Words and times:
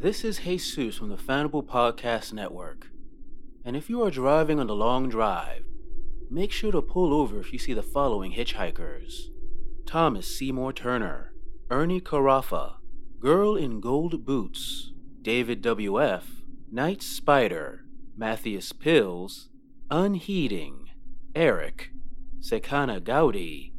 This 0.00 0.24
is 0.24 0.38
Jesus 0.38 0.96
from 0.96 1.10
the 1.10 1.18
Fanable 1.18 1.62
Podcast 1.62 2.32
Network. 2.32 2.86
And 3.66 3.76
if 3.76 3.90
you 3.90 4.02
are 4.02 4.10
driving 4.10 4.58
on 4.58 4.66
the 4.66 4.74
long 4.74 5.10
drive, 5.10 5.64
make 6.30 6.50
sure 6.50 6.72
to 6.72 6.80
pull 6.80 7.12
over 7.12 7.38
if 7.38 7.52
you 7.52 7.58
see 7.58 7.74
the 7.74 7.82
following 7.82 8.32
hitchhikers 8.32 9.24
Thomas 9.84 10.38
Seymour 10.38 10.72
Turner, 10.72 11.34
Ernie 11.68 12.00
Carafa, 12.00 12.76
Girl 13.18 13.56
in 13.56 13.78
Gold 13.78 14.24
Boots, 14.24 14.94
David 15.20 15.60
W.F., 15.60 16.44
Night 16.72 17.02
Spider, 17.02 17.84
Matthias 18.16 18.72
Pills, 18.72 19.50
Unheeding, 19.90 20.88
Eric, 21.34 21.90
Sekana 22.40 23.02
Gaudi, 23.02 23.74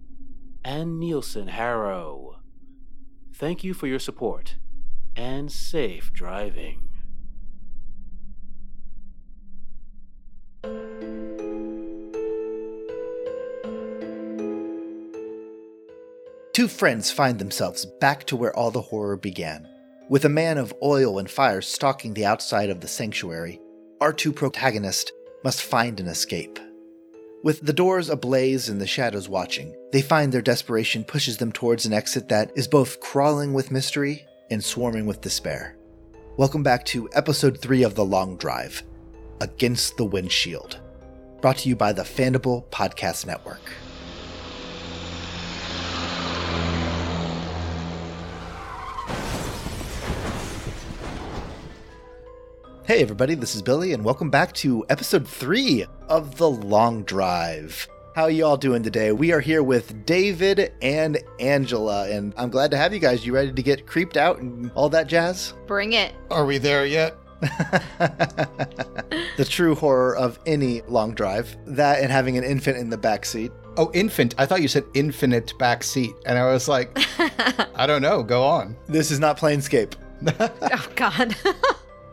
and 0.63 0.99
Nielsen 0.99 1.47
Harrow. 1.47 2.41
Thank 3.33 3.63
you 3.63 3.73
for 3.73 3.87
your 3.87 3.97
support 3.97 4.57
and 5.15 5.51
safe 5.51 6.11
driving. 6.13 6.89
Two 16.53 16.67
friends 16.67 17.09
find 17.09 17.39
themselves 17.39 17.85
back 17.85 18.25
to 18.25 18.35
where 18.35 18.55
all 18.55 18.71
the 18.71 18.81
horror 18.81 19.15
began. 19.15 19.67
With 20.09 20.25
a 20.25 20.29
man 20.29 20.57
of 20.57 20.73
oil 20.83 21.17
and 21.17 21.29
fire 21.29 21.61
stalking 21.61 22.13
the 22.13 22.25
outside 22.25 22.69
of 22.69 22.81
the 22.81 22.87
sanctuary, 22.87 23.61
our 24.01 24.11
two 24.11 24.33
protagonists 24.33 25.11
must 25.43 25.63
find 25.63 25.99
an 25.99 26.07
escape. 26.07 26.59
With 27.43 27.65
the 27.65 27.73
doors 27.73 28.09
ablaze 28.09 28.67
and 28.67 28.81
the 28.81 28.85
shadows 28.85 29.29
watching, 29.29 29.75
they 29.91 30.01
find 30.01 30.31
their 30.31 30.41
desperation 30.41 31.03
pushes 31.03 31.37
them 31.37 31.51
towards 31.51 31.85
an 31.85 31.93
exit 31.93 32.27
that 32.29 32.51
is 32.55 32.67
both 32.67 32.99
crawling 32.99 33.53
with 33.53 33.71
mystery 33.71 34.25
and 34.51 34.63
swarming 34.63 35.05
with 35.05 35.21
despair. 35.21 35.77
Welcome 36.37 36.61
back 36.61 36.85
to 36.87 37.09
episode 37.13 37.57
3 37.57 37.83
of 37.83 37.95
The 37.95 38.05
Long 38.05 38.35
Drive 38.35 38.83
Against 39.39 39.97
the 39.97 40.05
Windshield, 40.05 40.79
brought 41.41 41.57
to 41.59 41.69
you 41.69 41.75
by 41.75 41.93
the 41.93 42.03
Fandible 42.03 42.65
Podcast 42.65 43.25
Network. 43.25 43.61
Hey, 52.83 53.01
everybody, 53.01 53.35
this 53.35 53.55
is 53.55 53.61
Billy, 53.61 53.93
and 53.93 54.03
welcome 54.03 54.29
back 54.29 54.53
to 54.55 54.85
episode 54.89 55.25
three 55.25 55.85
of 56.09 56.37
The 56.37 56.49
Long 56.49 57.03
Drive. 57.03 57.87
How 58.13 58.27
you 58.27 58.45
all 58.45 58.57
doing 58.57 58.83
today? 58.83 59.13
We 59.13 59.31
are 59.31 59.39
here 59.39 59.63
with 59.63 60.05
David 60.05 60.73
and 60.81 61.17
Angela, 61.39 62.09
and 62.09 62.33
I'm 62.35 62.49
glad 62.49 62.69
to 62.71 62.77
have 62.77 62.93
you 62.93 62.99
guys. 62.99 63.25
You 63.25 63.33
ready 63.33 63.53
to 63.53 63.63
get 63.63 63.87
creeped 63.87 64.17
out 64.17 64.39
and 64.39 64.69
all 64.75 64.89
that 64.89 65.07
jazz? 65.07 65.53
Bring 65.65 65.93
it. 65.93 66.13
Are 66.29 66.45
we 66.45 66.57
there 66.57 66.85
yet? 66.85 67.15
the 67.39 69.45
true 69.47 69.75
horror 69.75 70.13
of 70.17 70.39
any 70.45 70.81
long 70.89 71.13
drive. 71.13 71.55
That 71.65 72.03
and 72.03 72.11
having 72.11 72.37
an 72.37 72.43
infant 72.43 72.75
in 72.75 72.89
the 72.89 72.97
back 72.97 73.23
seat. 73.23 73.53
Oh, 73.77 73.89
infant. 73.93 74.35
I 74.37 74.45
thought 74.45 74.61
you 74.61 74.67
said 74.67 74.83
infinite 74.93 75.57
back 75.57 75.81
seat. 75.81 76.11
And 76.25 76.37
I 76.37 76.51
was 76.51 76.67
like, 76.67 76.91
I 77.75 77.87
don't 77.87 78.01
know. 78.01 78.23
Go 78.23 78.43
on. 78.43 78.75
This 78.87 79.11
is 79.11 79.21
not 79.21 79.37
Planescape. 79.37 79.93
oh, 80.39 80.87
God. 80.97 81.33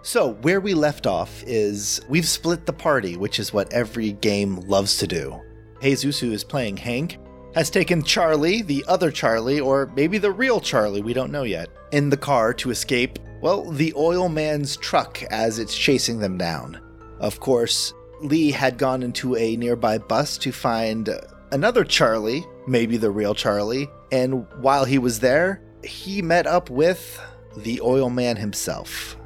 So, 0.03 0.35
where 0.43 0.61
we 0.61 0.75
left 0.75 1.09
off 1.09 1.43
is 1.45 2.01
we've 2.09 2.29
split 2.29 2.67
the 2.67 2.73
party, 2.73 3.17
which 3.17 3.41
is 3.41 3.53
what 3.53 3.73
every 3.73 4.13
game 4.13 4.61
loves 4.61 4.99
to 4.99 5.09
do. 5.09 5.43
Jesus, 5.81 6.19
who 6.19 6.33
is 6.33 6.45
playing 6.45 6.77
Hank, 6.77 7.19
has 7.55 7.71
taken 7.71 8.03
Charlie, 8.03 8.63
the 8.63 8.85
other 8.89 9.11
Charlie, 9.11 9.61
or 9.61 9.91
maybe 9.97 10.19
the 10.19 10.31
real 10.31 10.61
Charlie, 10.61 11.03
we 11.03 11.13
don't 11.13 11.33
know 11.33 11.43
yet, 11.43 11.69
in 11.93 12.11
the 12.11 12.17
car 12.17 12.53
to 12.55 12.71
escape, 12.71 13.19
well, 13.41 13.71
the 13.71 13.93
oil 13.97 14.29
man's 14.29 14.77
truck 14.77 15.23
as 15.25 15.59
it's 15.59 15.77
chasing 15.77 16.19
them 16.19 16.39
down. 16.39 16.81
Of 17.21 17.41
course, 17.41 17.95
Lee 18.21 18.51
had 18.51 18.79
gone 18.79 19.03
into 19.03 19.37
a 19.37 19.57
nearby 19.57 19.99
bus 19.99 20.39
to 20.39 20.53
find 20.53 21.09
another 21.53 21.85
Charlie, 21.85 22.45
maybe 22.67 22.97
the 22.97 23.11
real 23.11 23.35
Charlie, 23.35 23.89
and 24.11 24.47
while 24.61 24.85
he 24.85 24.99
was 24.99 25.21
there, 25.21 25.63
he 25.85 26.23
met 26.23 26.47
up 26.47 26.71
with 26.71 27.21
the 27.57 27.81
oil 27.81 28.11
man 28.11 28.37
himself. 28.37 29.17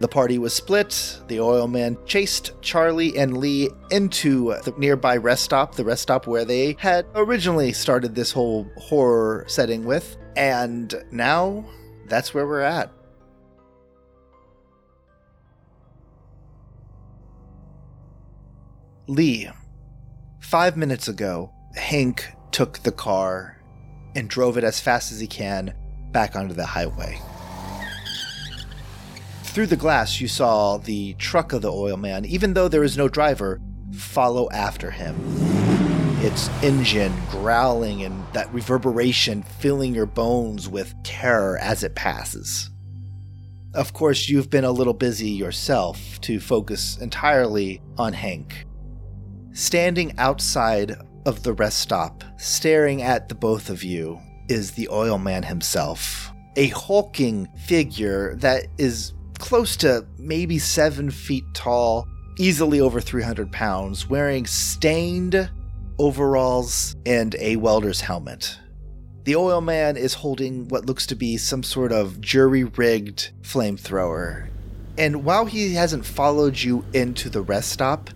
The 0.00 0.08
party 0.08 0.38
was 0.38 0.54
split. 0.54 1.20
The 1.28 1.40
oil 1.40 1.68
man 1.68 1.98
chased 2.06 2.52
Charlie 2.62 3.18
and 3.18 3.36
Lee 3.36 3.68
into 3.90 4.54
the 4.64 4.72
nearby 4.78 5.18
rest 5.18 5.44
stop, 5.44 5.74
the 5.74 5.84
rest 5.84 6.00
stop 6.00 6.26
where 6.26 6.46
they 6.46 6.74
had 6.78 7.04
originally 7.14 7.72
started 7.72 8.14
this 8.14 8.32
whole 8.32 8.66
horror 8.78 9.44
setting 9.46 9.84
with. 9.84 10.16
And 10.36 10.94
now 11.12 11.66
that's 12.06 12.32
where 12.32 12.46
we're 12.46 12.62
at. 12.62 12.90
Lee, 19.06 19.50
five 20.40 20.78
minutes 20.78 21.08
ago, 21.08 21.52
Hank 21.76 22.26
took 22.52 22.78
the 22.78 22.92
car 22.92 23.60
and 24.14 24.30
drove 24.30 24.56
it 24.56 24.64
as 24.64 24.80
fast 24.80 25.12
as 25.12 25.20
he 25.20 25.26
can 25.26 25.74
back 26.10 26.36
onto 26.36 26.54
the 26.54 26.64
highway. 26.64 27.20
Through 29.50 29.66
the 29.66 29.76
glass, 29.76 30.20
you 30.20 30.28
saw 30.28 30.76
the 30.76 31.14
truck 31.14 31.52
of 31.52 31.62
the 31.62 31.72
oil 31.72 31.96
man, 31.96 32.24
even 32.24 32.54
though 32.54 32.68
there 32.68 32.84
is 32.84 32.96
no 32.96 33.08
driver, 33.08 33.60
follow 33.92 34.48
after 34.52 34.92
him. 34.92 35.16
Its 36.20 36.48
engine 36.62 37.12
growling 37.30 38.04
and 38.04 38.24
that 38.32 38.54
reverberation 38.54 39.42
filling 39.42 39.92
your 39.92 40.06
bones 40.06 40.68
with 40.68 40.94
terror 41.02 41.58
as 41.58 41.82
it 41.82 41.96
passes. 41.96 42.70
Of 43.74 43.92
course, 43.92 44.28
you've 44.28 44.50
been 44.50 44.62
a 44.62 44.70
little 44.70 44.94
busy 44.94 45.30
yourself 45.30 46.20
to 46.20 46.38
focus 46.38 46.96
entirely 46.98 47.82
on 47.98 48.12
Hank. 48.12 48.66
Standing 49.52 50.16
outside 50.16 50.94
of 51.26 51.42
the 51.42 51.54
rest 51.54 51.80
stop, 51.80 52.22
staring 52.38 53.02
at 53.02 53.28
the 53.28 53.34
both 53.34 53.68
of 53.68 53.82
you, 53.82 54.20
is 54.48 54.70
the 54.70 54.88
oil 54.90 55.18
man 55.18 55.42
himself. 55.42 56.30
A 56.54 56.68
hulking 56.68 57.48
figure 57.66 58.36
that 58.36 58.68
is 58.78 59.12
close 59.40 59.76
to 59.78 60.06
maybe 60.18 60.58
seven 60.58 61.10
feet 61.10 61.44
tall, 61.54 62.06
easily 62.38 62.80
over 62.80 63.00
300 63.00 63.50
pounds, 63.50 64.08
wearing 64.08 64.46
stained 64.46 65.50
overalls 65.98 66.94
and 67.04 67.34
a 67.40 67.56
welder's 67.56 68.00
helmet. 68.00 68.56
The 69.24 69.36
oil 69.36 69.60
man 69.60 69.96
is 69.96 70.14
holding 70.14 70.68
what 70.68 70.86
looks 70.86 71.06
to 71.06 71.14
be 71.14 71.36
some 71.36 71.62
sort 71.62 71.92
of 71.92 72.20
jury 72.20 72.64
rigged 72.64 73.32
flamethrower. 73.42 74.48
And 74.96 75.24
while 75.24 75.46
he 75.46 75.74
hasn't 75.74 76.06
followed 76.06 76.58
you 76.58 76.84
into 76.92 77.28
the 77.28 77.42
rest 77.42 77.70
stop, 77.70 78.10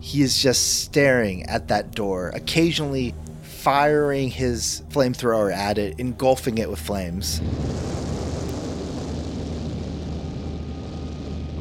he 0.00 0.22
is 0.22 0.42
just 0.42 0.82
staring 0.82 1.44
at 1.44 1.68
that 1.68 1.94
door, 1.94 2.30
occasionally 2.30 3.14
firing 3.42 4.30
his 4.30 4.82
flamethrower 4.88 5.54
at 5.54 5.78
it, 5.78 5.98
engulfing 6.00 6.58
it 6.58 6.68
with 6.68 6.80
flames. 6.80 7.40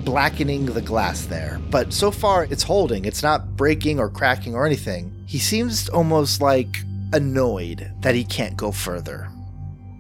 Blackening 0.04 0.66
the 0.66 0.82
glass 0.82 1.26
there, 1.26 1.60
but 1.70 1.94
so 1.94 2.12
far 2.12 2.46
it's 2.46 2.64
holding. 2.64 3.06
It's 3.06 3.24
not 3.24 3.56
breaking 3.56 4.00
or 4.00 4.10
cracking 4.10 4.56
or 4.56 4.66
anything. 4.66 5.14
He 5.26 5.40
seems 5.40 5.90
almost 5.90 6.42
like 6.42 6.78
annoyed 7.14 7.92
that 8.02 8.16
he 8.16 8.24
can't 8.24 8.58
go 8.58 8.72
further. 8.72 9.30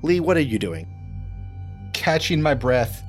Lee, 0.03 0.19
what 0.19 0.37
are 0.37 0.41
you 0.41 0.59
doing? 0.59 0.87
Catching 1.93 2.41
my 2.41 2.53
breath, 2.53 3.03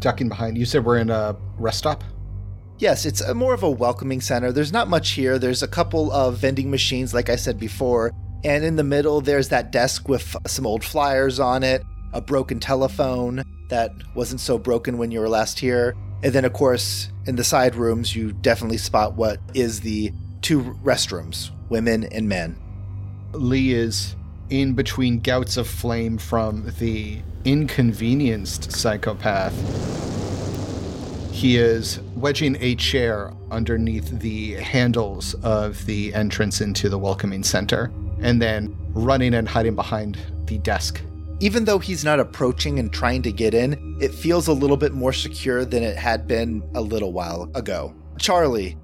ducking 0.00 0.28
behind. 0.28 0.58
You 0.58 0.64
said 0.64 0.84
we're 0.84 0.98
in 0.98 1.10
a 1.10 1.36
rest 1.58 1.78
stop? 1.78 2.02
Yes, 2.78 3.06
it's 3.06 3.20
a 3.20 3.34
more 3.34 3.54
of 3.54 3.62
a 3.62 3.70
welcoming 3.70 4.20
center. 4.20 4.50
There's 4.50 4.72
not 4.72 4.88
much 4.88 5.10
here. 5.10 5.38
There's 5.38 5.62
a 5.62 5.68
couple 5.68 6.10
of 6.10 6.38
vending 6.38 6.70
machines, 6.70 7.14
like 7.14 7.30
I 7.30 7.36
said 7.36 7.58
before, 7.58 8.10
and 8.44 8.64
in 8.64 8.74
the 8.74 8.82
middle, 8.82 9.20
there's 9.20 9.48
that 9.50 9.70
desk 9.70 10.08
with 10.08 10.34
some 10.46 10.66
old 10.66 10.82
flyers 10.82 11.38
on 11.38 11.62
it, 11.62 11.82
a 12.12 12.20
broken 12.20 12.58
telephone, 12.58 13.44
that 13.72 13.94
wasn't 14.14 14.38
so 14.38 14.58
broken 14.58 14.98
when 14.98 15.10
you 15.10 15.18
were 15.18 15.30
last 15.30 15.58
here. 15.58 15.96
And 16.22 16.34
then, 16.34 16.44
of 16.44 16.52
course, 16.52 17.08
in 17.26 17.36
the 17.36 17.42
side 17.42 17.74
rooms, 17.74 18.14
you 18.14 18.32
definitely 18.32 18.76
spot 18.76 19.14
what 19.14 19.40
is 19.54 19.80
the 19.80 20.12
two 20.42 20.62
restrooms, 20.84 21.50
women 21.70 22.04
and 22.04 22.28
men. 22.28 22.60
Lee 23.32 23.72
is 23.72 24.14
in 24.50 24.74
between 24.74 25.20
gouts 25.20 25.56
of 25.56 25.66
flame 25.66 26.18
from 26.18 26.70
the 26.78 27.22
inconvenienced 27.46 28.70
psychopath. 28.72 29.54
He 31.32 31.56
is 31.56 31.98
wedging 32.14 32.58
a 32.60 32.74
chair 32.74 33.32
underneath 33.50 34.20
the 34.20 34.52
handles 34.56 35.32
of 35.42 35.86
the 35.86 36.12
entrance 36.12 36.60
into 36.60 36.90
the 36.90 36.98
welcoming 36.98 37.42
center 37.42 37.90
and 38.20 38.40
then 38.40 38.76
running 38.92 39.32
and 39.32 39.48
hiding 39.48 39.74
behind 39.74 40.18
the 40.44 40.58
desk 40.58 41.00
even 41.42 41.64
though 41.64 41.80
he's 41.80 42.04
not 42.04 42.20
approaching 42.20 42.78
and 42.78 42.92
trying 42.92 43.20
to 43.20 43.32
get 43.32 43.52
in, 43.52 43.98
it 44.00 44.14
feels 44.14 44.46
a 44.46 44.52
little 44.52 44.76
bit 44.76 44.92
more 44.92 45.12
secure 45.12 45.64
than 45.64 45.82
it 45.82 45.96
had 45.96 46.28
been 46.28 46.62
a 46.76 46.80
little 46.80 47.12
while 47.12 47.50
ago. 47.56 47.92
Charlie, 48.16 48.78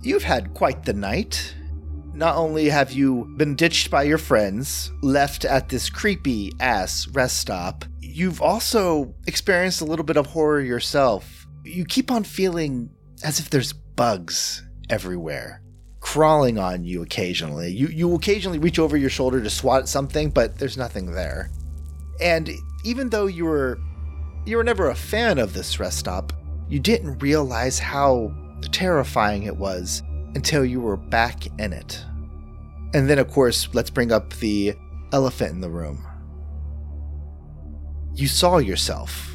you've 0.00 0.22
had 0.22 0.54
quite 0.54 0.84
the 0.84 0.92
night. 0.92 1.52
Not 2.14 2.36
only 2.36 2.68
have 2.68 2.92
you 2.92 3.34
been 3.36 3.56
ditched 3.56 3.90
by 3.90 4.04
your 4.04 4.18
friends, 4.18 4.92
left 5.02 5.44
at 5.44 5.68
this 5.68 5.90
creepy 5.90 6.52
ass 6.60 7.08
rest 7.08 7.38
stop, 7.38 7.84
you've 7.98 8.40
also 8.40 9.12
experienced 9.26 9.80
a 9.80 9.84
little 9.84 10.04
bit 10.04 10.16
of 10.16 10.26
horror 10.26 10.60
yourself. 10.60 11.48
You 11.64 11.84
keep 11.84 12.12
on 12.12 12.22
feeling 12.22 12.90
as 13.24 13.40
if 13.40 13.50
there's 13.50 13.72
bugs 13.72 14.62
everywhere 14.88 15.60
crawling 15.98 16.58
on 16.58 16.82
you 16.82 17.02
occasionally. 17.02 17.70
You 17.70 17.88
you 17.88 18.14
occasionally 18.14 18.58
reach 18.58 18.78
over 18.78 18.96
your 18.96 19.10
shoulder 19.10 19.42
to 19.42 19.50
swat 19.50 19.82
at 19.82 19.88
something, 19.88 20.30
but 20.30 20.58
there's 20.58 20.78
nothing 20.78 21.12
there. 21.12 21.50
And 22.20 22.50
even 22.84 23.10
though 23.10 23.26
you 23.26 23.44
were 23.44 23.78
you 24.46 24.56
were 24.56 24.64
never 24.64 24.88
a 24.88 24.94
fan 24.94 25.38
of 25.38 25.52
this 25.52 25.78
rest 25.78 25.98
stop, 25.98 26.32
you 26.68 26.78
didn't 26.78 27.18
realize 27.18 27.78
how 27.78 28.32
terrifying 28.72 29.44
it 29.44 29.56
was 29.56 30.02
until 30.34 30.64
you 30.64 30.80
were 30.80 30.96
back 30.96 31.46
in 31.58 31.72
it. 31.72 32.04
And 32.94 33.08
then 33.08 33.18
of 33.18 33.28
course, 33.30 33.68
let's 33.72 33.90
bring 33.90 34.12
up 34.12 34.32
the 34.34 34.74
elephant 35.12 35.52
in 35.52 35.60
the 35.60 35.70
room. 35.70 36.06
You 38.14 38.28
saw 38.28 38.58
yourself 38.58 39.30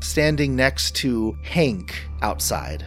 standing 0.00 0.56
next 0.56 0.94
to 0.96 1.36
Hank 1.42 2.08
outside. 2.22 2.84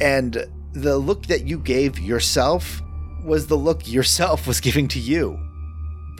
And 0.00 0.46
the 0.72 0.98
look 0.98 1.26
that 1.26 1.46
you 1.46 1.58
gave 1.58 1.98
yourself 1.98 2.82
was 3.24 3.46
the 3.46 3.56
look 3.56 3.88
yourself 3.88 4.46
was 4.46 4.60
giving 4.60 4.88
to 4.88 4.98
you. 4.98 5.38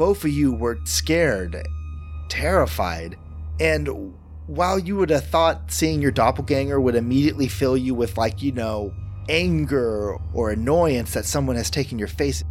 Both 0.00 0.25
of 0.25 0.31
you 0.31 0.50
were 0.50 0.79
scared, 0.85 1.69
terrified, 2.31 3.19
and 3.61 4.14
while 4.47 4.79
you 4.79 4.97
would 4.97 5.11
have 5.11 5.26
thought 5.26 5.70
seeing 5.70 6.00
your 6.00 6.11
doppelganger 6.11 6.81
would 6.81 6.94
immediately 6.94 7.49
fill 7.49 7.76
you 7.76 7.94
with, 7.94 8.17
like, 8.17 8.41
you 8.41 8.52
know, 8.52 8.94
anger 9.29 10.17
or 10.32 10.52
annoyance 10.52 11.12
that 11.12 11.26
someone 11.26 11.56
has 11.56 11.69
taken 11.69 11.99
your 11.99 12.08
face, 12.08 12.43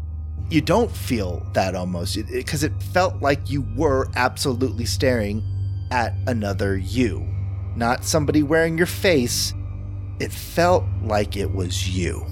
you 0.52 0.62
don't 0.62 0.92
feel 0.92 1.44
that 1.54 1.74
almost 1.74 2.24
because 2.28 2.64
it, 2.64 2.72
it, 2.72 2.84
felt 2.84 3.20
like 3.20 3.50
you 3.50 3.66
were 3.76 4.10
absolutely 4.16 4.86
staring 4.86 5.42
at 5.90 6.14
another 6.28 6.78
you, 6.78 7.28
not 7.76 8.06
somebody 8.06 8.44
wearing 8.44 8.78
your 8.78 8.86
face, 8.86 9.56
it 10.20 10.32
felt 10.32 10.84
like 11.02 11.36
it 11.36 11.52
was 11.52 11.90
you. 11.90 12.24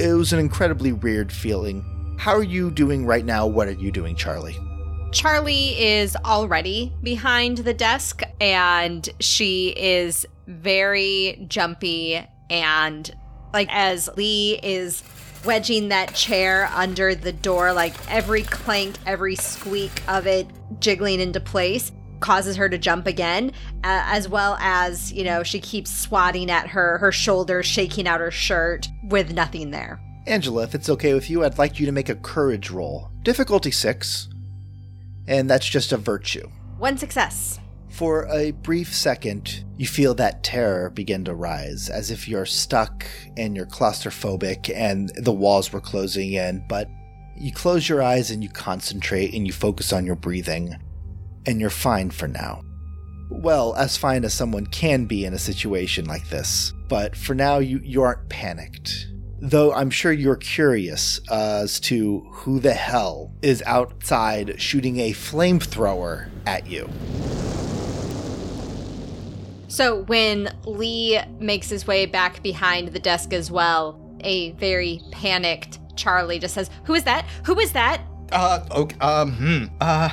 It 0.00 0.14
was 0.14 0.32
an 0.32 0.38
incredibly 0.38 0.92
weird 0.92 1.30
feeling. 1.30 1.84
How 2.18 2.32
are 2.32 2.42
you 2.42 2.72
doing 2.72 3.06
right 3.06 3.24
now? 3.24 3.46
What 3.46 3.68
are 3.68 3.72
you 3.72 3.92
doing, 3.92 4.16
Charlie? 4.16 4.58
Charlie 5.12 5.80
is 5.80 6.16
already 6.16 6.92
behind 7.00 7.58
the 7.58 7.72
desk 7.72 8.22
and 8.40 9.08
she 9.20 9.68
is 9.68 10.26
very 10.48 11.46
jumpy 11.48 12.20
and 12.50 13.14
like 13.54 13.68
as 13.70 14.10
Lee 14.16 14.58
is 14.64 15.04
wedging 15.44 15.90
that 15.90 16.12
chair 16.14 16.68
under 16.74 17.14
the 17.14 17.32
door 17.32 17.72
like 17.72 17.94
every 18.10 18.42
clank, 18.42 18.96
every 19.06 19.36
squeak 19.36 20.02
of 20.08 20.26
it 20.26 20.48
jiggling 20.80 21.20
into 21.20 21.40
place 21.40 21.92
causes 22.18 22.56
her 22.56 22.68
to 22.68 22.76
jump 22.76 23.06
again 23.06 23.52
uh, 23.84 24.02
as 24.06 24.28
well 24.28 24.56
as 24.60 25.12
you 25.12 25.22
know 25.22 25.44
she 25.44 25.60
keeps 25.60 25.96
swatting 25.96 26.50
at 26.50 26.66
her 26.66 26.98
her 26.98 27.12
shoulders 27.12 27.64
shaking 27.64 28.08
out 28.08 28.18
her 28.18 28.32
shirt 28.32 28.88
with 29.04 29.32
nothing 29.32 29.70
there 29.70 30.00
angela 30.28 30.62
if 30.62 30.74
it's 30.74 30.88
okay 30.88 31.14
with 31.14 31.28
you 31.30 31.44
i'd 31.44 31.58
like 31.58 31.78
you 31.78 31.86
to 31.86 31.92
make 31.92 32.08
a 32.08 32.14
courage 32.16 32.70
roll 32.70 33.10
difficulty 33.22 33.70
six 33.70 34.28
and 35.26 35.48
that's 35.48 35.68
just 35.68 35.92
a 35.92 35.96
virtue 35.96 36.48
one 36.78 36.96
success 36.96 37.58
for 37.88 38.26
a 38.28 38.50
brief 38.50 38.94
second 38.94 39.64
you 39.76 39.86
feel 39.86 40.14
that 40.14 40.42
terror 40.44 40.90
begin 40.90 41.24
to 41.24 41.34
rise 41.34 41.88
as 41.88 42.10
if 42.10 42.28
you're 42.28 42.46
stuck 42.46 43.06
and 43.36 43.56
you're 43.56 43.66
claustrophobic 43.66 44.70
and 44.74 45.10
the 45.16 45.32
walls 45.32 45.72
were 45.72 45.80
closing 45.80 46.32
in 46.32 46.64
but 46.68 46.88
you 47.40 47.52
close 47.52 47.88
your 47.88 48.02
eyes 48.02 48.30
and 48.30 48.42
you 48.42 48.50
concentrate 48.50 49.32
and 49.32 49.46
you 49.46 49.52
focus 49.52 49.92
on 49.92 50.04
your 50.04 50.16
breathing 50.16 50.76
and 51.46 51.60
you're 51.60 51.70
fine 51.70 52.10
for 52.10 52.28
now. 52.28 52.62
Well, 53.30 53.74
as 53.76 53.96
fine 53.96 54.24
as 54.24 54.34
someone 54.34 54.66
can 54.66 55.04
be 55.04 55.24
in 55.24 55.34
a 55.34 55.38
situation 55.38 56.06
like 56.06 56.28
this, 56.28 56.72
but 56.88 57.14
for 57.14 57.34
now 57.34 57.58
you, 57.58 57.80
you 57.84 58.02
aren't 58.02 58.28
panicked. 58.28 59.06
Though 59.40 59.72
I'm 59.72 59.90
sure 59.90 60.12
you're 60.12 60.36
curious 60.36 61.20
as 61.30 61.78
to 61.80 62.26
who 62.30 62.58
the 62.58 62.74
hell 62.74 63.32
is 63.40 63.62
outside 63.66 64.60
shooting 64.60 64.98
a 64.98 65.12
flamethrower 65.12 66.28
at 66.46 66.66
you. 66.66 66.90
So 69.68 70.02
when 70.04 70.52
Lee 70.64 71.20
makes 71.38 71.68
his 71.68 71.86
way 71.86 72.06
back 72.06 72.42
behind 72.42 72.88
the 72.88 72.98
desk 72.98 73.32
as 73.32 73.50
well, 73.50 74.00
a 74.20 74.52
very 74.52 75.00
panicked 75.12 75.78
Charlie 75.94 76.38
just 76.38 76.54
says, 76.54 76.70
"Who 76.84 76.94
is 76.94 77.04
that? 77.04 77.26
Who 77.44 77.58
is 77.60 77.72
that?" 77.72 78.00
Uh, 78.32 78.60
okay, 78.70 78.96
um, 79.00 79.32
hmm, 79.32 79.64
uh, 79.80 80.10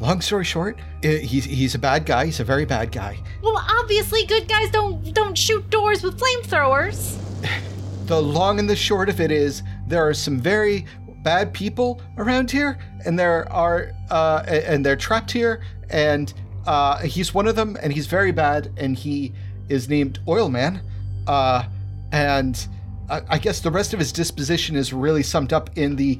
long 0.00 0.20
story 0.20 0.44
short, 0.44 0.78
he's 1.02 1.44
he's 1.44 1.74
a 1.74 1.78
bad 1.78 2.04
guy. 2.04 2.26
He's 2.26 2.40
a 2.40 2.44
very 2.44 2.64
bad 2.64 2.92
guy. 2.92 3.18
Well, 3.42 3.56
obviously, 3.56 4.26
good 4.26 4.48
guys 4.48 4.70
don't 4.70 5.14
don't 5.14 5.38
shoot 5.38 5.68
doors 5.70 6.02
with 6.02 6.18
flamethrowers. 6.18 7.16
the 8.06 8.20
long 8.20 8.58
and 8.58 8.68
the 8.68 8.76
short 8.76 9.08
of 9.08 9.20
it 9.20 9.30
is, 9.30 9.62
there 9.86 10.06
are 10.06 10.14
some 10.14 10.38
very 10.40 10.86
bad 11.22 11.52
people 11.52 12.00
around 12.18 12.50
here, 12.50 12.78
and 13.04 13.18
there 13.18 13.50
are 13.52 13.92
uh, 14.10 14.42
and 14.46 14.84
they're 14.84 14.96
trapped 14.96 15.30
here, 15.30 15.62
and 15.90 16.32
uh, 16.66 16.98
he's 16.98 17.32
one 17.32 17.46
of 17.46 17.56
them, 17.56 17.76
and 17.82 17.92
he's 17.92 18.06
very 18.06 18.32
bad, 18.32 18.72
and 18.76 18.96
he 18.96 19.32
is 19.68 19.88
named 19.88 20.18
Oilman, 20.26 20.80
uh, 21.26 21.64
and 22.12 22.68
I 23.08 23.38
guess 23.38 23.60
the 23.60 23.70
rest 23.70 23.92
of 23.92 23.98
his 23.98 24.10
disposition 24.10 24.74
is 24.74 24.92
really 24.92 25.22
summed 25.22 25.52
up 25.52 25.70
in 25.76 25.96
the 25.96 26.18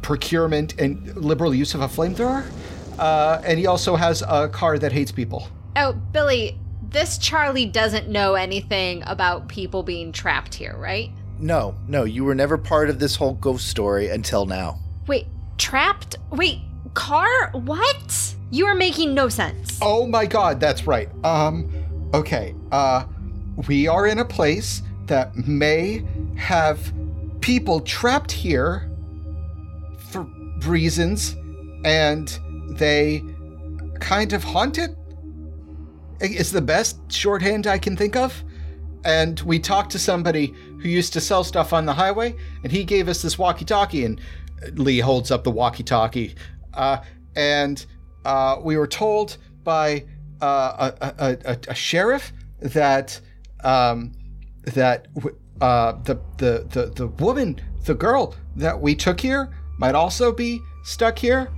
procurement 0.00 0.80
and 0.80 1.16
liberal 1.16 1.52
use 1.54 1.74
of 1.74 1.80
a 1.80 1.88
flamethrower. 1.88 2.46
Uh, 2.98 3.40
and 3.44 3.58
he 3.58 3.66
also 3.66 3.96
has 3.96 4.22
a 4.28 4.48
car 4.48 4.78
that 4.78 4.92
hates 4.92 5.10
people. 5.10 5.48
Oh, 5.76 5.92
Billy, 5.92 6.58
this 6.90 7.18
Charlie 7.18 7.66
doesn't 7.66 8.08
know 8.08 8.34
anything 8.34 9.02
about 9.06 9.48
people 9.48 9.82
being 9.82 10.12
trapped 10.12 10.54
here, 10.54 10.76
right? 10.76 11.10
No, 11.38 11.74
no, 11.86 12.04
you 12.04 12.24
were 12.24 12.34
never 12.34 12.58
part 12.58 12.90
of 12.90 12.98
this 12.98 13.16
whole 13.16 13.34
ghost 13.34 13.68
story 13.68 14.08
until 14.08 14.46
now. 14.46 14.78
Wait, 15.06 15.26
trapped? 15.56 16.16
Wait, 16.30 16.60
car? 16.94 17.50
What? 17.52 18.34
You 18.50 18.66
are 18.66 18.74
making 18.74 19.14
no 19.14 19.28
sense. 19.28 19.78
Oh 19.82 20.06
my 20.06 20.26
god, 20.26 20.58
that's 20.60 20.86
right. 20.86 21.08
Um, 21.24 21.70
okay. 22.14 22.54
Uh, 22.72 23.04
we 23.66 23.86
are 23.86 24.06
in 24.06 24.18
a 24.18 24.24
place 24.24 24.82
that 25.06 25.36
may 25.36 26.04
have 26.36 26.92
people 27.40 27.80
trapped 27.80 28.32
here 28.32 28.90
for 30.10 30.22
reasons, 30.66 31.36
and 31.84 32.38
they 32.70 33.22
kind 34.00 34.32
of 34.32 34.42
haunt 34.42 34.78
it. 34.78 34.96
Is 36.20 36.50
the 36.50 36.60
best 36.60 37.12
shorthand 37.12 37.66
I 37.66 37.78
can 37.78 37.96
think 37.96 38.16
of. 38.16 38.42
And 39.04 39.38
we 39.40 39.58
talked 39.58 39.90
to 39.92 39.98
somebody 39.98 40.54
who 40.80 40.88
used 40.88 41.12
to 41.12 41.20
sell 41.20 41.44
stuff 41.44 41.72
on 41.72 41.86
the 41.86 41.92
highway, 41.92 42.34
and 42.62 42.72
he 42.72 42.84
gave 42.84 43.08
us 43.08 43.22
this 43.22 43.38
walkie-talkie. 43.38 44.04
And 44.04 44.20
Lee 44.72 44.98
holds 44.98 45.30
up 45.30 45.44
the 45.44 45.50
walkie-talkie, 45.50 46.34
uh, 46.74 46.98
and 47.36 47.84
uh, 48.24 48.56
we 48.62 48.76
were 48.76 48.88
told 48.88 49.36
by 49.62 50.04
uh, 50.42 50.90
a, 51.00 51.06
a, 51.06 51.38
a, 51.44 51.58
a, 51.68 51.74
sheriff 51.74 52.32
that 52.60 53.20
um, 53.62 54.12
that 54.64 55.06
uh, 55.60 55.92
the, 56.02 56.20
the 56.38 56.66
the 56.70 56.86
the 56.94 57.06
woman, 57.06 57.60
the 57.84 57.94
girl 57.94 58.34
that 58.56 58.80
we 58.80 58.94
took 58.94 59.20
here, 59.20 59.50
might 59.78 59.94
also 59.94 60.32
be 60.32 60.60
stuck 60.82 61.18
here 61.18 61.48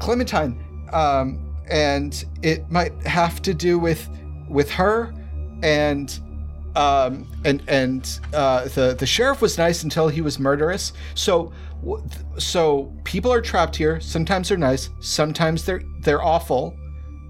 Clementine, 0.00 0.62
um, 0.92 1.51
and 1.68 2.24
it 2.42 2.70
might 2.70 2.94
have 3.06 3.42
to 3.42 3.54
do 3.54 3.78
with 3.78 4.08
with 4.48 4.70
her 4.70 5.14
and 5.62 6.20
um, 6.74 7.26
and 7.44 7.62
and 7.68 8.20
uh, 8.32 8.64
the 8.68 8.94
the 8.98 9.06
sheriff 9.06 9.42
was 9.42 9.58
nice 9.58 9.82
until 9.82 10.08
he 10.08 10.20
was 10.20 10.38
murderous. 10.38 10.92
So 11.14 11.52
so 12.38 12.92
people 13.04 13.32
are 13.32 13.40
trapped 13.40 13.76
here. 13.76 14.00
Sometimes 14.00 14.48
they're 14.48 14.58
nice, 14.58 14.90
sometimes 15.00 15.64
they're 15.64 15.82
they're 16.00 16.22
awful, 16.22 16.76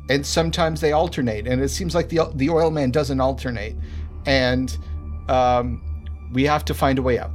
and 0.09 0.25
sometimes 0.25 0.81
they 0.81 0.93
alternate. 0.93 1.47
And 1.47 1.61
it 1.61 1.71
seems 1.71 1.95
like 1.95 2.09
the 2.09 2.31
the 2.35 2.51
oil 2.51 2.71
man 2.71 2.91
doesn't 2.91 3.21
alternate, 3.21 3.77
and 4.27 4.77
um, 5.29 5.83
we 6.33 6.45
have 6.45 6.65
to 6.67 6.75
find 6.75 6.99
a 6.99 7.03
way 7.03 7.19
out. 7.19 7.33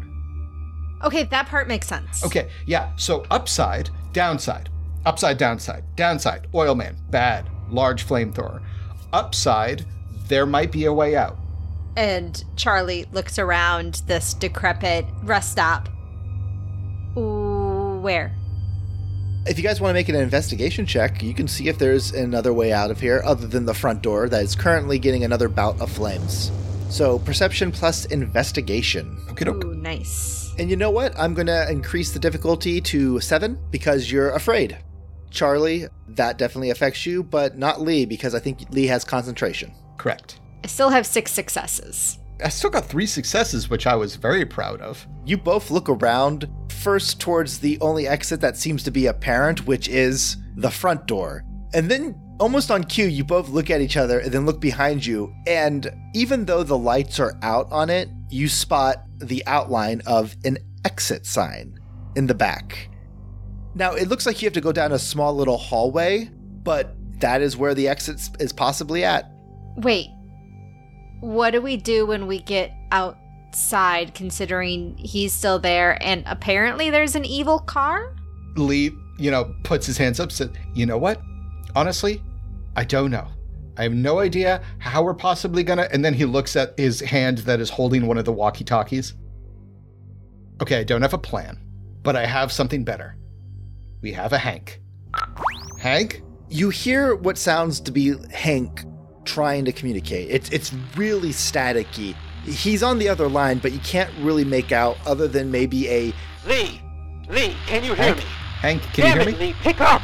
Okay, 1.03 1.23
that 1.25 1.47
part 1.47 1.67
makes 1.67 1.87
sense. 1.87 2.25
Okay, 2.25 2.49
yeah. 2.65 2.91
So 2.95 3.25
upside, 3.29 3.89
downside. 4.13 4.69
Upside, 5.05 5.37
downside. 5.37 5.83
Downside, 5.95 6.47
oil 6.53 6.75
man, 6.75 6.97
bad, 7.09 7.49
large 7.69 8.05
flamethrower. 8.05 8.61
Upside, 9.13 9.85
there 10.27 10.45
might 10.45 10.71
be 10.71 10.85
a 10.85 10.93
way 10.93 11.15
out. 11.15 11.37
And 11.95 12.43
Charlie 12.55 13.05
looks 13.11 13.39
around 13.39 14.03
this 14.05 14.33
decrepit 14.33 15.05
rest 15.23 15.51
stop. 15.51 15.89
Ooh, 17.17 17.99
where? 18.01 18.35
If 19.47 19.57
you 19.57 19.63
guys 19.63 19.79
want 19.79 19.91
to 19.91 19.93
make 19.93 20.09
an 20.09 20.15
investigation 20.15 20.85
check, 20.85 21.23
you 21.23 21.33
can 21.33 21.47
see 21.47 21.69
if 21.69 21.79
there's 21.79 22.11
another 22.11 22.53
way 22.53 22.73
out 22.73 22.91
of 22.91 22.99
here 22.99 23.21
other 23.23 23.47
than 23.47 23.65
the 23.65 23.73
front 23.73 24.01
door 24.01 24.27
that 24.27 24.43
is 24.43 24.55
currently 24.55 24.99
getting 24.99 25.23
another 25.23 25.47
bout 25.47 25.79
of 25.79 25.89
flames. 25.89 26.51
So, 26.89 27.19
perception 27.19 27.71
plus 27.71 28.05
investigation. 28.05 29.17
Okay, 29.31 29.49
Ooh, 29.49 29.73
nice. 29.75 30.53
And 30.59 30.69
you 30.69 30.75
know 30.75 30.91
what? 30.91 31.17
I'm 31.17 31.33
going 31.33 31.47
to 31.47 31.69
increase 31.71 32.11
the 32.11 32.19
difficulty 32.19 32.81
to 32.81 33.19
seven 33.19 33.57
because 33.71 34.11
you're 34.11 34.31
afraid. 34.31 34.77
Charlie, 35.31 35.87
that 36.09 36.37
definitely 36.37 36.69
affects 36.69 37.05
you, 37.05 37.23
but 37.23 37.57
not 37.57 37.81
Lee 37.81 38.05
because 38.05 38.33
I 38.33 38.39
think 38.39 38.69
Lee 38.71 38.87
has 38.87 39.03
concentration. 39.03 39.73
Correct. 39.97 40.39
I 40.63 40.67
still 40.67 40.89
have 40.89 41.05
six 41.05 41.31
successes. 41.31 42.19
I 42.43 42.49
still 42.49 42.69
got 42.69 42.85
three 42.85 43.07
successes, 43.07 43.69
which 43.69 43.87
I 43.87 43.95
was 43.95 44.15
very 44.15 44.45
proud 44.45 44.81
of. 44.81 45.07
You 45.25 45.37
both 45.37 45.71
look 45.71 45.89
around, 45.89 46.47
first 46.69 47.19
towards 47.19 47.59
the 47.59 47.79
only 47.81 48.07
exit 48.07 48.41
that 48.41 48.57
seems 48.57 48.83
to 48.83 48.91
be 48.91 49.07
apparent, 49.07 49.65
which 49.65 49.87
is 49.89 50.37
the 50.55 50.69
front 50.69 51.07
door. 51.07 51.43
And 51.73 51.89
then, 51.89 52.15
almost 52.39 52.69
on 52.69 52.83
cue, 52.83 53.07
you 53.07 53.23
both 53.23 53.49
look 53.49 53.69
at 53.69 53.81
each 53.81 53.97
other 53.97 54.19
and 54.19 54.31
then 54.31 54.45
look 54.45 54.61
behind 54.61 55.05
you. 55.05 55.33
And 55.47 55.91
even 56.13 56.45
though 56.45 56.63
the 56.63 56.77
lights 56.77 57.19
are 57.19 57.37
out 57.41 57.67
on 57.71 57.89
it, 57.89 58.09
you 58.29 58.47
spot 58.47 59.03
the 59.17 59.43
outline 59.47 60.01
of 60.05 60.35
an 60.45 60.57
exit 60.85 61.25
sign 61.25 61.79
in 62.15 62.27
the 62.27 62.35
back. 62.35 62.89
Now, 63.77 63.93
it 63.93 64.07
looks 64.07 64.25
like 64.25 64.41
you 64.41 64.47
have 64.47 64.53
to 64.53 64.61
go 64.61 64.71
down 64.71 64.91
a 64.91 64.97
small 64.97 65.35
little 65.35 65.57
hallway, 65.57 66.31
but 66.63 66.95
that 67.19 67.41
is 67.41 67.55
where 67.55 67.75
the 67.75 67.87
exit 67.87 68.19
is 68.39 68.51
possibly 68.51 69.03
at. 69.03 69.31
Wait, 69.75 70.07
what 71.19 71.51
do 71.51 71.61
we 71.61 71.77
do 71.77 72.07
when 72.07 72.25
we 72.25 72.41
get 72.41 72.71
outside, 72.91 74.15
considering 74.15 74.97
he's 74.97 75.31
still 75.31 75.59
there 75.59 76.01
and 76.01 76.23
apparently 76.25 76.89
there's 76.89 77.15
an 77.15 77.23
evil 77.23 77.59
car? 77.59 78.15
Lee, 78.55 78.89
you 79.19 79.29
know, 79.29 79.53
puts 79.63 79.85
his 79.85 79.97
hands 79.97 80.19
up, 80.19 80.31
said, 80.31 80.57
You 80.73 80.87
know 80.87 80.97
what? 80.97 81.21
Honestly, 81.75 82.23
I 82.75 82.83
don't 82.83 83.11
know. 83.11 83.27
I 83.77 83.83
have 83.83 83.93
no 83.93 84.17
idea 84.17 84.63
how 84.79 85.03
we're 85.03 85.13
possibly 85.13 85.63
gonna. 85.63 85.87
And 85.91 86.03
then 86.03 86.15
he 86.15 86.25
looks 86.25 86.55
at 86.55 86.73
his 86.79 86.99
hand 86.99 87.39
that 87.39 87.59
is 87.59 87.69
holding 87.69 88.07
one 88.07 88.17
of 88.17 88.25
the 88.25 88.33
walkie 88.33 88.63
talkies. 88.63 89.13
Okay, 90.63 90.79
I 90.79 90.83
don't 90.83 91.03
have 91.03 91.13
a 91.13 91.19
plan, 91.19 91.59
but 92.01 92.15
I 92.15 92.25
have 92.25 92.51
something 92.51 92.83
better. 92.83 93.15
We 94.01 94.11
have 94.13 94.33
a 94.33 94.37
Hank. 94.37 94.81
Hank? 95.79 96.21
You 96.49 96.69
hear 96.69 97.15
what 97.15 97.37
sounds 97.37 97.79
to 97.81 97.91
be 97.91 98.15
Hank 98.31 98.85
trying 99.25 99.65
to 99.65 99.71
communicate. 99.71 100.29
It's 100.29 100.49
it's 100.49 100.73
really 100.95 101.29
staticky. 101.29 102.15
He's 102.43 102.81
on 102.81 102.99
the 102.99 103.09
other 103.09 103.27
line, 103.27 103.59
but 103.59 103.73
you 103.73 103.79
can't 103.79 104.11
really 104.19 104.45
make 104.45 104.71
out 104.71 104.97
other 105.05 105.27
than 105.27 105.51
maybe 105.51 105.89
a 105.89 106.13
Lee! 106.45 106.81
Lee, 107.29 107.55
can 107.65 107.83
you 107.83 107.93
hear 107.93 108.15
me? 108.15 108.21
Hank, 108.61 108.81
can 108.93 109.03
Damn 109.03 109.17
you 109.17 109.23
hear 109.23 109.29
it, 109.33 109.39
me? 109.39 109.47
Lee, 109.47 109.53
pick 109.61 109.81
up! 109.81 110.01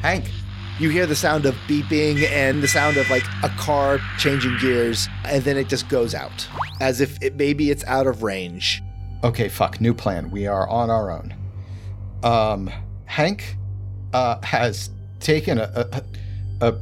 Hank? 0.00 0.30
you 0.78 0.90
hear 0.90 1.06
the 1.06 1.14
sound 1.14 1.46
of 1.46 1.54
beeping 1.68 2.28
and 2.30 2.60
the 2.60 2.66
sound 2.66 2.96
of 2.96 3.08
like 3.08 3.22
a 3.44 3.48
car 3.50 4.00
changing 4.18 4.56
gears 4.58 5.08
and 5.24 5.44
then 5.44 5.56
it 5.56 5.68
just 5.68 5.88
goes 5.88 6.16
out 6.16 6.48
as 6.80 7.00
if 7.00 7.16
it 7.22 7.36
maybe 7.36 7.70
it's 7.70 7.84
out 7.84 8.06
of 8.06 8.22
range. 8.22 8.82
Okay, 9.22 9.48
fuck. 9.48 9.80
New 9.80 9.94
plan. 9.94 10.30
We 10.30 10.46
are 10.46 10.68
on 10.68 10.90
our 10.90 11.10
own. 11.10 11.34
Um, 12.22 12.70
Hank 13.14 13.56
uh, 14.12 14.40
has 14.42 14.90
taken 15.20 15.58
a 15.58 15.70
a, 15.72 16.02
a, 16.60 16.72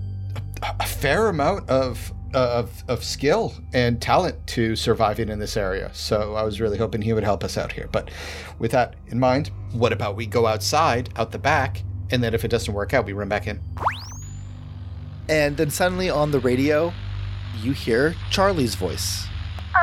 a, 0.62 0.77
a 0.81 0.87
fair 0.87 1.29
amount 1.29 1.69
of, 1.69 2.11
of 2.33 2.83
of 2.89 3.05
skill 3.05 3.53
and 3.75 4.01
talent 4.01 4.47
to 4.47 4.75
surviving 4.75 5.29
in 5.29 5.39
this 5.39 5.59
area. 5.59 5.91
So 5.93 6.35
I 6.35 6.43
was 6.43 6.59
really 6.59 6.79
hoping 6.79 7.03
he 7.03 7.12
would 7.12 7.23
help 7.23 7.45
us 7.45 7.59
out 7.59 7.71
here. 7.71 7.87
But 7.93 8.11
with 8.59 8.71
that 8.71 8.97
in 9.09 9.21
mind, 9.21 9.51
what 9.73 9.93
about 9.93 10.17
we 10.17 10.25
go 10.25 10.47
outside, 10.47 11.11
out 11.17 11.33
the 11.33 11.39
back, 11.39 11.83
and 12.11 12.25
then 12.25 12.33
if 12.33 12.47
it 12.47 12.49
doesn't 12.49 12.73
work 12.73 12.95
out, 12.95 13.05
we 13.05 13.12
run 13.12 13.29
back 13.29 13.47
in. 13.47 13.61
And 15.29 15.59
then 15.59 15.69
suddenly 15.69 16.09
on 16.09 16.31
the 16.31 16.41
radio, 16.41 16.95
you 17.61 17.73
hear 17.73 18.15
Charlie's 18.31 18.75
voice. 18.75 19.27
Uh, 19.75 19.79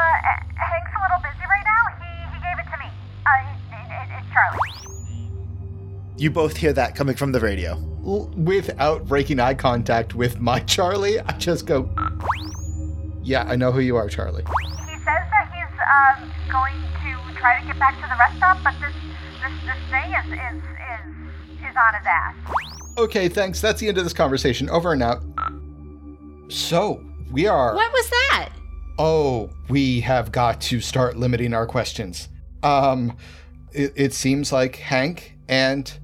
Hank's 0.56 0.90
a 0.98 1.02
little 1.04 1.22
busy 1.22 1.46
right 1.48 1.64
now. 1.64 1.84
He, 2.02 2.10
he 2.34 2.42
gave 2.42 2.58
it 2.58 2.72
to 2.72 2.78
me. 2.80 2.90
Uh, 3.24 3.52
it, 3.52 3.86
it, 3.94 4.18
it's 4.18 4.34
Charlie. 4.34 4.89
You 6.20 6.30
both 6.30 6.58
hear 6.58 6.74
that 6.74 6.96
coming 6.96 7.16
from 7.16 7.32
the 7.32 7.40
radio. 7.40 7.78
Without 8.36 9.08
breaking 9.08 9.40
eye 9.40 9.54
contact 9.54 10.16
with 10.16 10.38
my 10.42 10.60
Charlie, 10.60 11.18
I 11.22 11.32
just 11.38 11.66
go, 11.66 11.90
"Yeah, 13.24 13.44
I 13.44 13.56
know 13.56 13.72
who 13.72 13.80
you 13.80 13.96
are, 13.96 14.10
Charlie." 14.10 14.44
He 14.44 14.96
says 14.98 15.06
that 15.06 15.50
he's 15.54 15.80
um, 15.80 16.30
going 16.52 16.76
to 16.76 17.40
try 17.40 17.62
to 17.62 17.66
get 17.66 17.80
back 17.80 17.96
to 18.02 18.02
the 18.02 18.18
rest 18.20 18.36
stop, 18.36 18.58
but 18.66 18.74
this 18.82 18.94
this, 19.42 19.54
this 19.66 19.78
thing 19.90 20.12
is, 20.12 20.26
is 20.26 20.64
is 20.92 21.70
is 21.70 21.76
on 21.78 21.94
his 21.96 22.06
ass. 22.06 22.36
Okay, 22.98 23.30
thanks. 23.30 23.62
That's 23.62 23.80
the 23.80 23.88
end 23.88 23.98
of 23.98 24.04
this 24.04 24.12
conversation. 24.12 24.70
Over 24.70 24.92
and 24.92 25.02
out. 25.02 25.24
So, 26.50 27.02
we 27.32 27.48
are. 27.48 27.74
What 27.76 27.94
was 27.94 28.10
that? 28.10 28.50
Oh, 28.98 29.50
we 29.70 30.02
have 30.02 30.34
got 30.34 30.60
to 30.62 30.82
start 30.82 31.16
limiting 31.16 31.54
our 31.54 31.66
questions. 31.66 32.28
Um, 32.62 33.16
it, 33.72 33.94
it 33.96 34.14
seems 34.14 34.52
like 34.52 34.76
Hank 34.76 35.38
and 35.48 35.98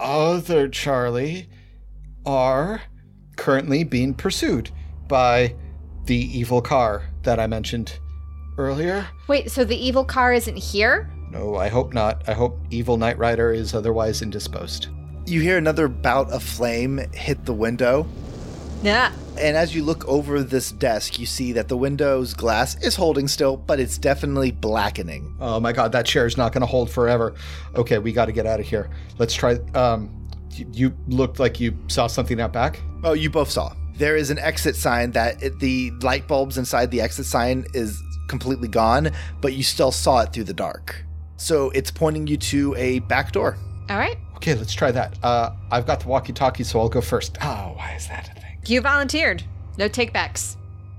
other 0.00 0.68
Charlie 0.68 1.48
are 2.26 2.82
currently 3.36 3.84
being 3.84 4.14
pursued 4.14 4.70
by 5.08 5.54
the 6.04 6.16
evil 6.16 6.60
car 6.60 7.02
that 7.22 7.40
I 7.40 7.46
mentioned 7.46 7.98
earlier. 8.58 9.06
Wait, 9.28 9.50
so 9.50 9.64
the 9.64 9.76
evil 9.76 10.04
car 10.04 10.32
isn't 10.32 10.56
here? 10.56 11.10
No, 11.30 11.56
I 11.56 11.68
hope 11.68 11.92
not. 11.92 12.28
I 12.28 12.32
hope 12.32 12.58
evil 12.70 12.96
Knight 12.96 13.18
Rider 13.18 13.52
is 13.52 13.74
otherwise 13.74 14.22
indisposed. 14.22 14.88
You 15.26 15.40
hear 15.40 15.58
another 15.58 15.88
bout 15.88 16.30
of 16.30 16.42
flame 16.42 16.98
hit 17.12 17.44
the 17.44 17.54
window. 17.54 18.06
Yeah. 18.84 19.12
And 19.40 19.56
as 19.56 19.74
you 19.74 19.82
look 19.82 20.06
over 20.06 20.42
this 20.42 20.70
desk, 20.70 21.18
you 21.18 21.24
see 21.24 21.52
that 21.52 21.68
the 21.68 21.76
window's 21.76 22.34
glass 22.34 22.76
is 22.82 22.94
holding 22.94 23.26
still, 23.26 23.56
but 23.56 23.80
it's 23.80 23.96
definitely 23.96 24.52
blackening. 24.52 25.34
Oh 25.40 25.58
my 25.58 25.72
god, 25.72 25.90
that 25.92 26.04
chair 26.04 26.26
is 26.26 26.36
not 26.36 26.52
going 26.52 26.60
to 26.60 26.66
hold 26.66 26.90
forever. 26.90 27.34
Okay, 27.74 27.98
we 27.98 28.12
got 28.12 28.26
to 28.26 28.32
get 28.32 28.46
out 28.46 28.60
of 28.60 28.66
here. 28.66 28.90
Let's 29.18 29.34
try. 29.34 29.54
Um, 29.74 30.28
you, 30.52 30.70
you 30.72 30.96
looked 31.08 31.40
like 31.40 31.58
you 31.58 31.76
saw 31.88 32.06
something 32.06 32.40
out 32.40 32.52
back. 32.52 32.80
Oh, 33.02 33.14
you 33.14 33.30
both 33.30 33.50
saw. 33.50 33.74
There 33.96 34.16
is 34.16 34.30
an 34.30 34.38
exit 34.38 34.76
sign 34.76 35.12
that 35.12 35.42
it, 35.42 35.58
the 35.60 35.90
light 36.02 36.28
bulbs 36.28 36.58
inside 36.58 36.90
the 36.90 37.00
exit 37.00 37.26
sign 37.26 37.64
is 37.72 38.00
completely 38.28 38.68
gone, 38.68 39.10
but 39.40 39.54
you 39.54 39.62
still 39.62 39.92
saw 39.92 40.20
it 40.20 40.32
through 40.32 40.44
the 40.44 40.54
dark. 40.54 41.04
So 41.36 41.70
it's 41.70 41.90
pointing 41.90 42.26
you 42.26 42.36
to 42.36 42.74
a 42.76 42.98
back 43.00 43.32
door. 43.32 43.56
All 43.88 43.96
right. 43.96 44.18
Okay, 44.36 44.54
let's 44.54 44.74
try 44.74 44.90
that. 44.90 45.18
Uh, 45.22 45.50
I've 45.70 45.86
got 45.86 46.00
the 46.00 46.08
walkie-talkie, 46.08 46.64
so 46.64 46.78
I'll 46.80 46.88
go 46.88 47.00
first. 47.00 47.38
Oh, 47.40 47.72
why 47.76 47.94
is 47.96 48.08
that 48.08 48.28
a 48.28 48.32
thing? 48.34 48.43
You 48.66 48.80
volunteered. 48.80 49.44
No 49.76 49.88
takebacks. 49.88 50.56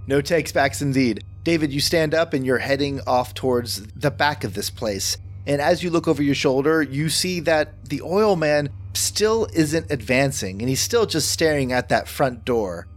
No 0.07 0.21
takes 0.21 0.51
backs 0.51 0.81
indeed. 0.81 1.23
David, 1.43 1.71
you 1.73 1.79
stand 1.79 2.13
up 2.13 2.33
and 2.33 2.45
you're 2.45 2.57
heading 2.57 3.01
off 3.07 3.33
towards 3.33 3.85
the 3.87 4.11
back 4.11 4.43
of 4.43 4.53
this 4.53 4.69
place. 4.69 5.17
And 5.47 5.61
as 5.61 5.83
you 5.83 5.89
look 5.89 6.07
over 6.07 6.23
your 6.23 6.35
shoulder, 6.35 6.81
you 6.81 7.09
see 7.09 7.39
that 7.41 7.85
the 7.89 8.01
oil 8.01 8.35
man 8.35 8.69
still 8.93 9.47
isn't 9.53 9.91
advancing 9.91 10.61
and 10.61 10.69
he's 10.69 10.79
still 10.79 11.05
just 11.05 11.31
staring 11.31 11.71
at 11.71 11.89
that 11.89 12.07
front 12.07 12.45
door. 12.45 12.87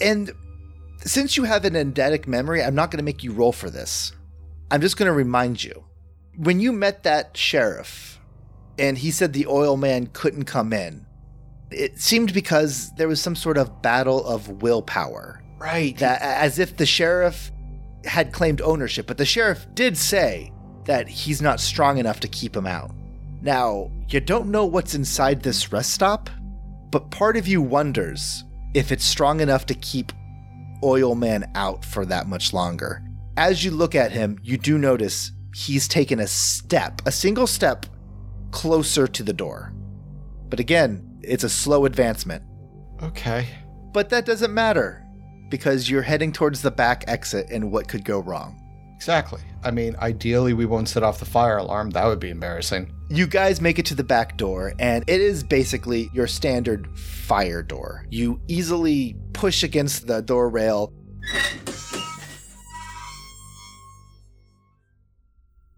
And 0.00 0.32
since 1.00 1.36
you 1.36 1.44
have 1.44 1.64
an 1.64 1.74
eidetic 1.74 2.26
memory, 2.26 2.62
I'm 2.62 2.74
not 2.74 2.90
going 2.90 2.98
to 2.98 3.04
make 3.04 3.22
you 3.22 3.32
roll 3.32 3.52
for 3.52 3.70
this. 3.70 4.12
I'm 4.70 4.80
just 4.80 4.96
going 4.96 5.06
to 5.06 5.12
remind 5.12 5.62
you. 5.62 5.84
When 6.36 6.60
you 6.60 6.72
met 6.72 7.04
that 7.04 7.36
sheriff 7.36 8.20
and 8.78 8.98
he 8.98 9.10
said 9.10 9.32
the 9.32 9.46
oil 9.46 9.76
man 9.76 10.08
couldn't 10.12 10.44
come 10.44 10.72
in, 10.72 11.06
it 11.70 12.00
seemed 12.00 12.32
because 12.34 12.92
there 12.96 13.08
was 13.08 13.20
some 13.20 13.36
sort 13.36 13.58
of 13.58 13.82
battle 13.82 14.24
of 14.26 14.62
willpower 14.62 15.42
Right. 15.58 15.96
that 15.98 16.20
as 16.22 16.58
if 16.58 16.76
the 16.76 16.86
sheriff 16.86 17.50
had 18.04 18.32
claimed 18.32 18.60
ownership, 18.60 19.06
but 19.06 19.16
the 19.18 19.24
sheriff 19.24 19.66
did 19.74 19.96
say 19.96 20.52
that 20.84 21.08
he's 21.08 21.40
not 21.40 21.60
strong 21.60 21.98
enough 21.98 22.20
to 22.20 22.28
keep 22.28 22.54
him 22.54 22.66
out. 22.66 22.90
Now, 23.40 23.90
you 24.08 24.20
don't 24.20 24.50
know 24.50 24.66
what's 24.66 24.94
inside 24.94 25.42
this 25.42 25.72
rest 25.72 25.92
stop, 25.92 26.28
but 26.90 27.10
part 27.10 27.36
of 27.36 27.48
you 27.48 27.62
wonders 27.62 28.44
if 28.74 28.92
it's 28.92 29.04
strong 29.04 29.40
enough 29.40 29.66
to 29.66 29.74
keep 29.74 30.12
Oil 30.82 31.14
Man 31.14 31.50
out 31.54 31.84
for 31.84 32.04
that 32.06 32.26
much 32.28 32.52
longer. 32.52 33.02
As 33.36 33.64
you 33.64 33.70
look 33.70 33.94
at 33.94 34.12
him, 34.12 34.38
you 34.42 34.58
do 34.58 34.76
notice 34.78 35.32
he's 35.54 35.88
taken 35.88 36.20
a 36.20 36.26
step, 36.26 37.00
a 37.06 37.12
single 37.12 37.46
step 37.46 37.86
closer 38.50 39.06
to 39.06 39.22
the 39.22 39.32
door. 39.32 39.72
But 40.48 40.60
again, 40.60 41.03
it's 41.26 41.44
a 41.44 41.48
slow 41.48 41.84
advancement. 41.84 42.42
okay. 43.02 43.46
But 43.92 44.08
that 44.10 44.26
doesn't 44.26 44.52
matter 44.52 45.04
because 45.50 45.88
you're 45.88 46.02
heading 46.02 46.32
towards 46.32 46.62
the 46.62 46.70
back 46.72 47.04
exit 47.06 47.46
and 47.50 47.70
what 47.70 47.86
could 47.86 48.04
go 48.04 48.18
wrong. 48.18 48.60
Exactly. 48.96 49.40
I 49.62 49.70
mean, 49.70 49.94
ideally, 50.00 50.52
we 50.52 50.66
won't 50.66 50.88
set 50.88 51.02
off 51.04 51.20
the 51.20 51.24
fire 51.24 51.58
alarm. 51.58 51.90
That 51.90 52.06
would 52.06 52.18
be 52.18 52.30
embarrassing. 52.30 52.92
You 53.08 53.26
guys 53.28 53.60
make 53.60 53.78
it 53.78 53.86
to 53.86 53.94
the 53.94 54.02
back 54.02 54.36
door, 54.36 54.72
and 54.80 55.04
it 55.06 55.20
is 55.20 55.44
basically 55.44 56.10
your 56.12 56.26
standard 56.26 56.88
fire 56.98 57.62
door. 57.62 58.06
You 58.10 58.40
easily 58.48 59.16
push 59.32 59.62
against 59.62 60.06
the 60.08 60.22
door 60.22 60.48
rail. 60.48 60.92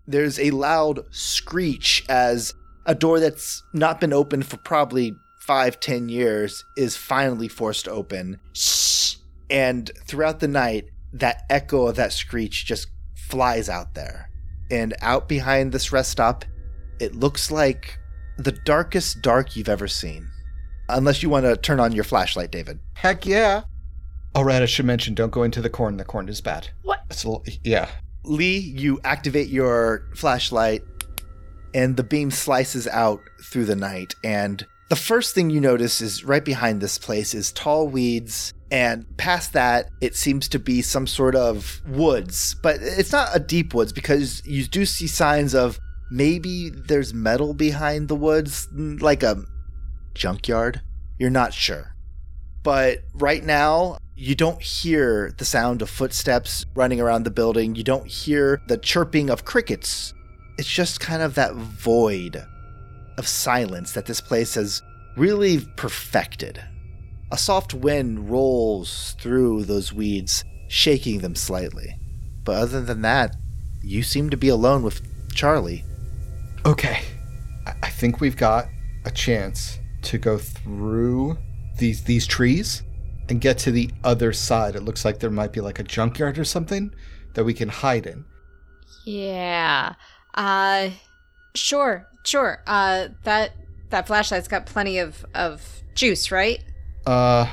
There's 0.06 0.38
a 0.38 0.50
loud 0.52 1.00
screech 1.10 2.04
as 2.08 2.54
a 2.86 2.94
door 2.94 3.18
that's 3.18 3.62
not 3.74 4.00
been 4.00 4.12
opened 4.12 4.46
for 4.46 4.56
probably 4.58 5.12
five, 5.46 5.80
ten 5.80 6.08
years 6.08 6.64
is 6.76 6.96
finally 6.96 7.48
forced 7.48 7.86
open. 7.88 8.40
And 9.48 9.90
throughout 10.06 10.40
the 10.40 10.48
night, 10.48 10.86
that 11.12 11.44
echo 11.48 11.86
of 11.86 11.96
that 11.96 12.12
screech 12.12 12.66
just 12.66 12.88
flies 13.14 13.68
out 13.68 13.94
there. 13.94 14.30
And 14.70 14.94
out 15.00 15.28
behind 15.28 15.72
this 15.72 15.92
rest 15.92 16.10
stop, 16.10 16.44
it 16.98 17.14
looks 17.14 17.50
like 17.50 17.98
the 18.38 18.52
darkest 18.52 19.22
dark 19.22 19.54
you've 19.56 19.68
ever 19.68 19.86
seen. 19.88 20.28
Unless 20.88 21.22
you 21.22 21.30
want 21.30 21.46
to 21.46 21.56
turn 21.56 21.80
on 21.80 21.92
your 21.92 22.04
flashlight, 22.04 22.50
David. 22.50 22.80
Heck 22.94 23.24
yeah. 23.26 23.62
Oh, 24.34 24.40
All 24.40 24.44
right, 24.44 24.62
I 24.62 24.66
should 24.66 24.84
mention, 24.84 25.14
don't 25.14 25.32
go 25.32 25.42
into 25.44 25.62
the 25.62 25.70
corn. 25.70 25.96
The 25.96 26.04
corn 26.04 26.28
is 26.28 26.40
bad. 26.40 26.68
What? 26.82 27.00
It's 27.10 27.24
a 27.24 27.28
little, 27.28 27.44
yeah. 27.64 27.88
Lee, 28.24 28.58
you 28.58 29.00
activate 29.04 29.48
your 29.48 30.08
flashlight, 30.14 30.82
and 31.74 31.96
the 31.96 32.02
beam 32.02 32.30
slices 32.30 32.86
out 32.88 33.20
through 33.44 33.64
the 33.64 33.76
night. 33.76 34.14
And 34.24 34.66
the 34.88 34.96
first 34.96 35.34
thing 35.34 35.50
you 35.50 35.60
notice 35.60 36.00
is 36.00 36.24
right 36.24 36.44
behind 36.44 36.80
this 36.80 36.98
place 36.98 37.34
is 37.34 37.52
tall 37.52 37.88
weeds, 37.88 38.54
and 38.70 39.04
past 39.16 39.52
that, 39.52 39.90
it 40.00 40.14
seems 40.14 40.48
to 40.48 40.58
be 40.58 40.82
some 40.82 41.06
sort 41.06 41.34
of 41.34 41.80
woods. 41.86 42.54
But 42.62 42.78
it's 42.80 43.12
not 43.12 43.34
a 43.34 43.40
deep 43.40 43.74
woods 43.74 43.92
because 43.92 44.44
you 44.46 44.64
do 44.64 44.84
see 44.84 45.06
signs 45.06 45.54
of 45.54 45.78
maybe 46.10 46.70
there's 46.70 47.12
metal 47.12 47.52
behind 47.52 48.08
the 48.08 48.14
woods, 48.14 48.68
like 48.72 49.22
a 49.22 49.44
junkyard. 50.14 50.80
You're 51.18 51.30
not 51.30 51.52
sure. 51.52 51.94
But 52.62 53.00
right 53.14 53.44
now, 53.44 53.98
you 54.16 54.34
don't 54.34 54.62
hear 54.62 55.32
the 55.38 55.44
sound 55.44 55.82
of 55.82 55.90
footsteps 55.90 56.64
running 56.74 57.00
around 57.00 57.24
the 57.24 57.30
building. 57.30 57.74
You 57.74 57.84
don't 57.84 58.06
hear 58.06 58.60
the 58.66 58.78
chirping 58.78 59.30
of 59.30 59.44
crickets. 59.44 60.14
It's 60.58 60.68
just 60.68 61.00
kind 61.00 61.22
of 61.22 61.34
that 61.34 61.54
void 61.54 62.44
of 63.18 63.28
silence 63.28 63.92
that 63.92 64.06
this 64.06 64.20
place 64.20 64.54
has 64.54 64.82
really 65.16 65.60
perfected. 65.76 66.62
A 67.32 67.38
soft 67.38 67.74
wind 67.74 68.30
rolls 68.30 69.16
through 69.18 69.64
those 69.64 69.92
weeds, 69.92 70.44
shaking 70.68 71.20
them 71.20 71.34
slightly. 71.34 71.98
But 72.44 72.56
other 72.56 72.82
than 72.82 73.02
that, 73.02 73.36
you 73.82 74.02
seem 74.02 74.30
to 74.30 74.36
be 74.36 74.48
alone 74.48 74.82
with 74.82 75.02
Charlie. 75.34 75.84
Okay. 76.64 77.00
I, 77.66 77.72
I 77.82 77.88
think 77.88 78.20
we've 78.20 78.36
got 78.36 78.66
a 79.04 79.10
chance 79.10 79.78
to 80.02 80.18
go 80.18 80.38
through 80.38 81.38
these 81.78 82.04
these 82.04 82.26
trees 82.26 82.82
and 83.28 83.40
get 83.40 83.58
to 83.58 83.70
the 83.70 83.90
other 84.04 84.32
side. 84.32 84.76
It 84.76 84.82
looks 84.82 85.04
like 85.04 85.18
there 85.18 85.30
might 85.30 85.52
be 85.52 85.60
like 85.60 85.78
a 85.78 85.82
junkyard 85.82 86.38
or 86.38 86.44
something 86.44 86.94
that 87.34 87.44
we 87.44 87.54
can 87.54 87.68
hide 87.68 88.06
in. 88.06 88.24
Yeah. 89.04 89.94
Uh 90.34 90.90
sure, 91.54 92.08
sure. 92.26 92.62
Uh 92.66 93.08
that 93.24 93.52
that 93.90 94.06
flashlight's 94.06 94.48
got 94.48 94.66
plenty 94.66 94.98
of 94.98 95.24
of 95.34 95.82
juice, 95.94 96.30
right? 96.30 96.62
Uh 97.06 97.46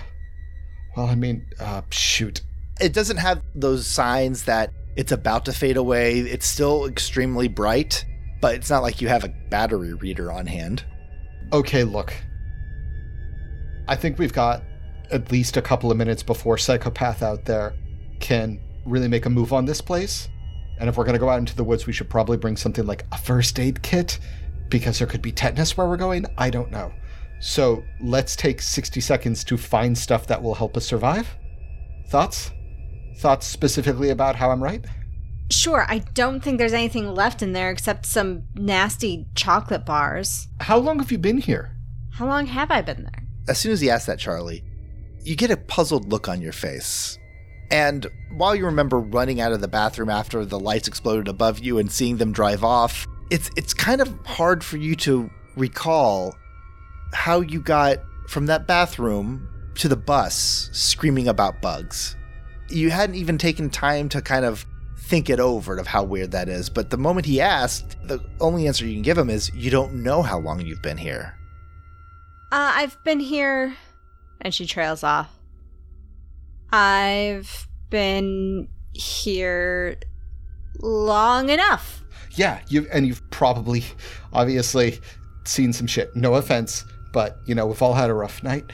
well, 0.96 1.08
I 1.08 1.16
mean, 1.16 1.46
uh 1.60 1.82
shoot. 1.90 2.42
It 2.82 2.94
doesn't 2.94 3.18
have 3.18 3.42
those 3.56 3.86
signs 3.88 4.44
that 4.46 4.72
it's 4.96 5.12
about 5.12 5.46
to 5.46 5.54
fade 5.54 5.78
away. 5.78 6.20
It's 6.20 6.46
still 6.46 6.86
extremely 6.86 7.48
bright, 7.48 8.06
but 8.42 8.56
it's 8.56 8.70
not 8.70 8.84
like 8.84 9.02
you 9.02 9.08
have 9.08 9.24
a 9.24 9.30
battery 9.50 9.94
reader 9.94 10.32
on 10.32 10.46
hand. 10.46 10.84
Okay, 11.52 11.84
look. 11.84 12.14
I 13.88 13.96
think 13.96 14.18
we've 14.18 14.34
got 14.34 14.64
at 15.12 15.32
least 15.32 15.58
a 15.58 15.62
couple 15.62 15.92
of 15.92 15.98
minutes 15.98 16.24
before 16.24 16.58
Psychopath 16.58 17.22
out 17.22 17.46
there 17.46 17.74
can 18.20 18.60
really 18.86 19.08
make 19.08 19.26
a 19.26 19.30
move 19.30 19.54
on 19.54 19.66
this 19.66 19.82
place. 19.82 20.30
And 20.80 20.90
if 20.90 20.98
we're 20.98 21.04
going 21.04 21.14
to 21.14 21.20
go 21.20 21.30
out 21.30 21.40
into 21.40 21.56
the 21.56 21.64
woods, 21.64 21.86
we 21.86 21.94
should 21.94 22.10
probably 22.10 22.38
bring 22.38 22.58
something 22.58 22.86
like 22.86 23.06
a 23.12 23.18
first 23.18 23.60
aid 23.60 23.84
kit 23.84 24.20
because 24.74 24.98
there 24.98 25.08
could 25.08 25.22
be 25.22 25.32
tetanus 25.32 25.78
where 25.78 25.88
we're 25.88 25.98
going. 25.98 26.26
I 26.36 26.50
don't 26.50 26.72
know. 26.72 26.92
So 27.40 27.84
let's 28.02 28.36
take 28.36 28.60
60 28.60 29.00
seconds 29.02 29.44
to 29.44 29.56
find 29.56 29.96
stuff 29.96 30.26
that 30.28 30.42
will 30.42 30.56
help 30.56 30.76
us 30.76 30.84
survive. 30.84 31.38
Thoughts? 32.08 32.50
Thoughts 33.18 33.46
specifically 33.46 34.10
about 34.10 34.36
how 34.36 34.50
I'm 34.50 34.64
right? 34.64 34.84
Sure, 35.52 35.86
I 35.88 36.00
don't 36.16 36.42
think 36.42 36.58
there's 36.58 36.74
anything 36.74 37.14
left 37.14 37.44
in 37.44 37.54
there 37.54 37.70
except 37.70 38.08
some 38.08 38.46
nasty 38.56 39.28
chocolate 39.36 39.86
bars. 39.86 40.48
How 40.60 40.80
long 40.80 40.98
have 40.98 41.12
you 41.12 41.20
been 41.20 41.38
here? 41.38 41.78
How 42.14 42.26
long 42.26 42.48
have 42.48 42.72
I 42.72 42.82
been 42.82 43.04
there? 43.04 43.24
As 43.48 43.60
soon 43.60 43.74
as 43.74 43.82
he 43.82 43.92
asks 43.92 44.08
that, 44.08 44.18
Charlie, 44.18 44.64
you 45.24 45.36
get 45.36 45.52
a 45.52 45.58
puzzled 45.58 46.12
look 46.12 46.28
on 46.28 46.42
your 46.42 46.52
face. 46.52 47.20
And 47.70 48.08
while 48.36 48.56
you 48.56 48.66
remember 48.66 49.00
running 49.00 49.40
out 49.40 49.52
of 49.52 49.62
the 49.62 49.68
bathroom 49.68 50.10
after 50.10 50.44
the 50.46 50.60
lights 50.60 50.88
exploded 50.88 51.28
above 51.28 51.60
you 51.60 51.78
and 51.78 51.92
seeing 51.92 52.18
them 52.18 52.32
drive 52.32 52.64
off, 52.64 53.06
it's 53.30 53.50
it's 53.56 53.74
kind 53.74 54.02
of 54.02 54.14
hard 54.26 54.64
for 54.64 54.78
you 54.78 54.96
to 54.98 55.30
recall 55.56 56.36
how 57.14 57.42
you 57.42 57.62
got 57.62 57.98
from 58.28 58.48
that 58.48 58.68
bathroom 58.68 59.48
to 59.76 59.88
the 59.88 59.96
bus 59.96 60.70
screaming 60.72 61.28
about 61.28 61.62
bugs. 61.62 62.16
You 62.70 62.90
hadn't 62.90 63.16
even 63.16 63.38
taken 63.38 63.70
time 63.70 64.10
to 64.10 64.22
kind 64.22 64.46
of 64.46 64.66
think 64.98 65.30
it 65.30 65.40
over 65.40 65.78
of 65.78 65.88
how 65.88 66.04
weird 66.04 66.32
that 66.32 66.50
is, 66.50 66.70
but 66.70 66.90
the 66.90 66.98
moment 66.98 67.26
he 67.26 67.42
asked, 67.42 67.98
the 68.08 68.20
only 68.40 68.68
answer 68.68 68.86
you 68.86 68.94
can 68.94 69.02
give 69.02 69.18
him 69.18 69.30
is 69.30 69.54
you 69.54 69.70
don't 69.70 70.02
know 70.02 70.22
how 70.22 70.40
long 70.40 70.62
you've 70.62 70.82
been 70.82 70.98
here. 70.98 71.38
Uh, 72.52 72.72
I've 72.76 73.04
been 73.04 73.20
here. 73.20 73.76
And 74.42 74.54
she 74.54 74.66
trails 74.66 75.04
off. 75.04 75.30
I've 76.72 77.68
been 77.90 78.68
here 78.94 79.98
long 80.80 81.50
enough. 81.50 82.03
Yeah, 82.36 82.60
you 82.68 82.88
and 82.92 83.06
you've 83.08 83.28
probably 83.30 83.84
obviously 84.32 85.00
seen 85.46 85.74
some 85.74 85.88
shit. 85.88 86.16
No 86.16 86.36
offense, 86.36 86.86
but 87.12 87.38
you 87.46 87.56
know, 87.56 87.68
we've 87.68 87.82
all 87.82 87.94
had 87.94 88.10
a 88.10 88.14
rough 88.14 88.42
night. 88.44 88.66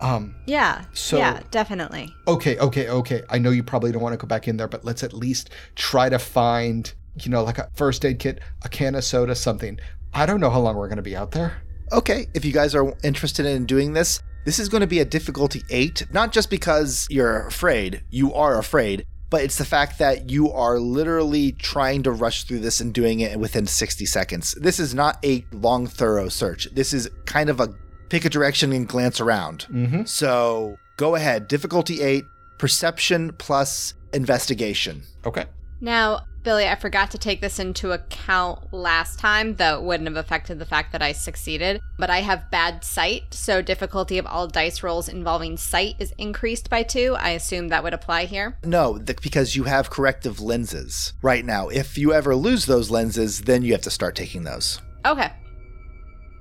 Um 0.00 0.34
Yeah. 0.46 0.84
So- 0.92 1.18
yeah, 1.18 1.40
definitely. 1.50 2.14
okay, 2.28 2.58
okay, 2.58 2.88
okay. 2.88 3.22
I 3.30 3.38
know 3.38 3.50
you 3.50 3.62
probably 3.62 3.92
don't 3.92 4.02
want 4.02 4.12
to 4.12 4.18
go 4.18 4.26
back 4.26 4.46
in 4.48 4.56
there, 4.56 4.68
but 4.68 4.84
let's 4.84 5.02
at 5.02 5.12
least 5.14 5.50
try 5.74 6.08
to 6.08 6.18
find, 6.18 6.92
you 7.22 7.30
know, 7.30 7.42
like 7.42 7.58
a 7.58 7.70
first 7.74 8.04
aid 8.04 8.18
kit, 8.18 8.40
a 8.62 8.68
can 8.68 8.94
of 8.94 9.04
soda, 9.04 9.34
something. 9.34 9.78
I 10.12 10.26
don't 10.26 10.40
know 10.40 10.50
how 10.50 10.60
long 10.60 10.76
we're 10.76 10.88
going 10.88 10.96
to 10.96 11.02
be 11.02 11.16
out 11.16 11.30
there. 11.30 11.62
Okay, 11.92 12.26
if 12.34 12.44
you 12.44 12.52
guys 12.52 12.74
are 12.74 12.94
interested 13.04 13.46
in 13.46 13.64
doing 13.64 13.92
this, 13.92 14.20
this 14.44 14.58
is 14.58 14.68
going 14.68 14.80
to 14.80 14.86
be 14.86 15.00
a 15.00 15.04
difficulty 15.04 15.62
eight, 15.70 16.06
not 16.12 16.32
just 16.32 16.50
because 16.50 17.06
you're 17.10 17.46
afraid, 17.46 18.02
you 18.10 18.34
are 18.34 18.58
afraid, 18.58 19.04
but 19.30 19.42
it's 19.42 19.58
the 19.58 19.64
fact 19.64 19.98
that 19.98 20.30
you 20.30 20.50
are 20.52 20.78
literally 20.78 21.52
trying 21.52 22.02
to 22.04 22.12
rush 22.12 22.44
through 22.44 22.60
this 22.60 22.80
and 22.80 22.92
doing 22.94 23.20
it 23.20 23.38
within 23.38 23.66
60 23.66 24.06
seconds. 24.06 24.54
This 24.54 24.78
is 24.78 24.94
not 24.94 25.18
a 25.24 25.44
long, 25.52 25.86
thorough 25.86 26.28
search. 26.28 26.68
This 26.72 26.92
is 26.92 27.10
kind 27.24 27.50
of 27.50 27.60
a 27.60 27.74
pick 28.08 28.24
a 28.24 28.30
direction 28.30 28.72
and 28.72 28.86
glance 28.86 29.20
around. 29.20 29.66
Mm-hmm. 29.70 30.04
So 30.04 30.76
go 30.96 31.16
ahead, 31.16 31.48
difficulty 31.48 32.02
eight, 32.02 32.24
perception 32.58 33.32
plus 33.38 33.94
investigation. 34.12 35.02
Okay. 35.24 35.46
Now, 35.80 36.20
Billy, 36.46 36.68
I 36.68 36.76
forgot 36.76 37.10
to 37.10 37.18
take 37.18 37.40
this 37.40 37.58
into 37.58 37.90
account 37.90 38.72
last 38.72 39.18
time, 39.18 39.56
though 39.56 39.80
it 39.80 39.82
wouldn't 39.82 40.08
have 40.08 40.16
affected 40.16 40.60
the 40.60 40.64
fact 40.64 40.92
that 40.92 41.02
I 41.02 41.10
succeeded. 41.10 41.80
But 41.98 42.08
I 42.08 42.20
have 42.20 42.52
bad 42.52 42.84
sight, 42.84 43.34
so 43.34 43.60
difficulty 43.60 44.16
of 44.16 44.26
all 44.26 44.46
dice 44.46 44.80
rolls 44.80 45.08
involving 45.08 45.56
sight 45.56 45.96
is 45.98 46.14
increased 46.18 46.70
by 46.70 46.84
two. 46.84 47.16
I 47.18 47.30
assume 47.30 47.66
that 47.66 47.82
would 47.82 47.94
apply 47.94 48.26
here. 48.26 48.56
No, 48.62 48.96
th- 48.96 49.20
because 49.20 49.56
you 49.56 49.64
have 49.64 49.90
corrective 49.90 50.40
lenses 50.40 51.14
right 51.20 51.44
now. 51.44 51.66
If 51.66 51.98
you 51.98 52.12
ever 52.12 52.36
lose 52.36 52.66
those 52.66 52.92
lenses, 52.92 53.40
then 53.40 53.62
you 53.62 53.72
have 53.72 53.82
to 53.82 53.90
start 53.90 54.14
taking 54.14 54.44
those. 54.44 54.80
Okay. 55.04 55.32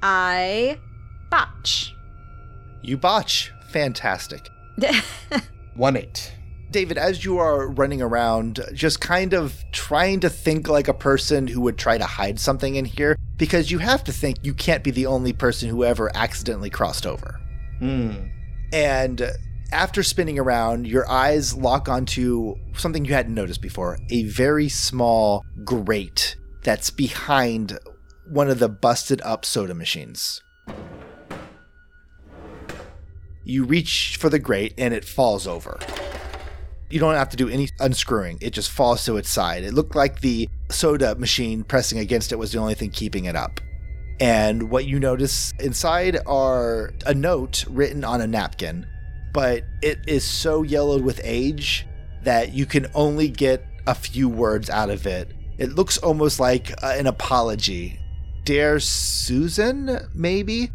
I 0.04 0.78
botch. 1.32 1.96
You 2.84 2.98
botch. 2.98 3.52
Fantastic. 3.72 4.52
One 5.74 5.98
eight. 5.98 6.32
David, 6.71 6.97
as 6.97 7.23
you 7.23 7.38
are 7.38 7.69
running 7.69 8.01
around, 8.01 8.60
just 8.73 8.99
kind 8.99 9.34
of 9.34 9.63
trying 9.71 10.19
to 10.21 10.30
think 10.30 10.67
like 10.67 10.88
a 10.88 10.93
person 10.93 11.47
who 11.47 11.62
would 11.62 11.78
try 11.78 11.97
to 11.97 12.06
hide 12.06 12.39
something 12.39 12.75
in 12.75 12.86
here, 12.86 13.15
because 13.38 13.71
you 13.71 13.80
have 13.80 14.04
to 14.06 14.12
think 14.12 14.38
you 14.43 14.54
can't 14.54 14.84
be 14.84 14.91
the 14.91 15.06
only 15.06 15.34
person 15.34 15.69
who 15.69 15.84
ever 15.84 16.12
accidentally 16.15 16.69
crossed 16.69 17.06
over. 17.06 17.39
Hmm. 17.80 18.28
And 18.73 19.32
after 19.71 20.04
spinning 20.04 20.39
around, 20.39 20.88
your 20.88 21.10
eyes 21.10 21.56
lock 21.56 21.88
onto 21.88 22.56
something 22.75 23.06
you 23.06 23.13
hadn't 23.13 23.34
noticed 23.34 23.62
before 23.62 23.97
a 24.10 24.23
very 24.23 24.69
small 24.69 25.43
grate 25.63 26.36
that's 26.63 26.89
behind 26.89 27.78
one 28.28 28.49
of 28.49 28.60
the 28.60 28.69
busted 28.69 29.21
up 29.21 29.45
soda 29.45 29.73
machines. 29.73 30.41
You 33.43 33.63
reach 33.63 34.17
for 34.19 34.30
the 34.30 34.39
grate 34.39 34.73
and 34.78 34.93
it 34.93 35.06
falls 35.06 35.45
over. 35.45 35.80
You 36.95 37.01
don't 37.01 37.15
have 37.15 37.27
to 37.31 37.36
do 37.36 37.49
any 37.49 37.67
unscrewing, 37.81 38.38
it 38.39 38.51
just 38.51 38.71
falls 38.71 39.03
to 39.03 39.17
its 39.17 39.29
side. 39.29 39.65
It 39.65 39.73
looked 39.73 39.97
like 39.97 40.21
the 40.21 40.47
soda 40.71 41.13
machine 41.15 41.65
pressing 41.65 41.99
against 41.99 42.31
it 42.31 42.38
was 42.38 42.53
the 42.53 42.60
only 42.60 42.73
thing 42.73 42.89
keeping 42.89 43.25
it 43.25 43.36
up. 43.36 43.60
And 44.21 44.69
what 44.69 44.86
you 44.86 44.97
notice 44.97 45.51
inside 45.60 46.17
are 46.25 46.93
a 47.05 47.13
note 47.13 47.65
written 47.69 48.05
on 48.05 48.21
a 48.21 48.27
napkin, 48.27 48.88
but 49.34 49.63
it 49.81 49.99
is 50.08 50.23
so 50.23 50.63
yellowed 50.63 51.01
with 51.03 51.19
age 51.25 51.86
that 52.23 52.53
you 52.53 52.65
can 52.65 52.88
only 52.95 53.27
get 53.27 53.65
a 53.86 53.93
few 53.93 54.29
words 54.29 54.69
out 54.69 54.89
of 54.89 55.05
it. 55.05 55.34
It 55.58 55.73
looks 55.73 55.97
almost 55.97 56.39
like 56.39 56.71
uh, 56.81 56.95
an 56.95 57.08
apology. 57.08 57.99
Dear 58.45 58.79
Susan, 58.79 59.99
maybe? 60.13 60.71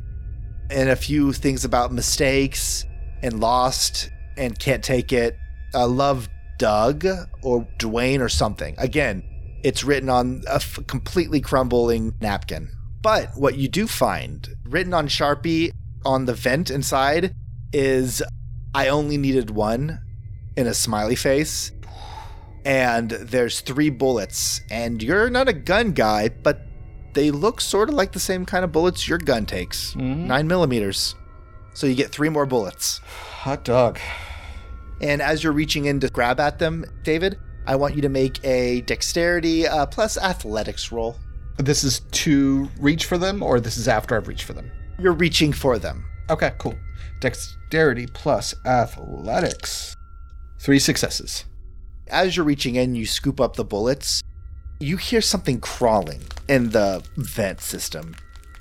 And 0.69 0.91
a 0.91 0.97
few 0.97 1.33
things 1.33 1.65
about 1.65 1.95
mistakes 1.95 2.85
and 3.23 3.41
lost 3.41 4.11
and 4.37 4.59
can't 4.59 4.85
take 4.85 5.15
it. 5.15 5.39
I 5.75 5.85
love 5.85 6.29
Doug 6.59 7.07
or 7.43 7.67
Dwayne 7.79 8.21
or 8.21 8.29
something. 8.29 8.75
Again, 8.79 9.23
it's 9.63 9.85
written 9.85 10.09
on 10.09 10.43
a 10.47 10.57
f- 10.57 10.79
completely 10.87 11.41
crumbling 11.41 12.15
napkin. 12.21 12.71
But 13.03 13.31
what 13.35 13.57
you 13.57 13.69
do 13.69 13.87
find 13.87 14.49
written 14.65 14.93
on 14.93 15.09
Sharpie 15.09 15.73
on 16.05 16.27
the 16.27 16.35
vent 16.35 16.71
inside 16.71 17.35
is 17.73 18.23
I 18.75 18.89
only 18.89 19.17
needed 19.17 19.51
one 19.51 20.01
in 20.57 20.67
a 20.67 20.75
smiley 20.75 21.17
face. 21.17 21.73
And 22.65 23.11
there's 23.11 23.61
three 23.61 23.91
bullets. 23.91 24.61
And 24.71 25.03
you're 25.03 25.31
not 25.31 25.49
a 25.49 25.55
gun 25.55 25.93
guy, 25.93 26.29
but 26.29 26.67
they 27.15 27.31
look 27.31 27.61
sort 27.61 27.89
of 27.89 27.95
like 27.95 28.13
the 28.13 28.21
same 28.21 28.45
kind 28.45 28.65
of 28.65 28.73
bullets 28.73 29.09
your 29.09 29.19
gun 29.19 29.47
takes 29.47 29.95
mm-hmm. 29.95 30.27
nine 30.27 30.47
millimeters. 30.47 31.15
So 31.73 31.87
you 31.87 31.95
get 31.95 32.11
three 32.11 32.29
more 32.29 32.47
bullets. 32.47 32.99
Hot 32.99 33.65
dog. 33.65 33.99
And 35.01 35.23
as 35.23 35.43
you're 35.43 35.53
reaching 35.53 35.87
in 35.87 36.01
to 36.01 36.09
grab 36.09 36.41
at 36.41 36.59
them, 36.59 36.85
David, 37.03 37.39
I 37.67 37.77
want 37.77 37.95
you 37.95 38.03
to 38.03 38.09
make 38.09 38.45
a 38.45 38.83
dexterity 38.83 39.67
uh, 39.67 39.87
plus 39.87 40.19
athletics 40.19 40.93
roll. 40.93 41.17
This 41.57 41.85
is 41.85 42.01
to 42.13 42.69
reach 42.79 43.05
for 43.05 43.19
them, 43.19 43.43
or 43.43 43.61
this 43.61 43.77
is 43.77 43.89
after 43.89 44.17
I've 44.17 44.29
reached 44.29 44.45
for 44.45 44.53
them? 44.53 44.71
You're 44.99 45.13
reaching 45.13 45.53
for 45.53 45.79
them. 45.79 46.05
Okay, 46.31 46.53
cool. 46.59 46.75
Dexterity 47.21 48.07
plus 48.07 48.55
athletics. 48.65 49.95
Three 50.59 50.79
successes. 50.79 51.45
As 52.09 52.37
you're 52.37 52.47
reaching 52.47 52.77
in, 52.77 52.95
you 52.95 53.07
scoop 53.07 53.41
up 53.41 53.57
the 53.57 53.65
bullets. 53.65 54.23
You 54.81 54.97
hear 54.97 55.21
something 55.21 55.61
crawling 55.61 56.23
in 56.49 56.71
the 56.71 57.03
vent 57.17 57.61
system. 57.61 58.17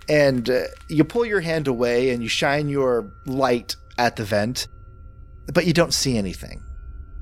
And 0.08 0.50
uh, 0.50 0.64
you 0.90 1.04
pull 1.04 1.26
your 1.26 1.42
hand 1.42 1.68
away 1.68 2.10
and 2.10 2.22
you 2.22 2.30
shine 2.30 2.70
your 2.70 3.12
light 3.26 3.76
at 3.98 4.16
the 4.16 4.24
vent, 4.24 4.68
but 5.54 5.66
you 5.66 5.74
don't 5.74 5.94
see 5.94 6.18
anything. 6.18 6.62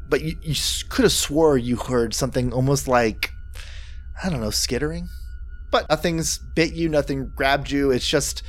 But 0.10 0.22
you, 0.22 0.38
you 0.42 0.56
could 0.90 1.04
have 1.04 1.12
swore 1.12 1.58
you 1.58 1.76
heard 1.76 2.14
something 2.14 2.54
almost 2.54 2.88
like, 2.88 3.30
I 4.24 4.30
don't 4.30 4.42
know, 4.42 4.50
skittering? 4.50 5.08
But 5.72 5.90
nothing's 5.90 6.40
bit 6.56 6.74
you, 6.74 6.88
nothing 6.88 7.32
grabbed 7.36 7.70
you. 7.70 7.92
It's 7.92 8.08
just, 8.08 8.44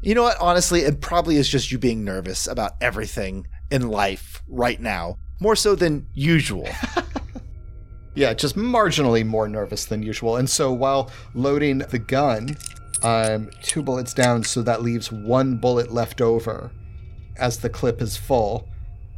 you 0.00 0.14
know 0.14 0.22
what? 0.22 0.38
Honestly, 0.40 0.80
it 0.80 1.00
probably 1.00 1.36
is 1.36 1.48
just 1.48 1.70
you 1.70 1.78
being 1.78 2.04
nervous 2.04 2.46
about 2.46 2.72
everything 2.80 3.46
in 3.70 3.88
life 3.88 4.42
right 4.48 4.80
now, 4.80 5.18
more 5.38 5.54
so 5.54 5.74
than 5.74 6.06
usual. 6.14 6.68
Yeah, 8.14 8.34
just 8.34 8.56
marginally 8.56 9.24
more 9.24 9.48
nervous 9.48 9.84
than 9.84 10.02
usual. 10.02 10.36
And 10.36 10.50
so 10.50 10.72
while 10.72 11.10
loading 11.34 11.78
the 11.78 11.98
gun, 11.98 12.56
I'm 13.02 13.50
two 13.62 13.82
bullets 13.82 14.12
down, 14.12 14.42
so 14.42 14.62
that 14.62 14.82
leaves 14.82 15.12
one 15.12 15.56
bullet 15.56 15.92
left 15.92 16.20
over 16.20 16.72
as 17.38 17.58
the 17.58 17.70
clip 17.70 18.02
is 18.02 18.16
full. 18.16 18.68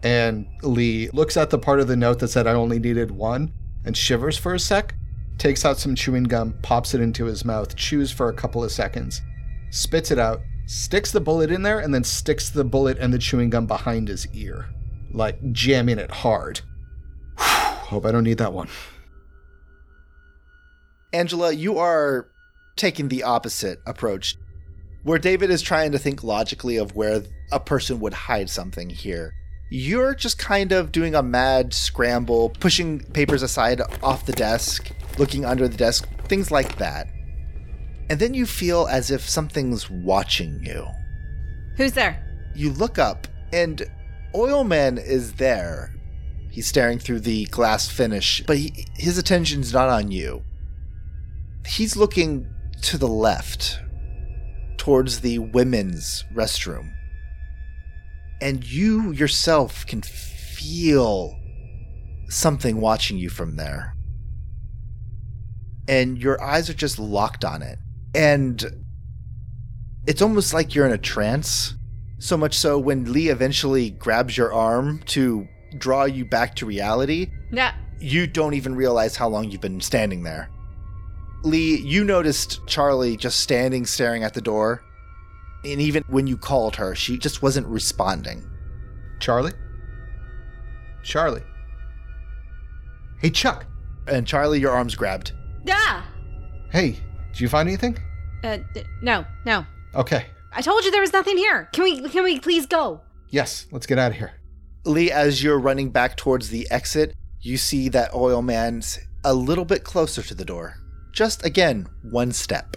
And 0.03 0.47
Lee 0.63 1.11
looks 1.13 1.37
at 1.37 1.51
the 1.51 1.59
part 1.59 1.81
of 1.81 1.89
the 1.89 1.97
note 1.97 2.19
that 2.21 2.29
said 2.29 2.47
I 2.47 2.55
only 2.55 2.79
needed 2.79 3.11
one 3.11 3.53
and 3.85 3.97
shivers 3.97 4.37
for 4.37 4.55
a 4.55 4.59
sec, 4.59 4.95
takes 5.39 5.65
out 5.65 5.79
some 5.79 5.95
chewing 5.95 6.25
gum, 6.25 6.55
pops 6.63 6.95
it 6.95 7.01
into 7.01 7.25
his 7.25 7.45
mouth, 7.45 7.77
chews 7.77 8.11
for 8.11 8.29
a 8.29 8.35
couple 8.35 8.63
of 8.63 8.73
seconds, 8.73 9.23
spits 9.71 10.11
it 10.11 10.19
out, 10.19 10.41
sticks 10.67 11.13
the 11.13 11.21
bullet 11.21 11.51
in 11.51 11.63
there, 11.63 11.81
and 11.81 11.95
then 11.95 12.05
sticks 12.05 12.51
the 12.51 12.65
bullet 12.65 12.99
and 12.99 13.13
the 13.13 13.19
chewing 13.19 13.51
gum 13.51 13.67
behind 13.67 14.09
his 14.09 14.27
ear, 14.35 14.69
like 15.13 15.39
jamming 15.53 15.99
it 15.99 16.11
hard. 16.11 16.61
Hope 17.39 18.07
I 18.07 18.13
don't 18.13 18.25
need 18.25 18.39
that 18.39 18.53
one. 18.53 18.69
Angela, 21.13 21.53
you 21.53 21.79
are 21.79 22.29
taking 22.77 23.09
the 23.09 23.23
opposite 23.23 23.81
approach, 23.87 24.37
where 25.03 25.19
David 25.19 25.51
is 25.51 25.61
trying 25.61 25.93
to 25.93 25.99
think 25.99 26.25
logically 26.25 26.77
of 26.77 26.95
where 26.95 27.23
a 27.51 27.61
person 27.61 28.01
would 28.01 28.15
hide 28.15 28.49
something 28.49 28.89
here. 28.89 29.35
You're 29.75 30.15
just 30.15 30.39
kind 30.39 30.71
of 30.73 30.93
doing 30.93 31.15
a 31.15 31.23
mad 31.23 31.73
scramble, 31.73 32.51
pushing 32.51 33.01
papers 33.01 33.43
aside 33.43 33.81
off 34.03 34.27
the 34.27 34.35
desk, 34.35 34.93
looking 35.17 35.47
under 35.47 35.67
the 35.67 35.79
desk, 35.79 36.07
things 36.25 36.51
like 36.51 36.77
that. 36.77 37.09
And 38.11 38.21
then 38.21 38.35
you 38.35 38.45
feel 38.45 38.87
as 38.87 39.11
if 39.11 39.27
something's 39.27 39.89
watching 39.89 40.63
you. 40.63 40.87
Who's 41.79 41.93
there? 41.93 42.23
You 42.55 42.71
look 42.71 42.99
up, 42.99 43.27
and 43.51 43.91
Oilman 44.35 45.03
is 45.03 45.33
there. 45.37 45.95
He's 46.51 46.67
staring 46.67 46.99
through 46.99 47.21
the 47.21 47.47
glass 47.47 47.89
finish, 47.89 48.45
but 48.47 48.59
he, 48.59 48.85
his 48.97 49.17
attention's 49.17 49.73
not 49.73 49.89
on 49.89 50.11
you. 50.11 50.43
He's 51.67 51.97
looking 51.97 52.47
to 52.83 52.99
the 52.99 53.09
left, 53.09 53.81
towards 54.77 55.21
the 55.21 55.39
women's 55.39 56.25
restroom. 56.35 56.93
And 58.43 58.69
you 58.69 59.13
yourself 59.13 59.87
can 59.87 60.03
feel 60.03 61.39
something 62.29 62.81
watching 62.81 63.17
you 63.17 63.31
from 63.31 63.57
there. 63.57 63.95
And 65.89 66.19
your 66.19 66.43
eyes 66.43 66.69
are 66.69 66.75
just 66.75 66.99
locked 66.99 67.45
on 67.45 67.63
it. 67.63 67.79
And 68.15 68.65
it's 70.07 70.23
almost 70.23 70.53
like 70.53 70.75
you're 70.75 70.87
in 70.87 70.93
a 70.93 70.99
trance. 70.99 71.75
So 72.19 72.37
much 72.37 72.55
so 72.59 72.79
when 72.79 73.13
Lee 73.13 73.29
eventually 73.29 73.91
grabs 73.91 74.37
your 74.37 74.53
arm 74.53 75.01
to 75.07 75.47
draw 75.79 76.05
you 76.05 76.25
back 76.25 76.55
to 76.57 76.67
reality, 76.67 77.29
Yeah. 77.53 77.75
you 78.01 78.27
don't 78.27 78.55
even 78.55 78.75
realize 78.75 79.17
how 79.17 79.29
long 79.29 79.51
you've 79.51 79.61
been 79.61 79.81
standing 79.81 80.23
there. 80.25 80.49
Lee, 81.45 81.79
you 81.79 82.05
noticed 82.05 82.61
Charlie 82.67 83.17
just 83.17 83.41
standing 83.41 83.87
staring 83.87 84.23
at 84.25 84.35
the 84.35 84.41
door. 84.41 84.83
And 85.65 85.81
even 85.81 86.03
when 86.09 86.27
you 86.27 86.37
called 86.37 86.77
her, 86.77 86.95
she 86.95 87.19
just 87.19 87.43
wasn't 87.43 87.67
responding. 87.67 88.49
Charlie? 89.21 89.53
Charlie. 91.03 91.43
Hey, 93.21 93.31
Chuck. 93.31 93.67
And 94.09 94.27
Charlie, 94.27 94.61
your 94.61 94.73
arms 94.73 94.95
grabbed. 94.97 95.33
Yeah. 95.65 96.03
Hey, 96.71 96.99
did 97.33 97.41
you 97.41 97.49
find 97.49 97.69
anything? 97.69 97.97
Uh, 98.43 98.59
d- 98.75 98.83
no, 99.03 99.25
no. 99.45 99.65
Okay. 99.95 100.27
I 100.53 100.61
told 100.63 100.85
you 100.85 100.91
there 100.91 101.01
was 101.01 101.13
nothing 101.13 101.37
here. 101.37 101.69
Can 101.73 101.85
we? 101.85 102.09
Can 102.09 102.25
we 102.25 102.41
please 102.41 102.67
go? 102.67 103.01
Yes, 103.31 103.67
let's 103.71 103.87
get 103.87 103.99
out 103.99 104.11
of 104.11 104.17
here. 104.17 104.33
Lee, 104.85 105.11
as 105.13 105.43
you're 105.43 105.61
running 105.61 105.91
back 105.91 106.17
towards 106.17 106.49
the 106.49 106.69
exit, 106.71 107.15
you 107.41 107.57
see 107.57 107.89
that 107.91 108.13
oil 108.15 108.43
man's 108.43 108.99
a 109.25 109.33
little 109.33 109.65
bit 109.65 109.85
closer 109.85 110.23
to 110.23 110.35
the 110.35 110.45
door. 110.45 110.77
Just 111.13 111.45
again, 111.47 111.87
one 112.11 112.33
step. 112.33 112.77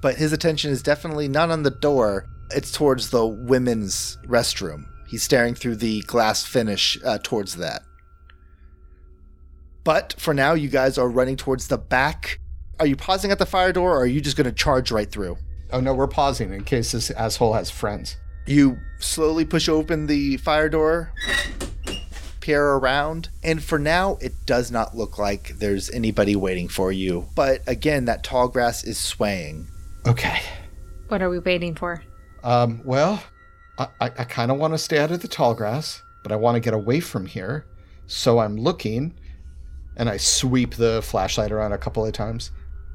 But 0.00 0.16
his 0.16 0.32
attention 0.32 0.70
is 0.70 0.82
definitely 0.82 1.28
not 1.28 1.50
on 1.50 1.62
the 1.62 1.70
door, 1.70 2.26
it's 2.50 2.72
towards 2.72 3.10
the 3.10 3.26
women's 3.26 4.18
restroom. 4.26 4.86
He's 5.08 5.22
staring 5.22 5.54
through 5.54 5.76
the 5.76 6.02
glass 6.02 6.44
finish 6.46 6.98
uh, 7.04 7.18
towards 7.22 7.56
that. 7.56 7.82
But 9.84 10.14
for 10.18 10.34
now, 10.34 10.54
you 10.54 10.68
guys 10.68 10.98
are 10.98 11.08
running 11.08 11.36
towards 11.36 11.68
the 11.68 11.78
back. 11.78 12.38
Are 12.78 12.86
you 12.86 12.96
pausing 12.96 13.30
at 13.30 13.38
the 13.38 13.46
fire 13.46 13.72
door, 13.72 13.94
or 13.94 14.02
are 14.02 14.06
you 14.06 14.20
just 14.20 14.36
going 14.36 14.44
to 14.48 14.52
charge 14.52 14.90
right 14.90 15.10
through? 15.10 15.36
Oh 15.72 15.80
no, 15.80 15.94
we're 15.94 16.08
pausing 16.08 16.52
in 16.52 16.64
case 16.64 16.92
this 16.92 17.10
asshole 17.10 17.54
has 17.54 17.70
friends. 17.70 18.16
You 18.46 18.78
slowly 18.98 19.44
push 19.44 19.68
open 19.68 20.06
the 20.06 20.36
fire 20.38 20.68
door, 20.68 21.12
peer 22.40 22.64
around, 22.64 23.28
and 23.42 23.62
for 23.62 23.78
now, 23.78 24.18
it 24.20 24.32
does 24.46 24.70
not 24.70 24.96
look 24.96 25.18
like 25.18 25.58
there's 25.58 25.90
anybody 25.90 26.34
waiting 26.36 26.68
for 26.68 26.90
you. 26.90 27.28
But 27.34 27.62
again, 27.66 28.06
that 28.06 28.24
tall 28.24 28.48
grass 28.48 28.82
is 28.82 28.98
swaying. 28.98 29.68
Okay. 30.06 30.40
What 31.08 31.22
are 31.22 31.30
we 31.30 31.38
waiting 31.38 31.74
for? 31.74 32.02
Um, 32.42 32.80
well, 32.84 33.22
I, 33.78 33.88
I, 34.00 34.06
I 34.06 34.24
kind 34.24 34.50
of 34.50 34.58
want 34.58 34.74
to 34.74 34.78
stay 34.78 34.98
out 34.98 35.10
of 35.10 35.20
the 35.20 35.28
tall 35.28 35.54
grass, 35.54 36.02
but 36.22 36.32
I 36.32 36.36
want 36.36 36.56
to 36.56 36.60
get 36.60 36.74
away 36.74 37.00
from 37.00 37.26
here. 37.26 37.66
So 38.06 38.38
I'm 38.38 38.56
looking, 38.56 39.18
and 39.96 40.08
I 40.08 40.16
sweep 40.16 40.74
the 40.74 41.02
flashlight 41.02 41.52
around 41.52 41.72
a 41.72 41.78
couple 41.78 42.04
of 42.04 42.12
times. 42.12 42.50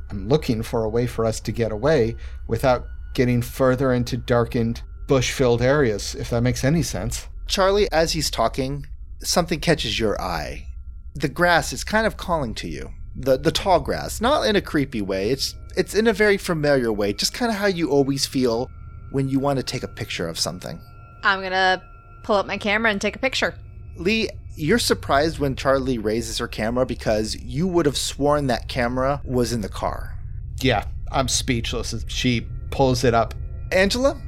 I'm 0.10 0.28
looking 0.28 0.62
for 0.62 0.84
a 0.84 0.90
way 0.90 1.08
for 1.08 1.26
us 1.26 1.40
to 1.42 1.52
get 1.52 1.72
away 1.72 2.16
without 2.48 2.88
getting 3.14 3.42
further 3.42 3.94
into 3.94 4.18
darkened, 4.18 4.82
bush 5.08 5.32
filled 5.32 5.62
areas, 5.62 6.16
if 6.16 6.30
that 6.30 6.42
makes 6.42 6.64
any 6.64 6.84
sense. 6.84 7.28
Charlie, 7.48 7.92
as 7.92 8.14
he's 8.14 8.30
talking, 8.30 8.86
something 9.20 9.60
catches 9.60 10.00
your 10.00 10.20
eye. 10.22 10.68
The 11.16 11.30
grass 11.30 11.72
is 11.72 11.84
kind 11.84 12.06
of 12.06 12.18
calling 12.18 12.54
to 12.56 12.68
you. 12.68 12.92
The 13.16 13.38
the 13.38 13.52
tall 13.52 13.80
grass, 13.80 14.20
not 14.20 14.46
in 14.46 14.58
a 14.58 14.62
creepy 14.62 15.02
way. 15.02 15.30
It's 15.30 15.56
it's 15.78 15.96
in 15.96 16.08
a 16.08 16.14
very 16.14 16.38
familiar 16.38 16.92
way, 16.92 17.14
just 17.14 17.34
kind 17.34 17.52
of 17.52 17.58
how 17.58 17.68
you 17.68 17.90
always 17.90 18.26
feel 18.26 18.70
when 19.12 19.30
you 19.30 19.40
want 19.40 19.58
to 19.58 19.64
take 19.64 19.84
a 19.84 19.88
picture 19.88 20.28
of 20.28 20.40
something. 20.40 20.80
I'm 21.24 21.42
gonna 21.42 21.82
pull 22.24 22.36
up 22.36 22.46
my 22.46 22.58
camera 22.58 22.92
and 22.92 23.00
take 23.00 23.16
a 23.16 23.20
picture. 23.20 23.56
Lee, 23.98 24.30
you're 24.56 24.80
surprised 24.80 25.40
when 25.40 25.56
Charlie 25.56 25.98
raises 25.98 26.38
her 26.38 26.48
camera 26.48 26.86
because 26.86 27.36
you 27.36 27.68
would 27.68 27.86
have 27.86 27.98
sworn 27.98 28.48
that 28.48 28.68
camera 28.68 29.22
was 29.26 29.54
in 29.54 29.62
the 29.62 29.70
car. 29.70 30.18
Yeah, 30.62 30.86
I'm 31.12 31.28
speechless 31.28 32.06
she 32.08 32.48
pulls 32.72 33.04
it 33.04 33.14
up. 33.14 33.34
Angela, 33.72 34.20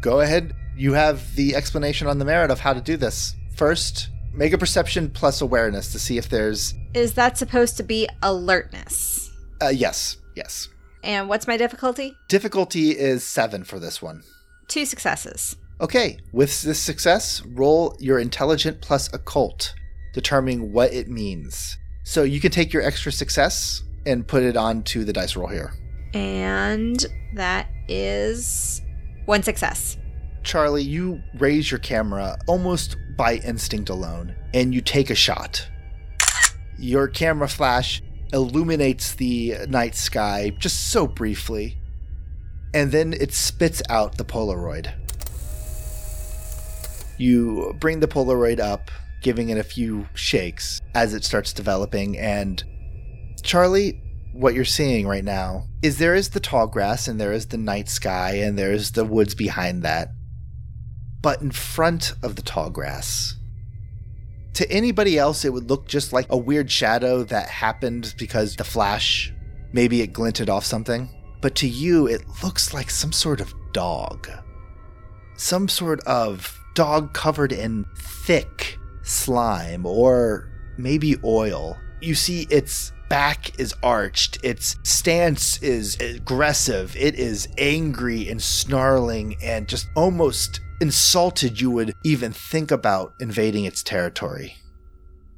go 0.00 0.20
ahead. 0.20 0.54
You 0.76 0.92
have 0.94 1.34
the 1.34 1.54
explanation 1.54 2.06
on 2.06 2.18
the 2.18 2.24
merit 2.24 2.50
of 2.50 2.60
how 2.60 2.72
to 2.72 2.80
do 2.80 2.96
this. 2.96 3.34
First, 3.54 4.10
make 4.32 4.52
a 4.52 4.58
perception 4.58 5.10
plus 5.10 5.40
awareness 5.40 5.92
to 5.92 5.98
see 5.98 6.18
if 6.18 6.28
there's. 6.28 6.74
Is 6.94 7.14
that 7.14 7.38
supposed 7.38 7.76
to 7.76 7.82
be 7.82 8.08
alertness? 8.22 9.30
Uh, 9.60 9.68
yes, 9.68 10.16
yes. 10.34 10.68
And 11.02 11.28
what's 11.28 11.46
my 11.46 11.56
difficulty? 11.56 12.16
Difficulty 12.28 12.90
is 12.90 13.24
seven 13.24 13.64
for 13.64 13.78
this 13.78 14.00
one. 14.00 14.22
Two 14.68 14.84
successes. 14.84 15.56
Okay, 15.80 16.18
with 16.32 16.62
this 16.62 16.80
success, 16.80 17.42
roll 17.44 17.96
your 17.98 18.20
intelligent 18.20 18.80
plus 18.80 19.12
occult, 19.12 19.74
determining 20.14 20.72
what 20.72 20.92
it 20.92 21.08
means. 21.08 21.76
So 22.04 22.22
you 22.22 22.40
can 22.40 22.52
take 22.52 22.72
your 22.72 22.82
extra 22.82 23.10
success 23.10 23.82
and 24.06 24.26
put 24.26 24.42
it 24.42 24.56
onto 24.56 25.04
the 25.04 25.12
dice 25.12 25.34
roll 25.34 25.48
here. 25.48 25.72
And 26.14 27.04
that 27.34 27.68
is 27.88 28.82
one 29.24 29.42
success. 29.42 29.96
Charlie, 30.44 30.82
you 30.82 31.20
raise 31.38 31.70
your 31.70 31.80
camera 31.80 32.36
almost 32.46 32.96
by 33.16 33.36
instinct 33.36 33.88
alone, 33.88 34.34
and 34.54 34.74
you 34.74 34.80
take 34.80 35.10
a 35.10 35.14
shot. 35.14 35.68
Your 36.78 37.08
camera 37.08 37.48
flash 37.48 38.02
illuminates 38.32 39.14
the 39.14 39.56
night 39.68 39.94
sky 39.94 40.52
just 40.58 40.90
so 40.90 41.06
briefly, 41.06 41.78
and 42.74 42.92
then 42.92 43.12
it 43.12 43.32
spits 43.32 43.82
out 43.88 44.16
the 44.16 44.24
Polaroid. 44.24 44.92
You 47.18 47.76
bring 47.78 48.00
the 48.00 48.08
Polaroid 48.08 48.58
up, 48.58 48.90
giving 49.22 49.50
it 49.50 49.58
a 49.58 49.62
few 49.62 50.08
shakes 50.14 50.80
as 50.94 51.14
it 51.14 51.24
starts 51.24 51.52
developing, 51.52 52.18
and 52.18 52.62
Charlie, 53.42 54.00
what 54.32 54.54
you're 54.54 54.64
seeing 54.64 55.06
right 55.06 55.24
now 55.24 55.68
is 55.82 55.98
there 55.98 56.14
is 56.14 56.30
the 56.30 56.40
tall 56.40 56.66
grass 56.66 57.06
and 57.06 57.20
there 57.20 57.32
is 57.32 57.48
the 57.48 57.58
night 57.58 57.88
sky 57.88 58.36
and 58.36 58.58
there's 58.58 58.92
the 58.92 59.04
woods 59.04 59.34
behind 59.34 59.82
that. 59.82 60.08
But 61.20 61.42
in 61.42 61.50
front 61.50 62.14
of 62.22 62.36
the 62.36 62.42
tall 62.42 62.70
grass, 62.70 63.34
to 64.54 64.70
anybody 64.70 65.18
else, 65.18 65.44
it 65.44 65.52
would 65.52 65.70
look 65.70 65.86
just 65.86 66.12
like 66.12 66.26
a 66.30 66.36
weird 66.36 66.70
shadow 66.70 67.22
that 67.24 67.48
happened 67.48 68.14
because 68.18 68.56
the 68.56 68.64
flash, 68.64 69.32
maybe 69.72 70.02
it 70.02 70.12
glinted 70.12 70.50
off 70.50 70.64
something. 70.64 71.08
But 71.40 71.54
to 71.56 71.68
you, 71.68 72.06
it 72.06 72.22
looks 72.42 72.74
like 72.74 72.90
some 72.90 73.12
sort 73.12 73.40
of 73.40 73.54
dog. 73.72 74.28
Some 75.36 75.68
sort 75.68 76.00
of 76.00 76.58
dog 76.74 77.12
covered 77.14 77.52
in 77.52 77.86
thick 77.96 78.78
slime 79.02 79.86
or 79.86 80.50
maybe 80.76 81.16
oil. 81.24 81.76
You 82.00 82.14
see 82.14 82.46
its 82.50 82.92
back 83.08 83.58
is 83.58 83.74
arched, 83.82 84.38
its 84.42 84.76
stance 84.84 85.62
is 85.62 86.00
aggressive, 86.00 86.96
it 86.96 87.14
is 87.14 87.48
angry 87.58 88.28
and 88.28 88.42
snarling 88.42 89.36
and 89.42 89.68
just 89.68 89.88
almost 89.94 90.60
insulted 90.82 91.60
you 91.60 91.70
would 91.70 91.94
even 92.04 92.32
think 92.32 92.72
about 92.72 93.12
invading 93.20 93.64
its 93.64 93.84
territory. 93.84 94.56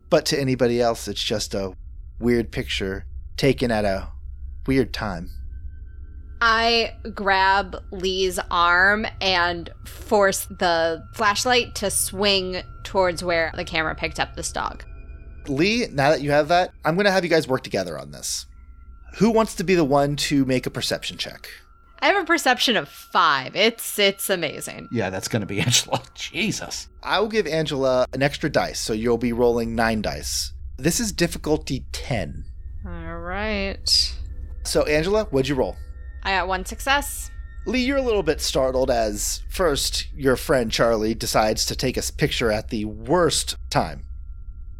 But 0.08 0.24
to 0.26 0.40
anybody 0.40 0.80
else, 0.80 1.06
it's 1.06 1.22
just 1.22 1.54
a 1.54 1.74
weird 2.18 2.50
picture 2.50 3.04
taken 3.36 3.70
at 3.70 3.84
a 3.84 4.08
weird 4.66 4.94
time. 4.94 5.28
I 6.40 6.96
grab 7.14 7.76
Lee's 7.90 8.40
arm 8.50 9.06
and 9.20 9.68
force 9.86 10.46
the 10.46 11.04
flashlight 11.12 11.74
to 11.76 11.90
swing 11.90 12.62
towards 12.82 13.22
where 13.22 13.52
the 13.54 13.64
camera 13.64 13.94
picked 13.94 14.18
up 14.18 14.34
this 14.36 14.50
dog. 14.50 14.82
Lee, 15.46 15.88
now 15.92 16.08
that 16.08 16.22
you 16.22 16.30
have 16.30 16.48
that, 16.48 16.70
I'm 16.86 16.94
going 16.94 17.04
to 17.04 17.12
have 17.12 17.22
you 17.22 17.30
guys 17.30 17.46
work 17.46 17.62
together 17.62 17.98
on 17.98 18.12
this. 18.12 18.46
Who 19.18 19.30
wants 19.30 19.54
to 19.56 19.64
be 19.64 19.74
the 19.74 19.84
one 19.84 20.16
to 20.16 20.46
make 20.46 20.64
a 20.64 20.70
perception 20.70 21.18
check? 21.18 21.48
I 22.00 22.08
have 22.08 22.22
a 22.22 22.26
perception 22.26 22.76
of 22.76 22.88
five. 22.88 23.56
It's 23.56 23.98
it's 23.98 24.28
amazing. 24.28 24.88
Yeah, 24.92 25.10
that's 25.10 25.28
going 25.28 25.40
to 25.40 25.46
be 25.46 25.60
Angela. 25.62 26.02
Jesus. 26.14 26.88
I 27.02 27.20
will 27.20 27.28
give 27.28 27.46
Angela 27.46 28.06
an 28.12 28.22
extra 28.22 28.50
dice, 28.50 28.78
so 28.78 28.92
you'll 28.92 29.18
be 29.18 29.32
rolling 29.32 29.74
nine 29.74 30.02
dice. 30.02 30.52
This 30.76 31.00
is 31.00 31.12
difficulty 31.12 31.84
10. 31.92 32.44
All 32.86 33.18
right. 33.18 34.14
So, 34.64 34.82
Angela, 34.84 35.24
what'd 35.26 35.48
you 35.48 35.54
roll? 35.54 35.76
I 36.22 36.32
got 36.32 36.48
one 36.48 36.64
success. 36.64 37.30
Lee, 37.66 37.84
you're 37.84 37.96
a 37.96 38.02
little 38.02 38.22
bit 38.22 38.40
startled 38.40 38.90
as 38.90 39.42
first 39.48 40.12
your 40.14 40.36
friend 40.36 40.70
Charlie 40.70 41.14
decides 41.14 41.64
to 41.66 41.76
take 41.76 41.96
a 41.96 42.02
picture 42.12 42.50
at 42.50 42.68
the 42.68 42.84
worst 42.84 43.56
time. 43.70 44.04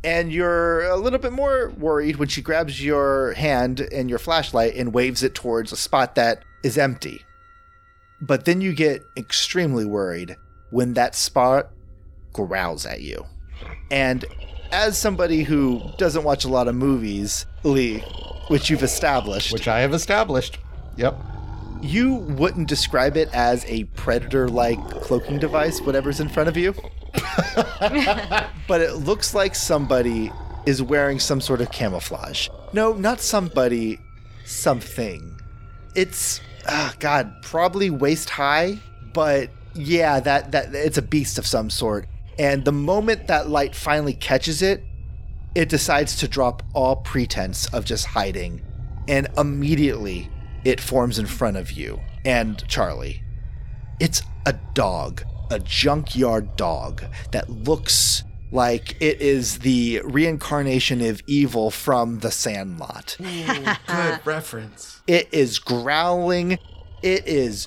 And 0.03 0.31
you're 0.31 0.85
a 0.85 0.96
little 0.96 1.18
bit 1.18 1.33
more 1.33 1.70
worried 1.79 2.16
when 2.16 2.29
she 2.29 2.42
grabs 2.42 2.85
your 2.85 3.33
hand 3.35 3.81
and 3.81 4.11
your 4.11 4.18
flashlight 4.18 4.74
and 4.74 4.92
waves 4.92 5.22
it 5.22 5.35
towards 5.35 5.72
a 5.72 5.77
spot 5.77 6.14
that 6.16 6.42
is 6.64 6.77
empty. 6.79 7.24
But 8.20 8.44
then 8.46 8.61
you 8.61 8.72
get 8.72 9.03
extremely 9.16 9.85
worried 9.85 10.37
when 10.70 10.94
that 10.94 11.14
spot 11.14 11.70
growls 12.33 12.87
at 12.87 13.00
you. 13.03 13.24
And 13.90 14.24
as 14.72 14.98
somebody 14.98 15.42
who 15.44 15.83
doesn't 15.98 16.24
watch 16.24 16.44
a 16.44 16.48
lot 16.48 16.66
of 16.66 16.74
movies, 16.74 17.46
Lee, 17.62 17.98
which 18.48 18.70
you've 18.70 18.83
established, 18.83 19.53
Which 19.53 19.68
I 19.68 19.81
have 19.81 19.94
established. 19.94 20.59
Yep. 20.96 21.16
you 21.83 22.14
wouldn't 22.14 22.68
describe 22.68 23.16
it 23.16 23.29
as 23.33 23.64
a 23.66 23.85
predator 23.85 24.48
like 24.48 24.79
cloaking 25.03 25.38
device, 25.38 25.81
whatever's 25.81 26.18
in 26.20 26.29
front 26.29 26.48
of 26.48 26.57
you. 26.57 26.74
but 28.68 28.81
it 28.81 28.94
looks 28.94 29.35
like 29.35 29.55
somebody 29.55 30.33
is 30.66 30.83
wearing 30.83 31.18
some 31.18 31.40
sort 31.40 31.61
of 31.61 31.70
camouflage. 31.70 32.48
No, 32.72 32.94
not 32.94 33.20
somebody, 33.20 33.98
something. 34.44 35.38
It's, 35.94 36.40
ah, 36.66 36.94
God, 36.98 37.42
probably 37.42 37.90
waist 37.90 38.30
high, 38.30 38.78
but 39.12 39.50
yeah, 39.74 40.20
that, 40.20 40.52
that 40.52 40.74
it's 40.74 40.98
a 40.98 41.02
beast 41.02 41.38
of 41.38 41.46
some 41.46 41.70
sort. 41.70 42.07
And 42.38 42.64
the 42.64 42.72
moment 42.72 43.28
that 43.28 43.48
light 43.48 43.74
finally 43.74 44.14
catches 44.14 44.62
it, 44.62 44.83
it 45.54 45.68
decides 45.68 46.16
to 46.16 46.28
drop 46.28 46.62
all 46.72 46.96
pretense 46.96 47.66
of 47.72 47.85
just 47.85 48.07
hiding. 48.07 48.62
And 49.07 49.28
immediately 49.37 50.30
it 50.64 50.80
forms 50.80 51.18
in 51.18 51.26
front 51.26 51.57
of 51.57 51.72
you 51.72 52.00
and 52.24 52.66
Charlie. 52.68 53.22
It's 54.00 54.22
a 54.46 54.54
dog, 54.74 55.22
a 55.50 55.61
junkyard 55.61 56.57
dog 56.57 57.04
that 57.30 57.48
looks 57.48 58.24
like 58.54 58.96
it 59.00 59.20
is 59.20 59.58
the 59.58 60.00
reincarnation 60.04 61.00
of 61.02 61.20
evil 61.26 61.70
from 61.70 62.20
the 62.20 62.30
Sandlot. 62.30 63.16
Hmm. 63.20 63.68
Good 63.86 64.20
reference. 64.24 65.02
It 65.06 65.28
is 65.32 65.58
growling, 65.58 66.58
it 67.02 67.26
is 67.26 67.66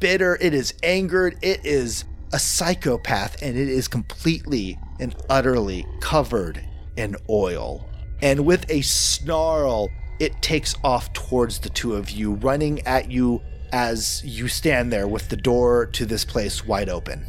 bitter, 0.00 0.36
it 0.40 0.52
is 0.52 0.74
angered, 0.82 1.38
it 1.42 1.64
is 1.64 2.04
a 2.32 2.40
psychopath, 2.40 3.40
and 3.40 3.56
it 3.56 3.68
is 3.68 3.86
completely 3.86 4.78
and 4.98 5.14
utterly 5.30 5.86
covered 6.00 6.62
in 6.96 7.16
oil. 7.30 7.88
And 8.20 8.44
with 8.44 8.68
a 8.68 8.82
snarl, 8.82 9.90
it 10.18 10.42
takes 10.42 10.74
off 10.82 11.12
towards 11.12 11.60
the 11.60 11.68
two 11.68 11.94
of 11.94 12.10
you, 12.10 12.34
running 12.34 12.80
at 12.86 13.10
you 13.10 13.42
as 13.72 14.22
you 14.24 14.48
stand 14.48 14.92
there 14.92 15.06
with 15.06 15.28
the 15.28 15.36
door 15.36 15.86
to 15.86 16.04
this 16.04 16.24
place 16.24 16.66
wide 16.66 16.88
open. 16.88 17.26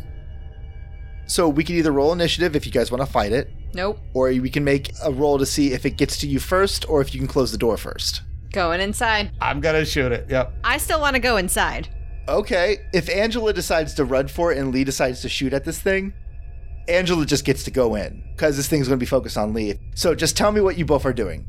So 1.27 1.47
we 1.49 1.63
can 1.63 1.75
either 1.75 1.91
roll 1.91 2.13
initiative 2.13 2.55
if 2.55 2.65
you 2.65 2.71
guys 2.71 2.89
want 2.91 3.01
to 3.05 3.11
fight 3.11 3.31
it, 3.31 3.51
Nope. 3.73 3.99
or 4.13 4.27
we 4.29 4.49
can 4.49 4.63
make 4.63 4.91
a 5.03 5.11
roll 5.11 5.37
to 5.37 5.45
see 5.45 5.73
if 5.73 5.85
it 5.85 5.91
gets 5.97 6.17
to 6.19 6.27
you 6.27 6.39
first 6.39 6.87
or 6.89 7.01
if 7.01 7.13
you 7.13 7.19
can 7.19 7.27
close 7.27 7.51
the 7.51 7.57
door 7.57 7.77
first. 7.77 8.21
Going 8.53 8.79
inside. 8.81 9.31
I'm 9.41 9.59
gonna 9.59 9.85
shoot 9.85 10.11
it. 10.11 10.27
Yep. 10.29 10.53
I 10.63 10.77
still 10.77 10.99
want 11.01 11.15
to 11.15 11.19
go 11.21 11.37
inside. 11.37 11.89
Okay, 12.29 12.77
if 12.93 13.09
Angela 13.09 13.53
decides 13.53 13.93
to 13.95 14.05
run 14.05 14.27
for 14.27 14.51
it 14.51 14.57
and 14.57 14.73
Lee 14.73 14.83
decides 14.83 15.21
to 15.21 15.29
shoot 15.29 15.53
at 15.53 15.63
this 15.63 15.79
thing, 15.79 16.13
Angela 16.87 17.25
just 17.25 17.45
gets 17.45 17.63
to 17.65 17.71
go 17.71 17.95
in 17.95 18.23
because 18.33 18.55
this 18.57 18.67
thing's 18.67 18.87
going 18.87 18.97
to 18.99 19.03
be 19.03 19.07
focused 19.09 19.37
on 19.37 19.53
Lee. 19.53 19.79
So 19.95 20.15
just 20.15 20.35
tell 20.37 20.51
me 20.51 20.61
what 20.61 20.77
you 20.77 20.85
both 20.85 21.05
are 21.05 21.13
doing. 21.13 21.47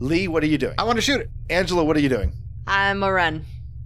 Lee, 0.00 0.28
what 0.28 0.42
are 0.42 0.46
you 0.46 0.58
doing? 0.58 0.74
I 0.78 0.84
want 0.84 0.96
to 0.96 1.02
shoot 1.02 1.20
it. 1.20 1.30
Angela, 1.50 1.84
what 1.84 1.96
are 1.96 2.00
you 2.00 2.08
doing? 2.08 2.32
I'm 2.66 3.02
a 3.02 3.12
run. 3.12 3.44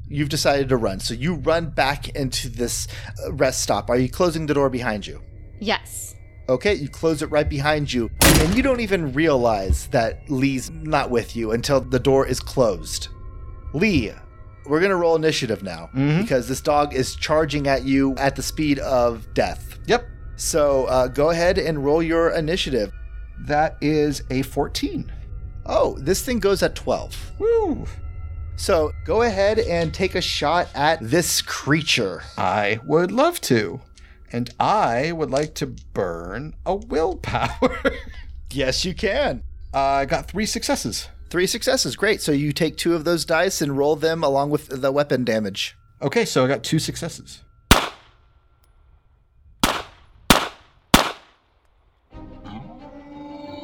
You've 0.09 0.29
decided 0.29 0.69
to 0.71 0.77
run. 0.77 1.01
So 1.01 1.15
you 1.15 1.35
run 1.35 1.71
back 1.71 2.09
into 2.11 2.49
this 2.49 2.89
uh, 3.27 3.33
rest 3.33 3.61
stop. 3.63 3.91
Are 3.91 3.99
you 3.99 4.09
closing 4.09 4.47
the 4.47 4.55
door 4.55 4.71
behind 4.71 5.07
you? 5.07 5.21
Yes. 5.61 6.15
Okay, 6.49 6.75
you 6.75 6.89
close 6.89 7.21
it 7.21 7.27
right 7.31 7.49
behind 7.49 7.93
you, 7.93 8.11
and 8.23 8.55
you 8.55 8.63
don't 8.63 8.81
even 8.81 9.13
realize 9.13 9.87
that 9.89 10.31
Lee's 10.31 10.71
not 10.71 11.11
with 11.11 11.37
you 11.37 11.53
until 11.53 11.79
the 11.81 11.99
door 11.99 12.27
is 12.27 12.41
closed. 12.41 13.09
Lee, 13.75 14.13
we're 14.65 14.81
gonna 14.81 14.97
roll 14.97 15.15
initiative 15.15 15.63
now 15.63 15.91
Mhm. 15.95 16.23
because 16.23 16.49
this 16.49 16.63
dog 16.63 16.95
is 16.95 17.15
charging 17.17 17.67
at 17.69 17.85
you 17.85 18.15
at 18.17 18.35
the 18.35 18.43
speed 18.43 18.79
of 18.79 19.27
death. 19.35 19.79
Yep. 19.87 20.07
So 20.37 20.87
uh, 20.87 21.09
go 21.09 21.29
ahead 21.31 21.59
and 21.59 21.85
roll 21.85 22.03
your 22.03 22.31
initiative. 22.31 22.93
That 23.41 23.77
is 23.83 24.23
a 24.31 24.41
14. 24.43 25.13
Oh, 25.67 25.99
this 26.01 26.23
thing 26.23 26.39
goes 26.39 26.63
at 26.63 26.75
12. 26.75 27.33
Woo. 27.39 27.85
So 28.57 28.93
go 29.09 29.23
ahead 29.23 29.59
and 29.59 29.95
take 29.95 30.15
a 30.15 30.21
shot 30.21 30.69
at 30.75 30.99
this 31.01 31.41
creature. 31.41 32.23
I 32.37 32.79
would 32.85 33.11
love 33.11 33.41
to. 33.43 33.81
And 34.31 34.51
I 34.61 35.13
would 35.13 35.31
like 35.31 35.55
to 35.55 35.67
burn 35.67 36.55
a 36.67 36.77
willpower. 36.77 37.81
Yes, 38.51 38.83
you 38.87 38.95
can. 38.95 39.43
I 39.75 40.07
got 40.07 40.27
three 40.27 40.47
successes. 40.47 41.09
Three 41.29 41.47
successes, 41.47 41.97
great. 41.97 42.23
So 42.23 42.33
you 42.33 42.51
take 42.51 42.79
two 42.79 42.95
of 42.95 43.05
those 43.05 43.27
dice 43.27 43.61
and 43.61 43.77
roll 43.77 43.95
them 43.95 44.25
along 44.25 44.49
with 44.49 44.69
the 44.69 44.91
weapon 44.91 45.23
damage. 45.23 45.77
Okay, 46.01 46.25
so 46.25 46.47
I 46.47 46.49
got 46.49 46.65
two 46.65 46.79
successes. 46.79 47.45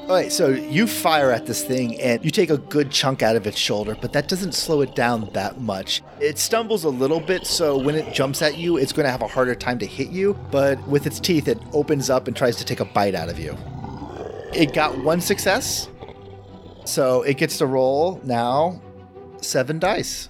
All 0.04 0.10
right, 0.10 0.30
so 0.30 0.48
you 0.48 0.86
fire 0.86 1.30
at 1.30 1.46
this 1.46 1.64
thing 1.64 1.98
and 1.98 2.22
you 2.22 2.30
take 2.30 2.50
a 2.50 2.58
good 2.58 2.90
chunk 2.90 3.22
out 3.22 3.36
of 3.36 3.46
its 3.46 3.56
shoulder, 3.56 3.96
but 3.98 4.12
that 4.12 4.28
doesn't 4.28 4.52
slow 4.52 4.82
it 4.82 4.94
down 4.94 5.30
that 5.32 5.62
much. 5.62 6.02
It 6.20 6.38
stumbles 6.38 6.84
a 6.84 6.90
little 6.90 7.20
bit, 7.20 7.46
so 7.46 7.78
when 7.78 7.94
it 7.94 8.12
jumps 8.12 8.42
at 8.42 8.58
you, 8.58 8.76
it's 8.76 8.92
going 8.92 9.06
to 9.06 9.10
have 9.10 9.22
a 9.22 9.26
harder 9.26 9.54
time 9.54 9.78
to 9.78 9.86
hit 9.86 10.10
you, 10.10 10.38
but 10.50 10.86
with 10.86 11.06
its 11.06 11.18
teeth, 11.18 11.48
it 11.48 11.58
opens 11.72 12.10
up 12.10 12.28
and 12.28 12.36
tries 12.36 12.56
to 12.56 12.66
take 12.66 12.80
a 12.80 12.84
bite 12.84 13.14
out 13.14 13.30
of 13.30 13.38
you. 13.38 13.56
It 14.52 14.74
got 14.74 14.96
one 14.98 15.22
success, 15.22 15.88
so 16.84 17.22
it 17.22 17.38
gets 17.38 17.56
to 17.58 17.66
roll 17.66 18.20
now 18.24 18.82
seven 19.40 19.78
dice. 19.78 20.28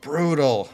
brutal. 0.00 0.70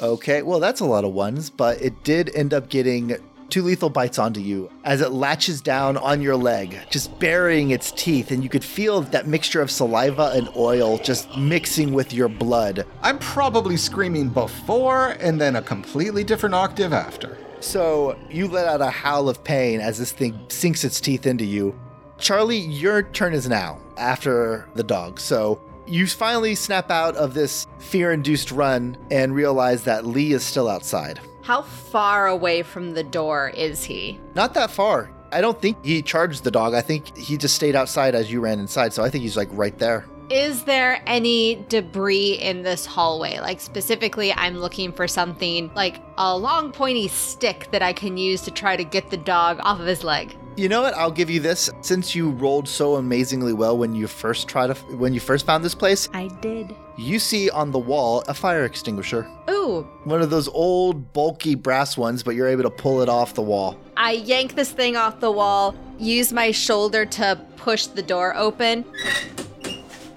Okay, 0.00 0.40
well, 0.40 0.60
that's 0.60 0.80
a 0.80 0.86
lot 0.86 1.04
of 1.04 1.12
ones, 1.12 1.50
but 1.50 1.82
it 1.82 2.02
did 2.02 2.34
end 2.34 2.54
up 2.54 2.70
getting 2.70 3.18
two 3.48 3.62
lethal 3.62 3.90
bites 3.90 4.18
onto 4.18 4.40
you 4.40 4.70
as 4.84 5.00
it 5.00 5.12
latches 5.12 5.60
down 5.60 5.96
on 5.96 6.20
your 6.20 6.36
leg, 6.36 6.78
just 6.90 7.18
burying 7.18 7.70
its 7.70 7.92
teeth, 7.92 8.30
and 8.30 8.42
you 8.42 8.48
could 8.48 8.64
feel 8.64 9.00
that 9.02 9.26
mixture 9.26 9.60
of 9.60 9.70
saliva 9.70 10.32
and 10.34 10.48
oil 10.56 10.98
just 10.98 11.36
mixing 11.36 11.92
with 11.92 12.12
your 12.12 12.28
blood. 12.28 12.86
I'm 13.02 13.18
probably 13.18 13.76
screaming 13.76 14.28
before 14.28 15.10
and 15.20 15.40
then 15.40 15.56
a 15.56 15.62
completely 15.62 16.24
different 16.24 16.54
octave 16.54 16.92
after. 16.92 17.38
So 17.60 18.18
you 18.30 18.48
let 18.48 18.66
out 18.66 18.80
a 18.80 18.90
howl 18.90 19.28
of 19.28 19.42
pain 19.42 19.80
as 19.80 19.98
this 19.98 20.12
thing 20.12 20.38
sinks 20.48 20.84
its 20.84 21.00
teeth 21.00 21.26
into 21.26 21.44
you. 21.44 21.78
Charlie, 22.18 22.58
your 22.58 23.02
turn 23.02 23.34
is 23.34 23.48
now 23.48 23.78
after 23.96 24.68
the 24.74 24.82
dog. 24.82 25.20
So 25.20 25.60
you 25.86 26.06
finally 26.06 26.54
snap 26.54 26.90
out 26.90 27.16
of 27.16 27.34
this 27.34 27.66
fear 27.78 28.12
induced 28.12 28.50
run 28.50 28.96
and 29.10 29.34
realize 29.34 29.84
that 29.84 30.04
Lee 30.06 30.32
is 30.32 30.44
still 30.44 30.68
outside. 30.68 31.20
How 31.46 31.62
far 31.62 32.26
away 32.26 32.64
from 32.64 32.94
the 32.94 33.04
door 33.04 33.50
is 33.50 33.84
he? 33.84 34.18
Not 34.34 34.52
that 34.54 34.68
far. 34.68 35.12
I 35.30 35.40
don't 35.40 35.62
think 35.62 35.84
he 35.84 36.02
charged 36.02 36.42
the 36.42 36.50
dog. 36.50 36.74
I 36.74 36.80
think 36.80 37.16
he 37.16 37.36
just 37.36 37.54
stayed 37.54 37.76
outside 37.76 38.16
as 38.16 38.32
you 38.32 38.40
ran 38.40 38.58
inside. 38.58 38.92
So 38.92 39.04
I 39.04 39.10
think 39.10 39.22
he's 39.22 39.36
like 39.36 39.48
right 39.52 39.78
there. 39.78 40.06
Is 40.28 40.64
there 40.64 41.00
any 41.06 41.64
debris 41.68 42.32
in 42.32 42.62
this 42.62 42.84
hallway? 42.84 43.38
Like, 43.38 43.60
specifically, 43.60 44.32
I'm 44.32 44.58
looking 44.58 44.90
for 44.90 45.06
something 45.06 45.70
like 45.76 46.02
a 46.18 46.36
long 46.36 46.72
pointy 46.72 47.06
stick 47.06 47.68
that 47.70 47.80
I 47.80 47.92
can 47.92 48.16
use 48.16 48.42
to 48.42 48.50
try 48.50 48.74
to 48.74 48.82
get 48.82 49.10
the 49.10 49.16
dog 49.16 49.60
off 49.62 49.78
of 49.78 49.86
his 49.86 50.02
leg. 50.02 50.36
You 50.56 50.70
know 50.70 50.80
what? 50.80 50.94
I'll 50.94 51.10
give 51.10 51.28
you 51.28 51.38
this. 51.38 51.68
Since 51.82 52.14
you 52.14 52.30
rolled 52.30 52.66
so 52.66 52.96
amazingly 52.96 53.52
well 53.52 53.76
when 53.76 53.94
you 53.94 54.06
first 54.06 54.48
tried 54.48 54.68
to, 54.68 54.74
when 54.96 55.12
you 55.12 55.20
first 55.20 55.44
found 55.44 55.62
this 55.62 55.74
place, 55.74 56.08
I 56.14 56.28
did. 56.40 56.74
you 56.96 57.18
see 57.18 57.50
on 57.50 57.70
the 57.72 57.78
wall 57.78 58.24
a 58.26 58.32
fire 58.32 58.64
extinguisher. 58.64 59.26
Ooh, 59.50 59.82
One 60.04 60.22
of 60.22 60.30
those 60.30 60.48
old, 60.48 61.12
bulky 61.12 61.54
brass 61.56 61.98
ones, 61.98 62.22
but 62.22 62.34
you're 62.34 62.48
able 62.48 62.62
to 62.62 62.70
pull 62.70 63.02
it 63.02 63.08
off 63.10 63.34
the 63.34 63.42
wall. 63.42 63.78
I 63.98 64.12
yank 64.12 64.54
this 64.54 64.70
thing 64.72 64.96
off 64.96 65.20
the 65.20 65.30
wall, 65.30 65.74
use 65.98 66.32
my 66.32 66.52
shoulder 66.52 67.04
to 67.04 67.38
push 67.58 67.86
the 67.86 68.02
door 68.02 68.34
open, 68.34 68.86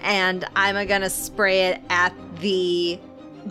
and 0.00 0.46
I'm 0.56 0.86
gonna 0.88 1.10
spray 1.10 1.66
it 1.66 1.82
at 1.90 2.14
the 2.40 2.98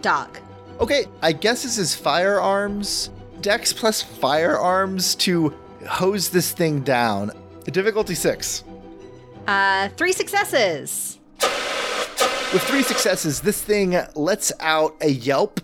dog. 0.01 0.39
Okay, 0.79 1.05
I 1.21 1.33
guess 1.33 1.61
this 1.61 1.77
is 1.77 1.93
firearms. 1.93 3.11
Dex 3.41 3.73
plus 3.73 4.01
firearms 4.01 5.13
to 5.15 5.53
hose 5.87 6.29
this 6.29 6.51
thing 6.51 6.81
down. 6.81 7.31
Difficulty 7.65 8.15
six. 8.15 8.63
Uh, 9.47 9.89
three 9.89 10.11
successes. 10.11 11.19
With 12.51 12.63
three 12.63 12.83
successes, 12.83 13.41
this 13.41 13.61
thing 13.61 13.95
lets 14.15 14.51
out 14.59 14.95
a 15.01 15.09
yelp. 15.09 15.59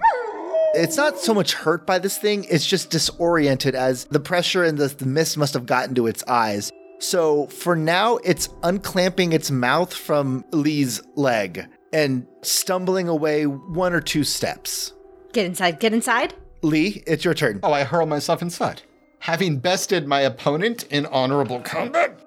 It's 0.76 0.98
not 0.98 1.18
so 1.18 1.34
much 1.34 1.54
hurt 1.54 1.88
by 1.88 2.00
this 2.00 2.18
thing, 2.18 2.46
it's 2.50 2.66
just 2.66 2.92
disoriented 2.92 3.76
as 3.76 4.06
the 4.06 4.20
pressure 4.20 4.64
and 4.64 4.78
the, 4.78 4.88
the 4.88 5.06
mist 5.06 5.38
must 5.38 5.54
have 5.54 5.66
gotten 5.66 5.96
to 5.96 6.06
its 6.06 6.24
eyes. 6.28 6.72
So 7.00 7.48
for 7.48 7.76
now, 7.76 8.18
it's 8.18 8.50
unclamping 8.62 9.34
its 9.34 9.50
mouth 9.50 9.94
from 9.94 10.46
Lee's 10.52 11.02
leg 11.16 11.66
and 11.92 12.28
stumbling 12.42 13.08
away 13.08 13.46
one 13.46 13.94
or 13.94 14.02
two 14.02 14.24
steps. 14.24 14.94
Get 15.34 15.46
inside, 15.46 15.80
get 15.80 15.94
inside. 15.94 16.34
Lee, 16.62 17.04
it's 17.08 17.24
your 17.26 17.34
turn. 17.34 17.60
Oh, 17.64 17.74
I 17.74 17.84
hurl 17.84 18.06
myself 18.06 18.42
inside. 18.42 18.82
Having 19.26 19.58
bested 19.58 20.08
my 20.08 20.22
opponent 20.22 20.84
in 20.92 21.08
honorable 21.08 21.60
combat, 21.62 22.20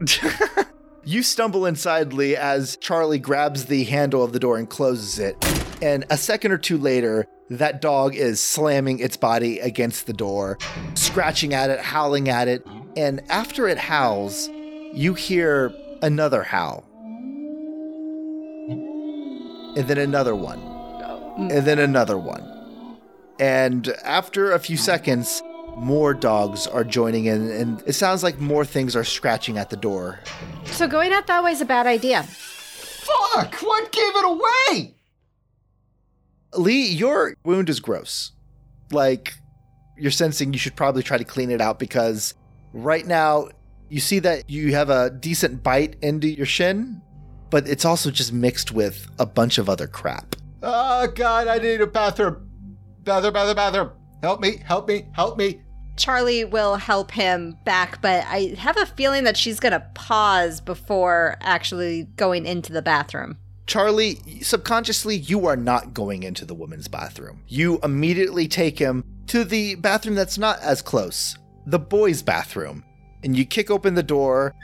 You 1.04 1.22
stumble 1.22 1.66
inside 1.66 2.14
Lee 2.14 2.34
as 2.34 2.78
Charlie 2.78 3.18
grabs 3.18 3.66
the 3.66 3.84
handle 3.84 4.24
of 4.24 4.32
the 4.32 4.40
door 4.40 4.56
and 4.56 4.66
closes 4.68 5.18
it. 5.18 5.36
And 5.82 6.06
a 6.08 6.16
second 6.16 6.52
or 6.52 6.58
two 6.58 6.78
later, 6.78 7.26
that 7.50 7.82
dog 7.82 8.16
is 8.16 8.40
slamming 8.40 9.00
its 9.00 9.18
body 9.18 9.58
against 9.60 10.06
the 10.06 10.14
door, 10.14 10.56
scratching 10.94 11.52
at 11.52 11.68
it, 11.68 11.78
howling 11.78 12.30
at 12.30 12.48
it. 12.48 12.66
And 12.96 13.22
after 13.28 13.68
it 13.68 13.76
howls, 13.76 14.48
you 14.94 15.12
hear 15.12 15.74
another 16.00 16.42
howl. 16.42 16.84
And 19.76 19.86
then 19.86 19.98
another 19.98 20.34
one. 20.34 20.58
And 21.52 21.66
then 21.66 21.78
another 21.78 22.16
one. 22.16 22.98
And 23.38 23.88
after 24.02 24.52
a 24.52 24.58
few 24.58 24.78
seconds, 24.78 25.42
more 25.76 26.14
dogs 26.14 26.66
are 26.66 26.84
joining 26.84 27.26
in, 27.26 27.50
and 27.50 27.82
it 27.86 27.92
sounds 27.92 28.22
like 28.22 28.40
more 28.40 28.64
things 28.64 28.96
are 28.96 29.04
scratching 29.04 29.58
at 29.58 29.70
the 29.70 29.76
door. 29.76 30.18
So 30.64 30.88
going 30.88 31.12
out 31.12 31.26
that 31.26 31.44
way 31.44 31.52
is 31.52 31.60
a 31.60 31.66
bad 31.66 31.86
idea. 31.86 32.22
fuck! 32.22 33.54
What 33.56 33.92
gave 33.92 34.16
it 34.16 34.24
away? 34.24 34.94
Lee, 36.54 36.88
your 36.88 37.34
wound 37.44 37.68
is 37.68 37.78
gross. 37.80 38.32
Like, 38.90 39.34
you're 39.98 40.10
sensing 40.10 40.52
you 40.52 40.58
should 40.58 40.76
probably 40.76 41.02
try 41.02 41.18
to 41.18 41.24
clean 41.24 41.50
it 41.50 41.60
out 41.60 41.78
because 41.78 42.34
right 42.72 43.06
now 43.06 43.48
you 43.88 44.00
see 44.00 44.18
that 44.20 44.48
you 44.48 44.72
have 44.72 44.88
a 44.90 45.10
decent 45.10 45.62
bite 45.62 45.96
into 46.02 46.28
your 46.28 46.46
shin, 46.46 47.02
but 47.50 47.68
it's 47.68 47.84
also 47.84 48.10
just 48.10 48.32
mixed 48.32 48.72
with 48.72 49.06
a 49.18 49.26
bunch 49.26 49.58
of 49.58 49.68
other 49.68 49.86
crap. 49.86 50.36
Oh 50.62 51.06
god, 51.08 51.48
I 51.48 51.58
need 51.58 51.80
a 51.82 51.86
bathroom. 51.86 52.48
Bathroom, 53.04 53.34
bathroom, 53.34 53.56
bathroom. 53.56 53.90
Help 54.22 54.40
me, 54.40 54.56
help 54.64 54.88
me, 54.88 55.06
help 55.12 55.36
me. 55.36 55.60
Charlie 55.96 56.44
will 56.44 56.76
help 56.76 57.10
him 57.10 57.56
back, 57.64 58.00
but 58.02 58.24
I 58.26 58.54
have 58.58 58.76
a 58.76 58.86
feeling 58.86 59.24
that 59.24 59.36
she's 59.36 59.60
gonna 59.60 59.86
pause 59.94 60.60
before 60.60 61.36
actually 61.40 62.04
going 62.16 62.46
into 62.46 62.72
the 62.72 62.82
bathroom. 62.82 63.38
Charlie, 63.66 64.20
subconsciously, 64.42 65.16
you 65.16 65.46
are 65.46 65.56
not 65.56 65.92
going 65.92 66.22
into 66.22 66.44
the 66.44 66.54
women's 66.54 66.86
bathroom. 66.86 67.42
You 67.48 67.80
immediately 67.82 68.46
take 68.46 68.78
him 68.78 69.02
to 69.26 69.42
the 69.44 69.74
bathroom 69.74 70.14
that's 70.14 70.38
not 70.38 70.60
as 70.60 70.82
close, 70.82 71.36
the 71.66 71.78
boys' 71.78 72.22
bathroom. 72.22 72.84
And 73.24 73.36
you 73.36 73.44
kick 73.44 73.70
open 73.70 73.94
the 73.94 74.04
door. 74.04 74.54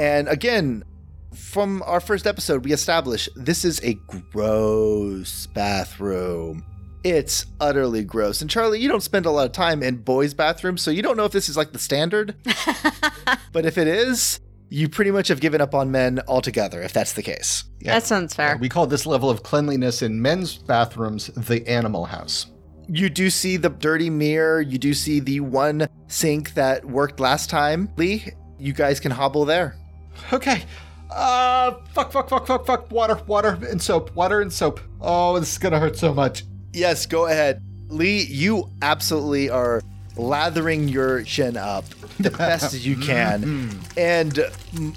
And 0.00 0.26
again, 0.28 0.84
from 1.32 1.82
our 1.86 2.00
first 2.00 2.26
episode, 2.26 2.64
we 2.64 2.72
established 2.72 3.28
this 3.36 3.64
is 3.64 3.80
a 3.84 3.94
gross 4.32 5.46
bathroom. 5.48 6.64
It's 7.04 7.46
utterly 7.60 8.04
gross. 8.04 8.40
And 8.40 8.50
Charlie, 8.50 8.80
you 8.80 8.88
don't 8.88 9.02
spend 9.02 9.26
a 9.26 9.30
lot 9.30 9.46
of 9.46 9.52
time 9.52 9.82
in 9.82 9.96
boys' 9.96 10.34
bathrooms, 10.34 10.82
so 10.82 10.90
you 10.90 11.02
don't 11.02 11.16
know 11.16 11.24
if 11.24 11.32
this 11.32 11.48
is 11.48 11.56
like 11.56 11.72
the 11.72 11.78
standard. 11.78 12.34
but 13.52 13.64
if 13.64 13.78
it 13.78 13.86
is, 13.86 14.40
you 14.68 14.88
pretty 14.88 15.10
much 15.10 15.28
have 15.28 15.40
given 15.40 15.60
up 15.60 15.74
on 15.74 15.90
men 15.90 16.20
altogether, 16.28 16.82
if 16.82 16.92
that's 16.92 17.12
the 17.12 17.22
case. 17.22 17.64
Yeah. 17.80 17.94
That 17.94 18.04
sounds 18.04 18.34
fair. 18.34 18.56
We 18.56 18.68
call 18.68 18.86
this 18.86 19.06
level 19.06 19.30
of 19.30 19.42
cleanliness 19.42 20.02
in 20.02 20.20
men's 20.20 20.56
bathrooms 20.56 21.28
the 21.28 21.66
animal 21.68 22.04
house. 22.06 22.46
You 22.88 23.10
do 23.10 23.30
see 23.30 23.56
the 23.56 23.68
dirty 23.68 24.10
mirror. 24.10 24.60
You 24.60 24.78
do 24.78 24.94
see 24.94 25.20
the 25.20 25.40
one 25.40 25.88
sink 26.06 26.54
that 26.54 26.84
worked 26.84 27.20
last 27.20 27.50
time. 27.50 27.90
Lee, 27.96 28.32
you 28.58 28.72
guys 28.72 28.98
can 28.98 29.10
hobble 29.12 29.44
there. 29.44 29.76
Okay. 30.32 30.64
Uh, 31.10 31.74
fuck, 31.92 32.12
fuck, 32.12 32.28
fuck, 32.28 32.46
fuck, 32.46 32.66
fuck. 32.66 32.90
Water, 32.90 33.20
water, 33.26 33.58
and 33.68 33.80
soap. 33.80 34.14
Water 34.14 34.40
and 34.40 34.52
soap. 34.52 34.80
Oh, 35.00 35.38
this 35.38 35.52
is 35.52 35.58
gonna 35.58 35.78
hurt 35.78 35.96
so 35.96 36.12
much. 36.12 36.44
Yes, 36.78 37.06
go 37.06 37.26
ahead. 37.26 37.60
Lee, 37.88 38.22
you 38.22 38.70
absolutely 38.82 39.50
are 39.50 39.82
lathering 40.16 40.88
your 40.88 41.22
chin 41.22 41.56
up 41.56 41.84
the 42.18 42.30
best 42.38 42.74
as 42.74 42.86
you 42.86 42.96
mm-hmm. 42.96 43.06
can. 43.06 43.80
And 43.96 44.38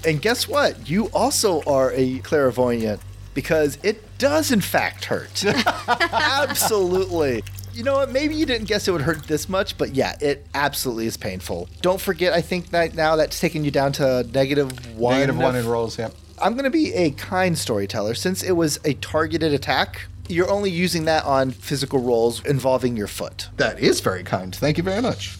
and 0.06 0.22
guess 0.22 0.46
what? 0.46 0.88
You 0.88 1.06
also 1.06 1.62
are 1.62 1.92
a 1.92 2.18
clairvoyant 2.20 3.00
because 3.34 3.78
it 3.82 4.18
does 4.18 4.52
in 4.52 4.60
fact 4.60 5.06
hurt. 5.06 5.44
absolutely. 5.88 7.42
You 7.74 7.82
know 7.82 7.94
what? 7.94 8.12
Maybe 8.12 8.34
you 8.34 8.44
didn't 8.44 8.68
guess 8.68 8.86
it 8.86 8.92
would 8.92 9.00
hurt 9.00 9.24
this 9.24 9.48
much, 9.48 9.78
but 9.78 9.94
yeah, 9.94 10.16
it 10.20 10.46
absolutely 10.54 11.06
is 11.06 11.16
painful. 11.16 11.68
Don't 11.80 12.00
forget, 12.00 12.34
I 12.34 12.42
think 12.42 12.70
that 12.70 12.94
now 12.94 13.16
that's 13.16 13.40
taking 13.40 13.64
you 13.64 13.70
down 13.70 13.92
to 13.92 14.24
negative 14.24 14.94
one. 14.94 15.14
Negative 15.14 15.38
one 15.38 15.56
in 15.56 15.66
rolls, 15.66 15.98
yep. 15.98 16.14
I'm 16.40 16.52
going 16.52 16.64
to 16.64 16.70
be 16.70 16.92
a 16.92 17.12
kind 17.12 17.56
storyteller. 17.56 18.14
Since 18.14 18.42
it 18.42 18.52
was 18.52 18.78
a 18.84 18.94
targeted 18.94 19.54
attack, 19.54 20.02
you're 20.28 20.50
only 20.50 20.70
using 20.70 21.04
that 21.06 21.24
on 21.24 21.50
physical 21.50 22.00
rolls 22.00 22.44
involving 22.44 22.96
your 22.96 23.06
foot. 23.06 23.48
That 23.56 23.80
is 23.80 24.00
very 24.00 24.24
kind. 24.24 24.54
Thank 24.54 24.78
you 24.78 24.82
very 24.82 25.02
much. 25.02 25.36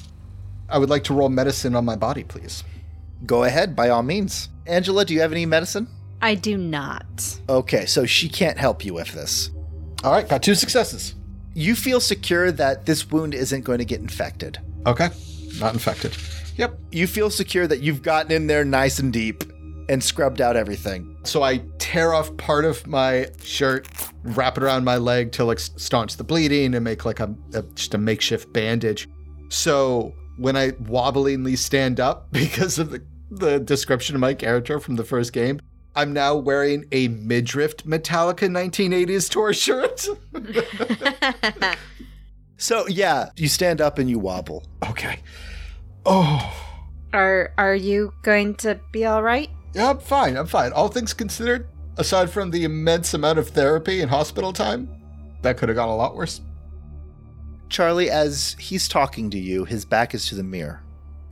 I 0.69 0.79
would 0.79 0.91
like 0.91 1.05
to 1.05 1.15
roll 1.15 1.29
medicine 1.29 1.75
on 1.75 1.85
my 1.85 1.97
body, 1.97 2.25
please. 2.25 2.65
Go 3.27 3.45
ahead, 3.45 3.77
by 3.77 3.89
all 3.89 4.03
means. 4.03 4.49
Angela, 4.67 5.05
do 5.05 5.15
you 5.15 5.21
have 5.21 5.33
any 5.33 5.47
medicine? 5.47 5.89
I 6.21 6.35
do 6.35 6.57
not. 6.57 7.39
Okay, 7.49 7.87
so 7.87 8.07
she 8.07 8.29
can't 8.29 8.59
help 8.59 8.85
you 8.85 8.95
with 8.95 9.13
this. 9.13 9.51
All 10.05 10.13
right, 10.13 10.29
got 10.29 10.43
two 10.43 10.55
successes. 10.55 11.15
You 11.55 11.75
feel 11.75 12.01
secure 12.01 12.51
that 12.53 12.87
this 12.87 13.11
wound 13.11 13.35
isn't 13.35 13.63
going 13.63 13.79
to 13.79 13.85
get 13.85 14.01
infected. 14.01 14.59
Okay, 14.87 15.11
not 15.59 15.75
infected. 15.75 16.17
Yep. 16.57 16.79
You 16.91 17.07
feel 17.07 17.31
secure 17.31 17.67
that 17.67 17.81
you've 17.81 18.03
gotten 18.03 18.33
in 18.33 18.47
there 18.47 18.65
nice 18.65 18.99
and 18.99 19.13
deep 19.13 19.45
and 19.93 20.03
scrubbed 20.03 20.41
out 20.41 20.57
everything. 20.57 21.19
So 21.25 21.43
I 21.43 21.59
tear 21.77 22.15
off 22.15 22.35
part 22.39 22.65
of 22.65 22.87
my 22.87 23.27
shirt, 23.45 23.87
wrap 24.23 24.57
it 24.57 24.63
around 24.63 24.85
my 24.85 24.97
leg 24.97 25.33
to 25.33 25.45
like 25.45 25.59
staunch 25.59 26.17
the 26.17 26.25
bleeding 26.25 26.75
and 26.75 26.83
make 26.83 27.05
like 27.05 27.21
a, 27.21 27.35
a 27.53 27.61
just 27.75 27.93
a 27.93 27.99
makeshift 27.99 28.51
bandage. 28.55 29.07
So 29.51 30.15
when 30.39 30.57
I 30.57 30.71
wobblingly 30.71 31.59
stand 31.59 32.01
up 32.01 32.29
because 32.33 32.79
of 32.79 32.91
the, 32.91 33.05
the 33.31 33.61
description 33.61 34.15
of 34.15 34.21
my 34.23 34.33
character 34.33 34.81
from 34.81 34.97
the 34.97 35.05
first 35.05 35.35
game, 35.35 35.61
I'm 35.95 36.15
now 36.15 36.37
wearing 36.37 36.87
a 36.91 37.09
midriff 37.09 37.77
Metallica 37.79 38.49
1980s 38.49 39.29
tour 39.29 39.53
shirt. 39.53 40.09
So 42.59 42.87
yeah, 42.87 43.31
you 43.37 43.49
stand 43.49 43.81
up 43.81 43.99
and 43.99 44.09
you 44.09 44.21
wobble. 44.21 44.65
okay. 44.89 45.19
Oh. 46.07 46.41
are 47.13 47.53
are 47.59 47.75
you 47.75 48.15
going 48.23 48.55
to 48.57 48.79
be 48.93 49.05
all 49.05 49.21
right? 49.21 49.51
Yeah, 49.75 49.91
I'm 49.91 49.99
fine. 49.99 50.37
I'm 50.37 50.47
fine. 50.47 50.73
All 50.73 50.89
things 50.89 51.15
considered, 51.15 51.69
aside 51.97 52.31
from 52.31 52.51
the 52.51 52.65
immense 52.65 53.15
amount 53.15 53.39
of 53.39 53.49
therapy 53.49 54.01
and 54.01 54.11
hospital 54.11 54.53
time, 54.53 54.89
that 55.43 55.57
could 55.57 55.69
have 55.69 55.77
gone 55.77 55.89
a 55.89 55.97
lot 55.97 56.15
worse. 56.15 56.41
Charlie, 57.69 58.11
as 58.11 58.55
he's 58.59 58.87
talking 58.87 59.31
to 59.31 59.39
you, 59.39 59.65
his 59.65 59.85
back 59.85 60.15
is 60.15 60.27
to 60.27 60.35
the 60.35 60.43
mirror. 60.43 60.83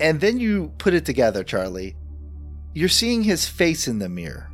And 0.00 0.20
then 0.20 0.40
you 0.40 0.72
put 0.78 0.94
it 0.94 1.04
together, 1.04 1.44
Charlie. 1.44 1.96
You're 2.72 2.88
seeing 2.88 3.24
his 3.24 3.46
face 3.46 3.86
in 3.86 3.98
the 3.98 4.08
mirror, 4.08 4.50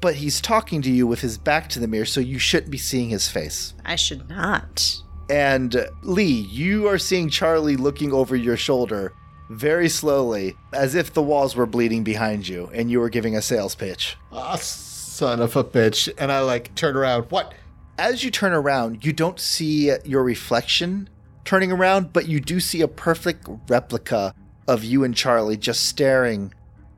but 0.00 0.14
he's 0.14 0.40
talking 0.40 0.80
to 0.82 0.90
you 0.90 1.06
with 1.06 1.20
his 1.20 1.36
back 1.36 1.68
to 1.70 1.80
the 1.80 1.88
mirror, 1.88 2.04
so 2.04 2.20
you 2.20 2.38
shouldn't 2.38 2.70
be 2.70 2.78
seeing 2.78 3.08
his 3.08 3.28
face. 3.28 3.74
I 3.84 3.96
should 3.96 4.28
not. 4.28 4.96
And 5.28 5.74
uh, 5.74 5.86
Lee, 6.02 6.46
you 6.50 6.86
are 6.86 6.98
seeing 6.98 7.28
Charlie 7.28 7.76
looking 7.76 8.12
over 8.12 8.36
your 8.36 8.56
shoulder 8.56 9.12
very 9.48 9.88
slowly, 9.88 10.56
as 10.72 10.94
if 10.94 11.12
the 11.12 11.22
walls 11.22 11.56
were 11.56 11.66
bleeding 11.66 12.04
behind 12.04 12.46
you 12.48 12.70
and 12.72 12.90
you 12.90 13.00
were 13.00 13.08
giving 13.08 13.36
a 13.36 13.42
sales 13.42 13.74
pitch. 13.74 14.16
Ah, 14.32 14.56
son 14.56 15.40
of 15.40 15.56
a 15.56 15.64
bitch. 15.64 16.12
And 16.18 16.30
I 16.30 16.40
like 16.40 16.74
turn 16.74 16.96
around. 16.96 17.30
What? 17.30 17.54
As 17.98 18.22
you 18.22 18.30
turn 18.30 18.52
around, 18.52 19.04
you 19.04 19.12
don't 19.12 19.40
see 19.40 19.92
your 20.04 20.22
reflection 20.22 21.08
turning 21.44 21.72
around, 21.72 22.12
but 22.12 22.28
you 22.28 22.40
do 22.40 22.60
see 22.60 22.82
a 22.82 22.88
perfect 22.88 23.48
replica 23.68 24.34
of 24.68 24.84
you 24.84 25.02
and 25.02 25.16
Charlie 25.16 25.56
just 25.56 25.84
staring, 25.84 26.52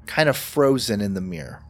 kind 0.07 0.29
of 0.29 0.37
frozen 0.37 1.01
in 1.01 1.15
the 1.15 1.21
mirror. 1.21 1.63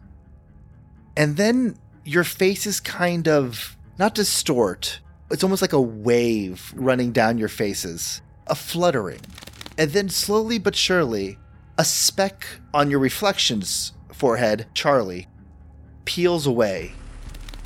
And 1.16 1.36
then 1.36 1.76
your 2.04 2.24
face 2.24 2.66
is 2.66 2.80
kind 2.80 3.28
of 3.28 3.76
not 3.98 4.14
distort, 4.14 5.00
it's 5.30 5.44
almost 5.44 5.62
like 5.62 5.74
a 5.74 5.80
wave 5.80 6.72
running 6.74 7.12
down 7.12 7.38
your 7.38 7.48
faces, 7.48 8.22
a 8.46 8.54
fluttering. 8.54 9.20
And 9.80 9.92
then 9.92 10.10
slowly 10.10 10.58
but 10.58 10.76
surely, 10.76 11.38
a 11.78 11.86
speck 11.86 12.46
on 12.74 12.90
your 12.90 12.98
reflection's 13.00 13.94
forehead, 14.12 14.66
Charlie, 14.74 15.26
peels 16.04 16.46
away 16.46 16.92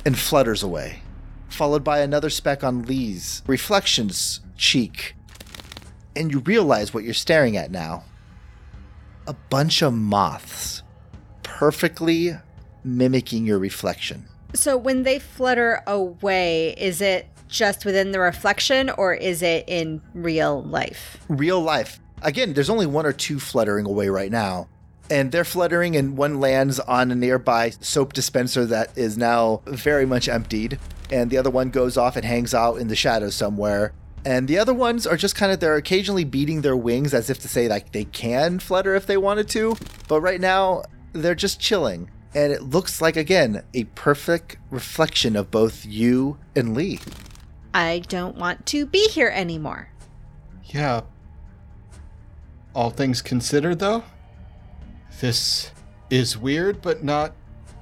and 0.05 0.17
flutters 0.17 0.63
away, 0.63 1.01
followed 1.49 1.83
by 1.83 1.99
another 1.99 2.29
speck 2.29 2.63
on 2.63 2.83
Lee's 2.83 3.43
reflection's 3.47 4.39
cheek. 4.55 5.17
And 6.15 6.31
you 6.31 6.39
realize 6.39 6.93
what 6.93 7.03
you're 7.03 7.13
staring 7.13 7.57
at 7.57 7.69
now 7.69 8.05
a 9.27 9.33
bunch 9.49 9.81
of 9.81 9.93
moths, 9.93 10.83
perfectly 11.43 12.31
mimicking 12.85 13.45
your 13.45 13.59
reflection. 13.59 14.25
So 14.53 14.77
when 14.77 15.03
they 15.03 15.19
flutter 15.19 15.83
away, 15.85 16.75
is 16.77 17.01
it 17.01 17.27
just 17.49 17.83
within 17.83 18.11
the 18.11 18.19
reflection 18.21 18.89
or 18.89 19.13
is 19.13 19.41
it 19.41 19.65
in 19.67 20.01
real 20.13 20.63
life? 20.63 21.17
real 21.27 21.59
life. 21.59 21.99
Again, 22.25 22.53
there's 22.53 22.71
only 22.71 22.87
one 22.87 23.05
or 23.05 23.13
two 23.13 23.39
fluttering 23.39 23.85
away 23.85 24.09
right 24.09 24.31
now. 24.31 24.67
And 25.11 25.31
they're 25.31 25.45
fluttering, 25.45 25.95
and 25.95 26.17
one 26.17 26.39
lands 26.39 26.79
on 26.79 27.11
a 27.11 27.15
nearby 27.15 27.69
soap 27.79 28.13
dispenser 28.13 28.65
that 28.65 28.97
is 28.97 29.17
now 29.17 29.61
very 29.65 30.07
much 30.07 30.27
emptied. 30.27 30.79
And 31.11 31.29
the 31.29 31.37
other 31.37 31.51
one 31.51 31.69
goes 31.69 31.95
off 31.95 32.15
and 32.15 32.25
hangs 32.25 32.55
out 32.55 32.77
in 32.77 32.87
the 32.87 32.95
shadows 32.95 33.35
somewhere. 33.35 33.93
And 34.25 34.47
the 34.47 34.57
other 34.57 34.73
ones 34.73 35.05
are 35.05 35.17
just 35.17 35.35
kind 35.35 35.51
of, 35.51 35.59
they're 35.59 35.75
occasionally 35.75 36.23
beating 36.23 36.61
their 36.61 36.75
wings 36.75 37.13
as 37.13 37.29
if 37.29 37.37
to 37.41 37.47
say, 37.47 37.67
like, 37.67 37.91
they 37.91 38.05
can 38.05 38.57
flutter 38.57 38.95
if 38.95 39.05
they 39.05 39.17
wanted 39.17 39.47
to. 39.49 39.77
But 40.07 40.21
right 40.21 40.41
now, 40.41 40.85
they're 41.13 41.35
just 41.35 41.59
chilling. 41.59 42.09
And 42.33 42.51
it 42.51 42.63
looks 42.63 42.99
like, 42.99 43.15
again, 43.15 43.61
a 43.75 43.83
perfect 43.83 44.57
reflection 44.71 45.35
of 45.35 45.51
both 45.51 45.85
you 45.85 46.39
and 46.55 46.75
Lee. 46.75 46.99
I 47.75 47.99
don't 48.07 48.35
want 48.35 48.65
to 48.67 48.87
be 48.87 49.07
here 49.09 49.29
anymore. 49.29 49.89
Yeah. 50.63 51.01
All 52.75 52.89
things 52.89 53.21
considered, 53.21 53.79
though, 53.79 54.03
this 55.21 55.71
is 56.09 56.37
weird, 56.37 56.81
but 56.81 57.03
not 57.03 57.33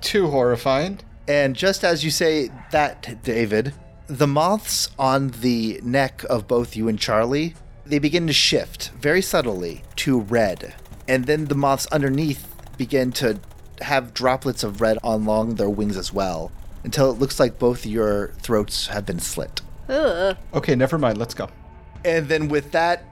too 0.02 0.28
horrifying. 0.28 1.00
And 1.28 1.56
just 1.56 1.84
as 1.84 2.04
you 2.04 2.12
say 2.12 2.52
that, 2.72 3.24
David, 3.24 3.74
the 4.08 4.28
moths 4.28 4.92
on 5.00 5.30
the 5.42 5.80
neck 5.84 6.24
of 6.30 6.48
both 6.48 6.76
you 6.76 6.88
and 6.88 7.00
Charlie, 7.00 7.56
they 7.86 7.98
begin 7.98 8.28
to 8.28 8.34
shift 8.34 8.90
very 8.92 9.22
subtly 9.22 9.84
to 9.98 10.20
red. 10.20 10.76
And 11.08 11.26
then 11.26 11.46
the 11.46 11.56
moths 11.56 11.88
underneath 11.88 12.48
begin 12.78 13.12
to 13.14 13.40
have 13.82 14.14
droplets 14.14 14.64
of 14.64 14.80
red 14.80 15.00
along 15.04 15.56
their 15.56 15.70
wings 15.70 15.98
as 15.98 16.14
well, 16.14 16.52
until 16.84 17.10
it 17.10 17.18
looks 17.18 17.40
like 17.40 17.58
both 17.58 17.86
your 17.86 18.28
throats 18.42 18.88
have 18.88 19.06
been 19.06 19.20
slit. 19.20 19.62
Ugh. 19.90 20.38
Okay, 20.54 20.76
never 20.76 20.98
mind. 21.00 21.18
Let's 21.18 21.34
go. 21.34 21.50
And 22.06 22.28
then 22.28 22.48
with 22.48 22.72
that, 22.74 23.06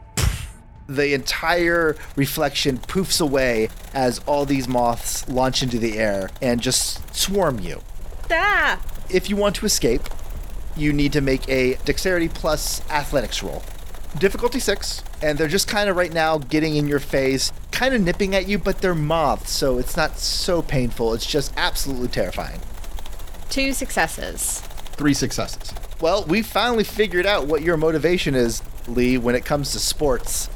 the 0.96 1.14
entire 1.14 1.96
reflection 2.16 2.78
poofs 2.78 3.22
away 3.22 3.70
as 3.94 4.20
all 4.26 4.46
these 4.46 4.68
moths 4.68 5.28
launch 5.30 5.64
into 5.64 5.80
the 5.80 5.98
air 5.98 6.30
and 6.42 6.62
just 6.62 7.16
swarm 7.16 7.60
you. 7.60 7.82
Ah! 8.30 8.82
If 9.10 9.30
you 9.30 9.36
want 9.36 9.56
to 9.58 9.66
escape, 9.66 10.04
you 10.76 10.94
need 10.94 11.14
to 11.14 11.22
make 11.22 11.48
a 11.50 11.76
dexterity 11.86 12.30
plus 12.30 12.82
athletics 12.90 13.44
roll. 13.44 13.64
Difficulty 14.18 14.60
six, 14.60 15.04
and 15.22 15.38
they're 15.38 15.48
just 15.48 15.68
kind 15.68 15.90
of 15.90 15.96
right 15.96 16.14
now 16.14 16.38
getting 16.38 16.76
in 16.76 16.88
your 16.88 17.00
face, 17.00 17.52
kind 17.72 17.94
of 17.94 18.02
nipping 18.02 18.36
at 18.36 18.48
you, 18.48 18.58
but 18.58 18.80
they're 18.80 18.96
moths, 18.96 19.52
so 19.52 19.78
it's 19.78 19.96
not 19.96 20.18
so 20.18 20.62
painful. 20.62 21.14
It's 21.14 21.26
just 21.26 21.54
absolutely 21.56 22.10
terrifying. 22.10 22.60
Two 23.50 23.74
successes. 23.74 24.62
Three 24.94 25.14
successes. 25.14 25.74
Well, 26.00 26.26
we 26.26 26.42
finally 26.42 26.84
figured 26.84 27.26
out 27.26 27.48
what 27.48 27.62
your 27.62 27.78
motivation 27.78 28.36
is, 28.36 28.62
Lee, 28.88 29.18
when 29.18 29.36
it 29.36 29.46
comes 29.46 29.72
to 29.74 29.80
sports. 29.80 30.50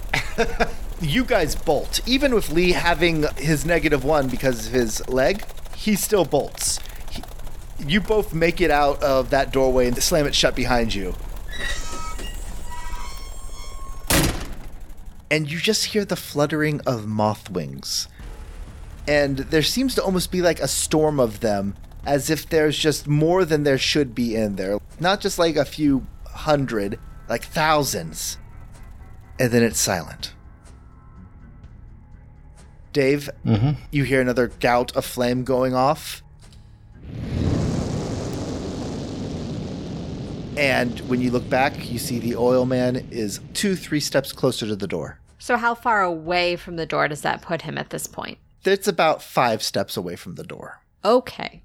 you 1.01 1.23
guys 1.23 1.55
bolt. 1.55 2.01
Even 2.05 2.33
with 2.33 2.49
Lee 2.49 2.71
having 2.71 3.25
his 3.37 3.65
negative 3.65 4.03
one 4.03 4.27
because 4.27 4.67
of 4.67 4.73
his 4.73 5.07
leg, 5.07 5.43
he 5.75 5.95
still 5.95 6.25
bolts. 6.25 6.79
He, 7.09 7.23
you 7.85 8.01
both 8.01 8.33
make 8.33 8.61
it 8.61 8.71
out 8.71 9.01
of 9.03 9.29
that 9.29 9.51
doorway 9.51 9.87
and 9.87 10.01
slam 10.01 10.25
it 10.25 10.35
shut 10.35 10.55
behind 10.55 10.93
you. 10.93 11.15
And 15.31 15.51
you 15.51 15.59
just 15.59 15.85
hear 15.85 16.05
the 16.05 16.15
fluttering 16.15 16.81
of 16.81 17.07
moth 17.07 17.49
wings. 17.49 18.07
And 19.07 19.39
there 19.39 19.63
seems 19.63 19.95
to 19.95 20.03
almost 20.03 20.31
be 20.31 20.41
like 20.41 20.59
a 20.59 20.67
storm 20.67 21.19
of 21.19 21.39
them, 21.39 21.75
as 22.05 22.29
if 22.29 22.47
there's 22.47 22.77
just 22.77 23.07
more 23.07 23.43
than 23.45 23.63
there 23.63 23.77
should 23.77 24.15
be 24.15 24.35
in 24.35 24.55
there. 24.55 24.79
Not 24.99 25.21
just 25.21 25.37
like 25.37 25.55
a 25.55 25.65
few 25.65 26.05
hundred, 26.25 26.99
like 27.27 27.43
thousands. 27.43 28.37
And 29.39 29.51
then 29.51 29.63
it's 29.63 29.79
silent. 29.79 30.33
Dave, 32.93 33.29
mm-hmm. 33.45 33.71
you 33.91 34.03
hear 34.05 34.21
another 34.21 34.47
gout 34.47 34.95
of 34.95 35.03
flame 35.03 35.43
going 35.43 35.75
off. 35.75 36.23
And 40.57 40.97
when 41.01 41.19
you 41.19 41.31
look 41.31 41.49
back, 41.49 41.91
you 41.91 41.99
see 41.99 42.19
the 42.19 42.37
oil 42.37 42.65
man 42.65 43.07
is 43.11 43.41
two, 43.53 43.75
three 43.75 43.99
steps 43.99 44.31
closer 44.31 44.65
to 44.65 44.75
the 44.75 44.87
door. 44.87 45.19
So 45.37 45.57
how 45.57 45.75
far 45.75 46.01
away 46.01 46.55
from 46.55 46.77
the 46.77 46.85
door 46.85 47.09
does 47.09 47.21
that 47.21 47.41
put 47.41 47.63
him 47.63 47.77
at 47.77 47.89
this 47.89 48.07
point? 48.07 48.37
It's 48.63 48.87
about 48.87 49.21
five 49.21 49.61
steps 49.61 49.97
away 49.97 50.15
from 50.15 50.35
the 50.35 50.43
door. 50.43 50.81
Okay. 51.03 51.61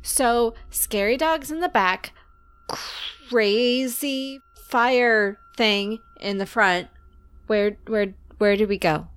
So, 0.00 0.54
scary 0.70 1.16
dogs 1.16 1.50
in 1.50 1.60
the 1.60 1.68
back, 1.68 2.12
crazy 3.28 4.40
fire 4.68 5.38
thing 5.58 5.98
in 6.20 6.38
the 6.38 6.46
front. 6.46 6.88
Where 7.48 7.76
where 7.86 8.14
where 8.38 8.56
do 8.56 8.66
we 8.66 8.78
go? 8.78 9.08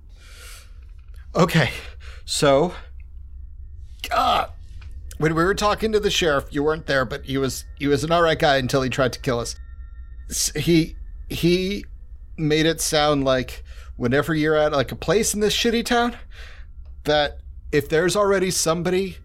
Okay, 1.34 1.70
so. 2.26 2.74
Uh, 4.10 4.48
when 5.18 5.34
we 5.34 5.44
were 5.44 5.54
talking 5.54 5.92
to 5.92 6.00
the 6.00 6.10
sheriff, 6.10 6.46
you 6.50 6.64
weren't 6.64 6.86
there, 6.86 7.04
but 7.04 7.24
he 7.24 7.38
was 7.38 7.64
he 7.78 7.86
was 7.86 8.02
an 8.04 8.12
alright 8.12 8.38
guy 8.38 8.56
until 8.56 8.82
he 8.82 8.90
tried 8.90 9.12
to 9.14 9.20
kill 9.20 9.38
us. 9.38 9.54
He 10.56 10.96
he 11.30 11.84
made 12.36 12.66
it 12.66 12.80
sound 12.80 13.24
like 13.24 13.62
whenever 13.96 14.34
you're 14.34 14.56
at 14.56 14.72
like 14.72 14.90
a 14.90 14.96
place 14.96 15.32
in 15.32 15.40
this 15.40 15.56
shitty 15.56 15.84
town, 15.84 16.16
that 17.04 17.38
if 17.70 17.88
there's 17.88 18.16
already 18.16 18.50
somebody 18.50 19.18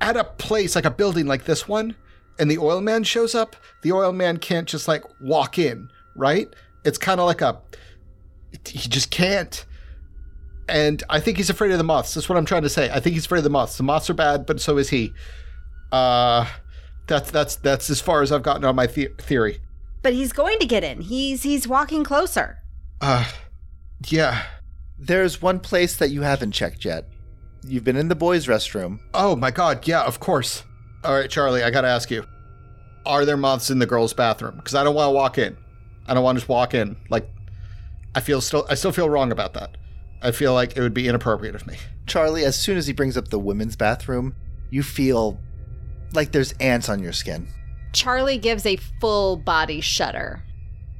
at 0.00 0.16
a 0.16 0.24
place 0.24 0.76
like 0.76 0.84
a 0.84 0.90
building 0.90 1.26
like 1.26 1.44
this 1.44 1.66
one, 1.66 1.96
and 2.38 2.48
the 2.48 2.58
oil 2.58 2.80
man 2.80 3.02
shows 3.02 3.34
up, 3.34 3.56
the 3.82 3.90
oil 3.90 4.12
man 4.12 4.36
can't 4.36 4.68
just 4.68 4.86
like 4.86 5.02
walk 5.20 5.58
in, 5.58 5.90
right? 6.18 6.48
It's 6.84 6.98
kind 6.98 7.20
of 7.20 7.26
like 7.26 7.40
a 7.40 7.60
he 8.66 8.88
just 8.88 9.10
can't. 9.10 9.64
And 10.68 11.02
I 11.08 11.20
think 11.20 11.38
he's 11.38 11.48
afraid 11.50 11.70
of 11.72 11.78
the 11.78 11.84
moths. 11.84 12.14
That's 12.14 12.28
what 12.28 12.36
I'm 12.36 12.44
trying 12.44 12.62
to 12.62 12.68
say. 12.68 12.90
I 12.90 13.00
think 13.00 13.14
he's 13.14 13.24
afraid 13.24 13.38
of 13.38 13.44
the 13.44 13.50
moths. 13.50 13.76
The 13.78 13.82
moths 13.82 14.10
are 14.10 14.14
bad, 14.14 14.44
but 14.44 14.60
so 14.60 14.76
is 14.76 14.90
he. 14.90 15.12
Uh, 15.90 16.46
that's 17.06 17.30
that's 17.30 17.56
that's 17.56 17.88
as 17.88 18.00
far 18.00 18.20
as 18.22 18.30
I've 18.32 18.42
gotten 18.42 18.64
on 18.64 18.76
my 18.76 18.86
the- 18.86 19.10
theory. 19.18 19.60
But 20.02 20.12
he's 20.12 20.32
going 20.32 20.58
to 20.58 20.66
get 20.66 20.84
in. 20.84 21.00
He's 21.00 21.42
he's 21.42 21.66
walking 21.66 22.04
closer. 22.04 22.58
Uh, 23.00 23.26
yeah. 24.06 24.44
There's 24.98 25.40
one 25.40 25.60
place 25.60 25.96
that 25.96 26.10
you 26.10 26.22
haven't 26.22 26.52
checked 26.52 26.84
yet. 26.84 27.08
You've 27.64 27.84
been 27.84 27.96
in 27.96 28.08
the 28.08 28.14
boys' 28.14 28.46
restroom. 28.46 28.98
Oh 29.14 29.36
my 29.36 29.50
god, 29.50 29.86
yeah, 29.86 30.02
of 30.02 30.20
course. 30.20 30.64
All 31.04 31.14
right, 31.14 31.30
Charlie, 31.30 31.62
I 31.62 31.70
gotta 31.70 31.88
ask 31.88 32.10
you. 32.10 32.24
Are 33.06 33.24
there 33.24 33.36
moths 33.36 33.70
in 33.70 33.78
the 33.78 33.86
girls' 33.86 34.12
bathroom? 34.12 34.56
Because 34.56 34.74
I 34.74 34.84
don't 34.84 34.94
want 34.94 35.08
to 35.08 35.12
walk 35.12 35.38
in. 35.38 35.56
I 36.08 36.14
don't 36.14 36.24
want 36.24 36.36
to 36.36 36.40
just 36.40 36.48
walk 36.48 36.74
in. 36.74 36.96
Like, 37.10 37.28
I 38.14 38.20
feel 38.20 38.40
still, 38.40 38.66
I 38.68 38.74
still 38.74 38.92
feel 38.92 39.08
wrong 39.08 39.30
about 39.30 39.54
that. 39.54 39.76
I 40.22 40.32
feel 40.32 40.52
like 40.54 40.76
it 40.76 40.80
would 40.80 40.94
be 40.94 41.06
inappropriate 41.06 41.54
of 41.54 41.66
me. 41.66 41.76
Charlie, 42.06 42.44
as 42.44 42.58
soon 42.58 42.76
as 42.76 42.86
he 42.86 42.92
brings 42.92 43.16
up 43.16 43.28
the 43.28 43.38
women's 43.38 43.76
bathroom, 43.76 44.34
you 44.70 44.82
feel 44.82 45.38
like 46.14 46.32
there's 46.32 46.52
ants 46.52 46.88
on 46.88 47.00
your 47.02 47.12
skin. 47.12 47.46
Charlie 47.92 48.38
gives 48.38 48.66
a 48.66 48.76
full 49.00 49.36
body 49.36 49.80
shudder. 49.80 50.42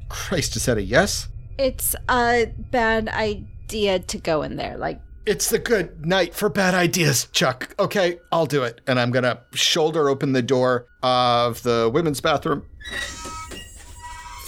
Christ, 0.07 0.55
is 0.55 0.65
that 0.65 0.77
a 0.77 0.81
yes? 0.81 1.27
It's 1.57 1.95
a 2.07 2.51
bad 2.71 3.09
idea 3.09 3.99
to 3.99 4.17
go 4.17 4.43
in 4.43 4.55
there. 4.55 4.77
Like, 4.77 5.01
It's 5.25 5.49
the 5.49 5.59
good 5.59 6.05
night 6.05 6.33
for 6.33 6.49
bad 6.49 6.73
ideas, 6.73 7.27
Chuck. 7.31 7.75
Okay, 7.77 8.19
I'll 8.31 8.45
do 8.45 8.63
it. 8.63 8.81
And 8.87 8.99
I'm 8.99 9.11
gonna 9.11 9.41
shoulder 9.53 10.09
open 10.09 10.31
the 10.33 10.41
door 10.41 10.87
of 11.03 11.61
the 11.63 11.89
women's 11.93 12.21
bathroom. 12.21 12.65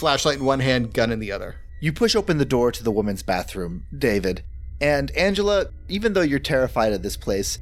Flashlight 0.02 0.40
in 0.40 0.46
one 0.46 0.62
hand, 0.62 0.96
gun 0.96 1.12
in 1.12 1.20
the 1.20 1.32
other. 1.32 1.58
You 1.80 1.94
push 1.94 2.16
open 2.16 2.40
the 2.40 2.44
door 2.44 2.72
to 2.72 2.84
the 2.84 2.90
woman's 2.90 3.22
bathroom, 3.22 3.86
David. 3.96 4.44
And 4.82 5.12
Angela, 5.12 5.68
even 5.90 6.14
though 6.14 6.22
you're 6.22 6.40
terrified 6.40 6.92
of 6.92 7.04
this 7.04 7.16
place, 7.16 7.60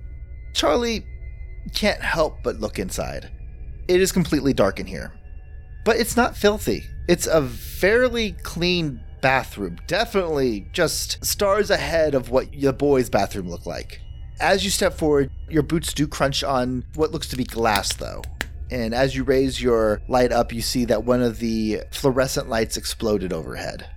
Charlie 0.54 1.06
can't 1.76 2.02
help 2.02 2.42
but 2.42 2.62
look 2.62 2.80
inside. 2.80 3.30
It 3.90 4.00
is 4.00 4.14
completely 4.14 4.54
dark 4.54 4.80
in 4.80 4.86
here. 4.86 5.12
But 5.84 5.98
it's 5.98 6.16
not 6.16 6.38
filthy. 6.38 6.86
It's 7.10 7.28
a 7.28 7.46
fairly 7.46 8.32
clean 8.42 9.02
bathroom. 9.22 9.78
Definitely 9.86 10.70
just 10.72 11.26
stars 11.26 11.70
ahead 11.70 12.16
of 12.16 12.30
what 12.30 12.54
the 12.54 12.72
boys' 12.72 13.10
bathroom 13.10 13.50
looked 13.50 13.68
like. 13.68 14.00
As 14.40 14.64
you 14.64 14.70
step 14.72 14.94
forward, 14.94 15.30
your 15.50 15.64
boots 15.64 15.94
do 15.94 16.08
crunch 16.08 16.46
on 16.46 16.86
what 16.96 17.12
looks 17.12 17.28
to 17.28 17.36
be 17.36 17.44
glass, 17.44 17.94
though. 17.98 18.22
And 18.72 18.94
as 18.94 19.16
you 19.16 19.24
raise 19.24 19.62
your 19.62 20.02
light 20.08 20.32
up, 20.32 20.54
you 20.54 20.62
see 20.62 20.86
that 20.86 21.04
one 21.04 21.22
of 21.22 21.40
the 21.40 21.82
fluorescent 21.92 22.50
lights 22.50 22.78
exploded 22.78 23.34
overhead. 23.34 23.90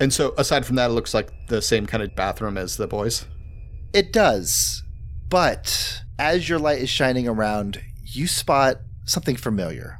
And 0.00 0.12
so, 0.12 0.34
aside 0.36 0.66
from 0.66 0.76
that, 0.76 0.90
it 0.90 0.94
looks 0.94 1.14
like 1.14 1.30
the 1.48 1.62
same 1.62 1.86
kind 1.86 2.02
of 2.02 2.14
bathroom 2.14 2.58
as 2.58 2.76
the 2.76 2.86
boys. 2.86 3.26
It 3.92 4.12
does. 4.12 4.82
But 5.28 6.02
as 6.18 6.48
your 6.48 6.58
light 6.58 6.80
is 6.80 6.90
shining 6.90 7.26
around, 7.26 7.80
you 8.02 8.26
spot 8.26 8.78
something 9.04 9.36
familiar. 9.36 9.98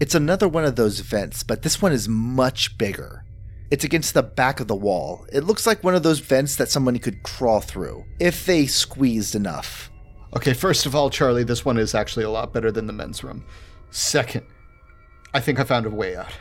It's 0.00 0.14
another 0.14 0.48
one 0.48 0.64
of 0.64 0.76
those 0.76 1.00
vents, 1.00 1.42
but 1.42 1.62
this 1.62 1.82
one 1.82 1.92
is 1.92 2.08
much 2.08 2.78
bigger. 2.78 3.24
It's 3.70 3.84
against 3.84 4.14
the 4.14 4.22
back 4.22 4.58
of 4.58 4.66
the 4.66 4.74
wall. 4.74 5.26
It 5.32 5.44
looks 5.44 5.66
like 5.66 5.84
one 5.84 5.94
of 5.94 6.02
those 6.02 6.20
vents 6.20 6.56
that 6.56 6.70
someone 6.70 6.98
could 6.98 7.22
crawl 7.22 7.60
through 7.60 8.04
if 8.18 8.46
they 8.46 8.66
squeezed 8.66 9.34
enough. 9.34 9.90
Okay, 10.36 10.52
first 10.52 10.86
of 10.86 10.94
all, 10.94 11.10
Charlie, 11.10 11.42
this 11.42 11.64
one 11.64 11.76
is 11.76 11.94
actually 11.94 12.24
a 12.24 12.30
lot 12.30 12.52
better 12.52 12.70
than 12.70 12.86
the 12.86 12.92
men's 12.92 13.24
room. 13.24 13.44
Second, 13.90 14.46
I 15.34 15.40
think 15.40 15.58
I 15.58 15.64
found 15.64 15.86
a 15.86 15.90
way 15.90 16.16
out. 16.16 16.32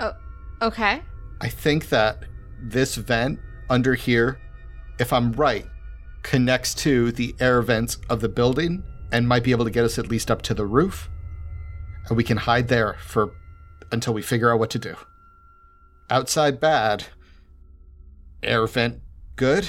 oh, 0.00 0.12
okay. 0.62 1.02
I 1.40 1.48
think 1.48 1.90
that 1.90 2.24
this 2.62 2.94
vent 2.94 3.38
under 3.68 3.94
here, 3.94 4.40
if 4.98 5.12
I'm 5.12 5.32
right, 5.32 5.66
connects 6.22 6.74
to 6.74 7.12
the 7.12 7.34
air 7.38 7.60
vents 7.60 7.98
of 8.08 8.20
the 8.20 8.28
building 8.28 8.82
and 9.12 9.28
might 9.28 9.44
be 9.44 9.50
able 9.50 9.66
to 9.66 9.70
get 9.70 9.84
us 9.84 9.98
at 9.98 10.08
least 10.08 10.30
up 10.30 10.40
to 10.42 10.54
the 10.54 10.64
roof. 10.64 11.10
And 12.08 12.16
we 12.16 12.24
can 12.24 12.38
hide 12.38 12.68
there 12.68 12.94
for 12.94 13.34
until 13.92 14.14
we 14.14 14.22
figure 14.22 14.50
out 14.52 14.58
what 14.58 14.70
to 14.70 14.78
do. 14.78 14.94
Outside 16.10 16.60
bad. 16.60 17.04
Air 18.42 18.66
vent 18.66 19.00
good. 19.36 19.68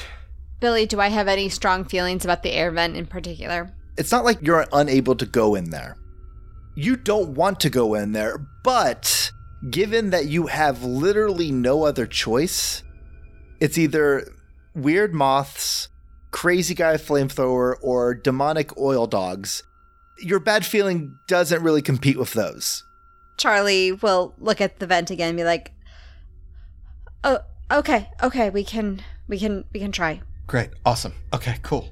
Billy, 0.65 0.87
do 0.87 0.99
I 0.99 1.09
have 1.09 1.27
any 1.27 1.47
strong 1.47 1.85
feelings 1.85 2.25
about 2.25 2.41
the 2.41 2.51
air 2.51 2.71
vent 2.71 2.97
in 2.97 3.05
particular? 3.05 3.71
It's 3.99 4.11
not 4.11 4.25
like 4.25 4.41
you're 4.41 4.65
unable 4.73 5.13
to 5.17 5.27
go 5.27 5.53
in 5.53 5.69
there. 5.69 5.95
You 6.73 6.95
don't 6.95 7.35
want 7.35 7.59
to 7.59 7.69
go 7.69 7.93
in 7.93 8.13
there, 8.13 8.39
but 8.63 9.31
given 9.69 10.09
that 10.09 10.25
you 10.25 10.47
have 10.47 10.83
literally 10.83 11.51
no 11.51 11.83
other 11.83 12.07
choice, 12.07 12.81
it's 13.59 13.77
either 13.77 14.27
weird 14.73 15.13
moths, 15.13 15.89
crazy 16.31 16.73
guy 16.73 16.95
flamethrower, 16.95 17.75
or 17.83 18.15
demonic 18.15 18.75
oil 18.75 19.05
dogs. 19.05 19.61
Your 20.17 20.39
bad 20.39 20.65
feeling 20.65 21.15
doesn't 21.27 21.61
really 21.61 21.83
compete 21.83 22.17
with 22.17 22.33
those. 22.33 22.83
Charlie 23.37 23.91
will 23.91 24.33
look 24.39 24.59
at 24.61 24.79
the 24.79 24.87
vent 24.87 25.11
again 25.11 25.29
and 25.29 25.37
be 25.37 25.43
like, 25.43 25.73
"Oh, 27.23 27.41
okay, 27.69 28.09
okay, 28.23 28.49
we 28.49 28.63
can, 28.63 29.03
we 29.27 29.37
can, 29.37 29.65
we 29.71 29.79
can 29.79 29.91
try." 29.91 30.21
Great. 30.47 30.69
Awesome. 30.85 31.13
Okay, 31.33 31.57
cool. 31.63 31.89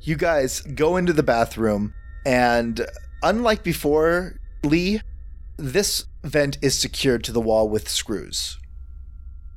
You 0.00 0.16
guys 0.16 0.60
go 0.60 0.96
into 0.96 1.12
the 1.12 1.22
bathroom, 1.22 1.94
and 2.24 2.86
unlike 3.22 3.62
before, 3.62 4.38
Lee, 4.62 5.00
this 5.56 6.06
vent 6.22 6.58
is 6.62 6.78
secured 6.78 7.24
to 7.24 7.32
the 7.32 7.40
wall 7.40 7.68
with 7.68 7.88
screws. 7.88 8.58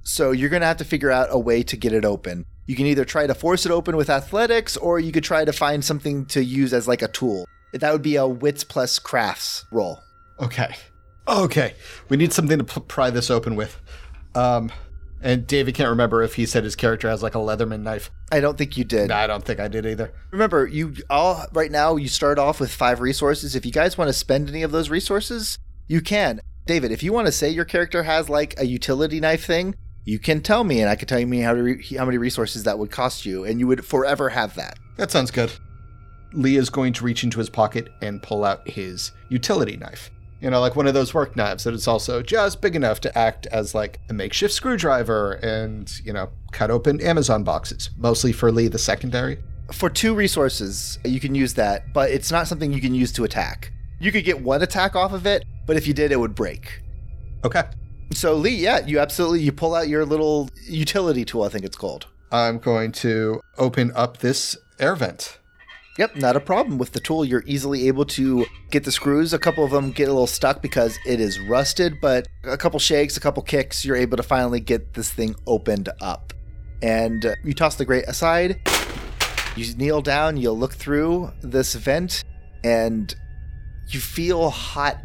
So 0.03 0.31
you're 0.31 0.49
going 0.49 0.61
to 0.61 0.67
have 0.67 0.77
to 0.77 0.85
figure 0.85 1.11
out 1.11 1.27
a 1.29 1.37
way 1.37 1.61
to 1.63 1.77
get 1.77 1.93
it 1.93 2.03
open. 2.05 2.45
You 2.65 2.75
can 2.75 2.87
either 2.87 3.05
try 3.05 3.27
to 3.27 3.35
force 3.35 3.65
it 3.65 3.71
open 3.71 3.95
with 3.95 4.09
athletics, 4.09 4.77
or 4.77 4.99
you 4.99 5.11
could 5.11 5.23
try 5.23 5.45
to 5.45 5.53
find 5.53 5.83
something 5.83 6.25
to 6.27 6.43
use 6.43 6.73
as 6.73 6.87
like 6.87 7.01
a 7.01 7.07
tool. 7.07 7.45
That 7.73 7.91
would 7.91 8.01
be 8.01 8.15
a 8.15 8.27
wits 8.27 8.63
plus 8.63 8.97
crafts 8.97 9.65
roll. 9.71 9.99
Okay. 10.39 10.75
Okay. 11.27 11.75
We 12.09 12.17
need 12.17 12.33
something 12.33 12.57
to 12.57 12.63
p- 12.63 12.81
pry 12.87 13.11
this 13.11 13.29
open 13.29 13.55
with. 13.55 13.79
Um, 14.33 14.71
and 15.21 15.45
David 15.45 15.75
can't 15.75 15.89
remember 15.89 16.21
if 16.23 16.35
he 16.35 16.45
said 16.45 16.63
his 16.63 16.75
character 16.75 17.09
has 17.09 17.21
like 17.21 17.35
a 17.35 17.39
Leatherman 17.39 17.81
knife. 17.81 18.11
I 18.31 18.39
don't 18.39 18.57
think 18.57 18.77
you 18.77 18.83
did. 18.83 19.09
Nah, 19.09 19.17
I 19.17 19.27
don't 19.27 19.43
think 19.43 19.59
I 19.59 19.67
did 19.67 19.85
either. 19.85 20.13
Remember, 20.31 20.65
you 20.65 20.95
all 21.09 21.45
right 21.53 21.71
now 21.71 21.95
you 21.95 22.07
start 22.07 22.39
off 22.39 22.59
with 22.59 22.71
five 22.71 23.01
resources. 23.01 23.55
If 23.55 23.65
you 23.65 23.71
guys 23.71 23.97
want 23.97 24.09
to 24.09 24.13
spend 24.13 24.49
any 24.49 24.63
of 24.63 24.71
those 24.71 24.89
resources, 24.89 25.57
you 25.87 26.01
can. 26.01 26.41
David, 26.65 26.91
if 26.91 27.01
you 27.01 27.11
want 27.11 27.25
to 27.25 27.31
say 27.31 27.49
your 27.49 27.65
character 27.65 28.03
has 28.03 28.29
like 28.29 28.59
a 28.59 28.65
utility 28.65 29.19
knife 29.19 29.45
thing, 29.45 29.75
you 30.05 30.19
can 30.19 30.41
tell 30.41 30.63
me, 30.63 30.81
and 30.81 30.89
I 30.89 30.95
can 30.95 31.07
tell 31.07 31.19
you 31.19 31.43
how, 31.43 31.53
to 31.53 31.63
re- 31.63 31.83
how 31.97 32.05
many 32.05 32.17
resources 32.17 32.63
that 32.63 32.79
would 32.79 32.91
cost 32.91 33.25
you, 33.25 33.43
and 33.43 33.59
you 33.59 33.67
would 33.67 33.85
forever 33.85 34.29
have 34.29 34.55
that. 34.55 34.77
That 34.97 35.11
sounds 35.11 35.31
good. 35.31 35.51
Lee 36.33 36.57
is 36.57 36.69
going 36.69 36.93
to 36.93 37.03
reach 37.03 37.23
into 37.23 37.39
his 37.39 37.49
pocket 37.49 37.89
and 38.01 38.21
pull 38.21 38.45
out 38.45 38.67
his 38.67 39.11
utility 39.29 39.77
knife. 39.77 40.11
You 40.41 40.49
know, 40.49 40.61
like 40.61 40.75
one 40.75 40.87
of 40.87 40.93
those 40.93 41.13
work 41.13 41.35
knives 41.35 41.65
that 41.65 41.73
is 41.73 41.87
also 41.87 42.21
just 42.21 42.61
big 42.61 42.75
enough 42.75 43.01
to 43.01 43.17
act 43.17 43.45
as 43.47 43.75
like 43.75 43.99
a 44.09 44.13
makeshift 44.13 44.53
screwdriver 44.53 45.33
and, 45.33 45.91
you 46.03 46.13
know, 46.13 46.29
cut 46.51 46.71
open 46.71 47.01
Amazon 47.01 47.43
boxes. 47.43 47.89
Mostly 47.97 48.31
for 48.31 48.51
Lee, 48.51 48.69
the 48.69 48.79
secondary. 48.79 49.39
For 49.71 49.89
two 49.89 50.15
resources, 50.15 50.97
you 51.03 51.19
can 51.19 51.35
use 51.35 51.53
that, 51.55 51.93
but 51.93 52.09
it's 52.09 52.31
not 52.31 52.47
something 52.47 52.71
you 52.71 52.81
can 52.81 52.95
use 52.95 53.11
to 53.13 53.23
attack. 53.25 53.71
You 53.99 54.11
could 54.11 54.23
get 54.23 54.41
one 54.41 54.61
attack 54.61 54.95
off 54.95 55.11
of 55.11 55.25
it, 55.25 55.43
but 55.67 55.75
if 55.75 55.85
you 55.85 55.93
did, 55.93 56.11
it 56.11 56.19
would 56.19 56.35
break. 56.35 56.81
Okay. 57.43 57.63
So 58.13 58.33
Lee, 58.33 58.55
yeah, 58.55 58.85
you 58.85 58.99
absolutely 58.99 59.41
you 59.41 59.51
pull 59.51 59.75
out 59.75 59.87
your 59.87 60.05
little 60.05 60.49
utility 60.63 61.25
tool. 61.25 61.43
I 61.43 61.49
think 61.49 61.65
it's 61.65 61.77
called. 61.77 62.07
I'm 62.31 62.59
going 62.59 62.91
to 62.93 63.41
open 63.57 63.91
up 63.95 64.17
this 64.19 64.57
air 64.79 64.95
vent. 64.95 65.38
Yep, 65.99 66.15
not 66.15 66.37
a 66.37 66.39
problem. 66.39 66.77
With 66.77 66.93
the 66.93 67.01
tool, 67.01 67.25
you're 67.25 67.43
easily 67.45 67.89
able 67.89 68.05
to 68.05 68.45
get 68.71 68.85
the 68.85 68.91
screws. 68.91 69.33
A 69.33 69.37
couple 69.37 69.65
of 69.65 69.71
them 69.71 69.91
get 69.91 70.07
a 70.07 70.13
little 70.13 70.27
stuck 70.27 70.61
because 70.61 70.97
it 71.05 71.19
is 71.19 71.41
rusted, 71.41 71.99
but 71.99 72.25
a 72.45 72.55
couple 72.55 72.79
shakes, 72.79 73.17
a 73.17 73.19
couple 73.19 73.43
kicks, 73.43 73.83
you're 73.83 73.97
able 73.97 74.15
to 74.15 74.23
finally 74.23 74.61
get 74.61 74.93
this 74.93 75.11
thing 75.11 75.35
opened 75.45 75.89
up. 75.99 76.31
And 76.81 77.35
you 77.43 77.53
toss 77.53 77.75
the 77.75 77.83
grate 77.83 78.05
aside. 78.07 78.61
You 79.57 79.75
kneel 79.75 80.01
down, 80.01 80.37
you 80.37 80.51
look 80.51 80.73
through 80.73 81.33
this 81.41 81.75
vent, 81.75 82.23
and 82.63 83.13
you 83.89 83.99
feel 83.99 84.51
hot 84.51 84.99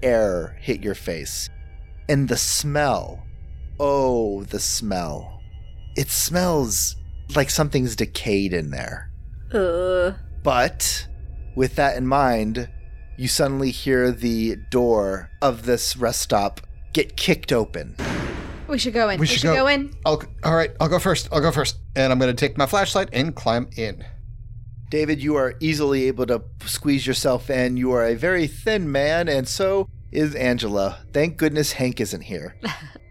air 0.00 0.56
hit 0.60 0.80
your 0.80 0.94
face. 0.94 1.50
And 2.08 2.28
the 2.28 2.36
smell. 2.36 3.26
Oh, 3.80 4.44
the 4.44 4.60
smell. 4.60 5.42
It 5.96 6.08
smells 6.08 6.94
like 7.34 7.50
something's 7.50 7.96
decayed 7.96 8.52
in 8.52 8.70
there. 8.70 9.10
Uh, 9.52 10.12
But 10.46 11.08
with 11.56 11.74
that 11.74 11.96
in 11.96 12.06
mind, 12.06 12.68
you 13.16 13.26
suddenly 13.26 13.72
hear 13.72 14.12
the 14.12 14.54
door 14.70 15.32
of 15.42 15.66
this 15.66 15.96
rest 15.96 16.20
stop 16.20 16.60
get 16.92 17.16
kicked 17.16 17.50
open. 17.50 17.96
we 18.68 18.78
should 18.78 18.94
go 18.94 19.08
in. 19.08 19.18
We 19.18 19.22
We 19.22 19.26
should 19.26 19.40
should, 19.40 19.46
go. 19.48 19.54
go. 19.56 19.66
in. 19.66 19.92
I'll, 20.04 20.22
all 20.44 20.54
right, 20.54 20.70
I'll 20.80 20.88
go 20.88 21.00
first. 21.00 21.28
I'll 21.32 21.40
go 21.40 21.50
first. 21.50 21.78
And 21.96 22.12
I'm 22.12 22.20
going 22.20 22.30
to 22.30 22.40
take 22.40 22.56
my 22.56 22.66
flashlight 22.66 23.08
and 23.12 23.34
climb 23.34 23.68
in. 23.76 24.04
David, 24.88 25.20
you 25.20 25.34
are 25.34 25.54
easily 25.58 26.04
able 26.04 26.26
to 26.26 26.44
squeeze 26.64 27.08
yourself 27.08 27.50
in. 27.50 27.76
You 27.76 27.90
are 27.90 28.06
a 28.06 28.14
very 28.14 28.46
thin 28.46 28.92
man, 28.92 29.28
and 29.28 29.48
so 29.48 29.88
is 30.12 30.36
Angela. 30.36 31.00
Thank 31.12 31.38
goodness 31.38 31.72
Hank 31.72 32.00
isn't 32.00 32.20
here. 32.20 32.54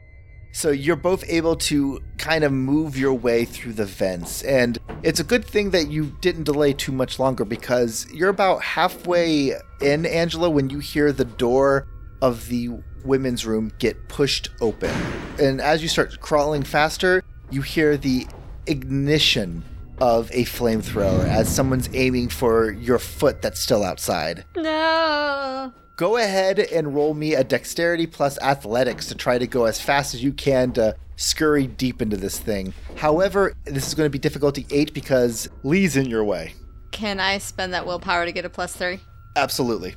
so 0.55 0.71
you're 0.71 0.95
both 0.95 1.25
able 1.27 1.57
to 1.57 2.01
kind 2.17 2.45
of 2.45 2.51
move 2.53 2.97
your 2.97 3.13
way 3.13 3.43
through 3.43 3.73
the 3.73 3.83
vents. 3.83 4.41
And 4.43 4.79
it's 5.03 5.19
a 5.19 5.23
good 5.25 5.43
thing 5.43 5.71
that 5.71 5.89
you 5.89 6.15
didn't 6.21 6.45
delay 6.45 6.71
too 6.71 6.93
much 6.93 7.19
longer 7.19 7.43
because 7.43 8.07
you're 8.13 8.29
about 8.29 8.63
halfway 8.63 9.51
in, 9.81 10.05
Angela, 10.05 10.49
when 10.49 10.69
you 10.69 10.79
hear 10.79 11.11
the 11.11 11.25
door 11.25 11.87
of 12.21 12.47
the 12.47 12.69
women's 13.03 13.45
room 13.45 13.69
get 13.79 14.07
pushed 14.07 14.47
open. 14.61 14.91
And 15.41 15.59
as 15.59 15.81
you 15.81 15.89
start 15.89 16.21
crawling 16.21 16.63
faster, 16.63 17.21
you 17.51 17.61
hear 17.61 17.97
the 17.97 18.25
ignition 18.65 19.61
of 19.99 20.31
a 20.31 20.45
flamethrower 20.45 21.25
as 21.25 21.53
someone's 21.53 21.89
aiming 21.93 22.29
for 22.29 22.71
your 22.71 22.99
foot 22.99 23.41
that's 23.41 23.59
still 23.59 23.83
outside. 23.83 24.45
No. 24.55 25.73
Go 25.95 26.17
ahead 26.17 26.59
and 26.59 26.93
roll 26.93 27.13
me 27.13 27.35
a 27.35 27.43
dexterity 27.43 28.05
plus 28.05 28.37
athletics 28.41 29.07
to 29.07 29.15
try 29.15 29.37
to 29.37 29.47
go 29.47 29.63
as 29.65 29.79
fast 29.79 30.13
as 30.13 30.21
you 30.21 30.33
can 30.33 30.73
to 30.73 30.95
scurry 31.15 31.67
deep 31.67 32.01
into 32.01 32.17
this 32.17 32.37
thing. 32.37 32.73
However, 32.95 33.53
this 33.63 33.87
is 33.87 33.93
going 33.93 34.05
to 34.05 34.09
be 34.11 34.19
difficulty 34.19 34.65
8 34.69 34.93
because 34.93 35.47
Lee's 35.63 35.95
in 35.95 36.07
your 36.07 36.25
way. 36.25 36.53
Can 36.91 37.19
I 37.21 37.37
spend 37.37 37.73
that 37.73 37.85
willpower 37.85 38.25
to 38.25 38.31
get 38.33 38.43
a 38.43 38.49
plus 38.49 38.75
three? 38.75 38.99
Absolutely. 39.37 39.95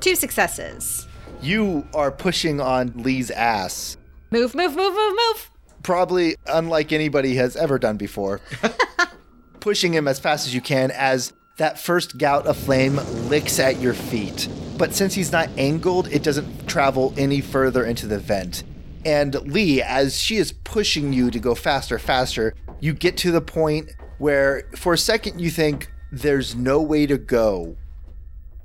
Two 0.00 0.14
successes. 0.14 1.08
You 1.40 1.86
are 1.92 2.12
pushing 2.12 2.60
on 2.60 2.92
Lee's 2.96 3.30
ass, 3.32 3.96
Move, 4.30 4.54
move, 4.54 4.74
move, 4.76 4.94
move, 4.94 5.12
move. 5.12 5.50
probably 5.82 6.36
unlike 6.46 6.92
anybody 6.92 7.34
has 7.34 7.56
ever 7.56 7.78
done 7.78 7.96
before. 7.96 8.40
pushing 9.60 9.92
him 9.92 10.06
as 10.08 10.18
fast 10.18 10.46
as 10.46 10.54
you 10.54 10.60
can 10.60 10.90
as 10.92 11.32
that 11.58 11.78
first 11.78 12.16
gout 12.16 12.46
of 12.46 12.56
flame 12.56 12.96
licks 13.28 13.58
at 13.58 13.80
your 13.80 13.92
feet. 13.94 14.48
But 14.82 14.94
since 14.94 15.14
he's 15.14 15.30
not 15.30 15.48
angled, 15.56 16.08
it 16.08 16.24
doesn't 16.24 16.66
travel 16.66 17.14
any 17.16 17.40
further 17.40 17.84
into 17.84 18.08
the 18.08 18.18
vent. 18.18 18.64
And 19.04 19.32
Lee, 19.42 19.80
as 19.80 20.18
she 20.18 20.38
is 20.38 20.50
pushing 20.50 21.12
you 21.12 21.30
to 21.30 21.38
go 21.38 21.54
faster, 21.54 22.00
faster, 22.00 22.52
you 22.80 22.92
get 22.92 23.16
to 23.18 23.30
the 23.30 23.40
point 23.40 23.92
where 24.18 24.68
for 24.74 24.92
a 24.92 24.98
second 24.98 25.40
you 25.40 25.50
think 25.50 25.88
there's 26.10 26.56
no 26.56 26.82
way 26.82 27.06
to 27.06 27.16
go. 27.16 27.76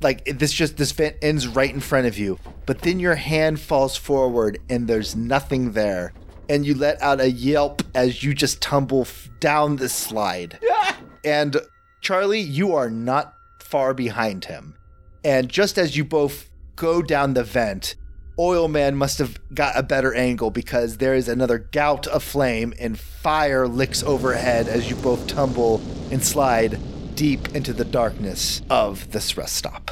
Like 0.02 0.26
this 0.26 0.52
just 0.52 0.78
this 0.78 0.92
vent 0.92 1.18
ends 1.22 1.48
right 1.48 1.72
in 1.72 1.82
front 1.82 2.08
of 2.08 2.18
you, 2.18 2.40
but 2.66 2.80
then 2.80 3.00
your 3.00 3.14
hand 3.14 3.60
falls 3.60 3.96
forward 3.96 4.58
and 4.72 4.88
there's 4.88 5.16
nothing 5.16 5.74
there. 5.74 6.14
And 6.50 6.66
you 6.66 6.74
let 6.74 7.00
out 7.00 7.22
a 7.22 7.30
yelp 7.30 7.84
as 7.94 8.24
you 8.24 8.34
just 8.34 8.60
tumble 8.60 9.02
f- 9.02 9.30
down 9.40 9.76
the 9.76 9.88
slide. 9.88 10.58
And 11.24 11.58
Charlie, 12.02 12.40
you 12.40 12.74
are 12.74 12.90
not 12.90 13.36
far 13.60 13.94
behind 13.94 14.46
him. 14.46 14.78
And 15.24 15.50
just 15.50 15.78
as 15.78 15.98
you 15.98 16.06
both 16.06 16.50
go 16.76 17.02
down 17.02 17.34
the 17.34 17.44
vent, 17.44 17.96
Oil 18.40 18.68
Man 18.68 18.96
must 18.96 19.18
have 19.18 19.40
got 19.54 19.78
a 19.78 19.82
better 19.82 20.14
angle 20.14 20.52
because 20.52 20.98
there 20.98 21.16
is 21.16 21.28
another 21.28 21.58
gout 21.58 22.06
of 22.08 22.24
flame 22.24 22.74
and 22.80 23.00
fire 23.00 23.68
licks 23.68 24.04
overhead 24.04 24.68
as 24.68 24.90
you 24.90 24.96
both 24.98 25.26
tumble 25.28 25.82
and 26.12 26.24
slide 26.24 26.80
deep 27.16 27.56
into 27.56 27.74
the 27.74 27.84
darkness 27.84 28.62
of 28.70 29.12
this 29.12 29.36
rest 29.38 29.56
stop. 29.56 29.90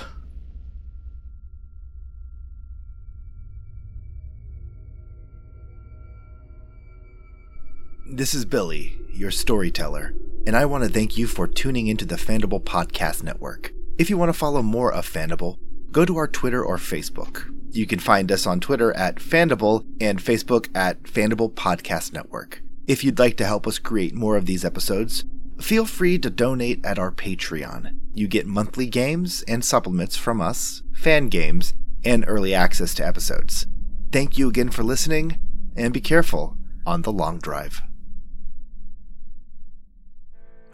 This 8.08 8.36
is 8.36 8.46
Billy, 8.46 9.00
your 9.12 9.32
storyteller, 9.32 10.14
and 10.46 10.56
I 10.56 10.66
want 10.66 10.84
to 10.84 10.90
thank 10.90 11.18
you 11.18 11.26
for 11.26 11.48
tuning 11.48 11.88
into 11.88 12.06
the 12.06 12.16
Fandible 12.16 12.64
Podcast 12.64 13.24
Network. 13.24 13.74
If 13.98 14.10
you 14.10 14.18
want 14.18 14.28
to 14.28 14.38
follow 14.38 14.62
more 14.62 14.92
of 14.92 15.10
Fandible, 15.10 15.58
go 15.90 16.04
to 16.04 16.18
our 16.18 16.28
Twitter 16.28 16.62
or 16.62 16.76
Facebook. 16.76 17.50
You 17.72 17.86
can 17.88 18.00
find 18.00 18.30
us 18.30 18.46
on 18.46 18.60
Twitter 18.60 18.92
at 18.94 19.16
Fandible 19.16 19.86
and 20.02 20.20
Facebook 20.20 20.68
at 20.76 21.04
Fandible 21.04 21.50
Podcast 21.54 22.12
Network. 22.12 22.62
If 22.88 23.06
you'd 23.06 23.20
like 23.20 23.38
to 23.38 23.46
help 23.46 23.66
us 23.66 23.80
create 23.80 24.14
more 24.14 24.36
of 24.36 24.48
these 24.48 24.66
episodes, 24.66 25.24
feel 25.62 25.86
free 25.86 26.20
to 26.20 26.30
donate 26.30 26.86
at 26.86 27.00
our 27.00 27.10
Patreon. 27.10 27.98
You 28.14 28.28
get 28.28 28.46
monthly 28.46 28.88
games 28.88 29.46
and 29.48 29.64
supplements 29.64 30.18
from 30.18 30.42
us, 30.42 30.84
fan 30.94 31.30
games, 31.30 31.74
and 32.04 32.26
early 32.28 32.54
access 32.54 32.94
to 32.96 33.08
episodes. 33.08 33.66
Thank 34.12 34.38
you 34.38 34.50
again 34.50 34.72
for 34.72 34.84
listening, 34.84 35.40
and 35.74 35.94
be 35.94 36.02
careful 36.02 36.58
on 36.86 37.04
the 37.04 37.14
long 37.14 37.40
drive. 37.40 37.82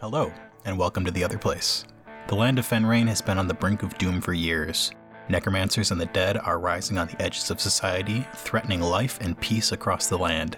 Hello, 0.00 0.32
and 0.64 0.76
welcome 0.76 1.04
to 1.04 1.12
The 1.12 1.22
Other 1.22 1.38
Place. 1.38 1.84
The 2.28 2.36
land 2.36 2.58
of 2.58 2.66
Fenrain 2.66 3.08
has 3.08 3.20
been 3.20 3.38
on 3.38 3.46
the 3.46 3.54
brink 3.54 3.82
of 3.82 3.98
doom 3.98 4.20
for 4.20 4.32
years. 4.32 4.92
Necromancers 5.28 5.90
and 5.90 6.00
the 6.00 6.06
dead 6.06 6.38
are 6.38 6.58
rising 6.58 6.98
on 6.98 7.08
the 7.08 7.20
edges 7.20 7.50
of 7.50 7.60
society, 7.60 8.26
threatening 8.34 8.80
life 8.80 9.18
and 9.20 9.38
peace 9.40 9.72
across 9.72 10.06
the 10.06 10.18
land. 10.18 10.56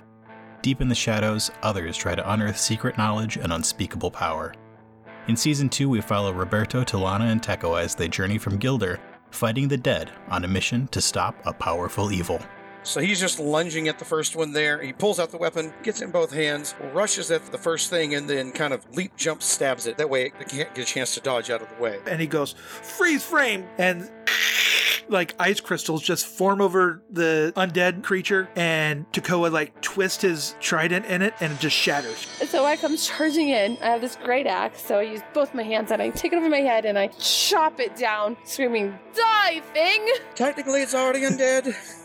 Deep 0.63 0.81
in 0.81 0.89
the 0.89 0.95
shadows, 0.95 1.51
others 1.63 1.97
try 1.97 2.15
to 2.15 2.33
unearth 2.33 2.59
secret 2.59 2.97
knowledge 2.97 3.37
and 3.37 3.53
unspeakable 3.53 4.11
power. 4.11 4.55
In 5.27 5.37
Season 5.37 5.69
2, 5.69 5.89
we 5.89 6.01
follow 6.01 6.33
Roberto, 6.33 6.85
Talana, 6.85 7.31
and 7.33 7.43
Teko 7.43 7.81
as 7.81 7.95
they 7.95 8.09
journey 8.09 8.39
from 8.39 8.59
Gilder, 8.59 9.01
fighting 9.31 9.69
the 9.69 9.77
dead 9.77 10.11
on 10.29 10.45
a 10.45 10.49
mission 10.49 10.87
to 10.89 11.01
stop 11.01 11.35
a 11.45 11.53
powerful 11.53 12.13
evil. 12.13 12.41
So 12.85 13.01
he's 13.01 13.19
just 13.19 13.41
lunging 13.41 13.89
at 13.89 13.99
the 13.99 14.05
first 14.05 14.37
one 14.37 14.53
there. 14.53 14.81
He 14.81 14.93
pulls 14.93 15.19
out 15.19 15.31
the 15.31 15.39
weapon, 15.39 15.73
gets 15.83 16.01
it 16.01 16.05
in 16.05 16.11
both 16.11 16.33
hands, 16.33 16.75
rushes 16.93 17.31
at 17.31 17.45
the 17.51 17.59
first 17.59 17.91
thing, 17.91 18.15
and 18.15 18.29
then 18.29 18.53
kind 18.53 18.73
of 18.73 18.85
leap 18.95 19.17
jump 19.17 19.43
stabs 19.43 19.87
it. 19.87 19.97
That 19.99 20.11
way 20.11 20.27
it 20.27 20.49
can't 20.49 20.73
get 20.75 20.79
a 20.79 20.85
chance 20.85 21.15
to 21.15 21.21
dodge 21.21 21.51
out 21.51 21.63
of 21.63 21.69
the 21.75 21.83
way. 21.83 21.99
and 22.07 22.21
he 22.21 22.27
goes 22.27 22.53
freeze 22.53 23.25
frame 23.25 23.67
and 23.79 24.11
like 25.09 25.35
ice 25.39 25.61
crystals 25.61 26.03
just 26.03 26.27
form 26.27 26.61
over 26.61 27.03
the 27.11 27.53
undead 27.57 28.03
creature 28.03 28.49
and 28.57 29.11
Takoa 29.13 29.53
like 29.53 29.79
twists 29.83 30.23
his 30.23 30.55
trident 30.61 31.05
in 31.07 31.21
it 31.23 31.35
and 31.41 31.53
it 31.53 31.61
just 31.61 31.77
shatters. 31.77 32.27
So 32.49 32.65
I 32.65 32.77
come 32.77 32.97
charging 32.97 33.51
in. 33.51 33.77
I 33.83 33.87
have 33.87 34.01
this 34.01 34.17
great 34.17 34.47
axe, 34.47 34.83
so 34.83 34.99
I 34.99 35.03
use 35.03 35.21
both 35.35 35.55
my 35.55 35.63
hands 35.63 35.91
and 35.91 36.01
I 36.01 36.11
take 36.11 36.33
it 36.33 36.37
over 36.37 36.49
my 36.49 36.61
head 36.61 36.85
and 36.87 36.99
I 36.99 37.09
chop 37.09 37.81
it 37.81 37.97
down, 37.97 38.37
screaming, 38.45 38.99
Die, 39.15 39.61
thing! 39.73 40.09
Technically, 40.35 40.81
it's 40.81 40.95
already 40.95 41.21
undead. 41.21 41.75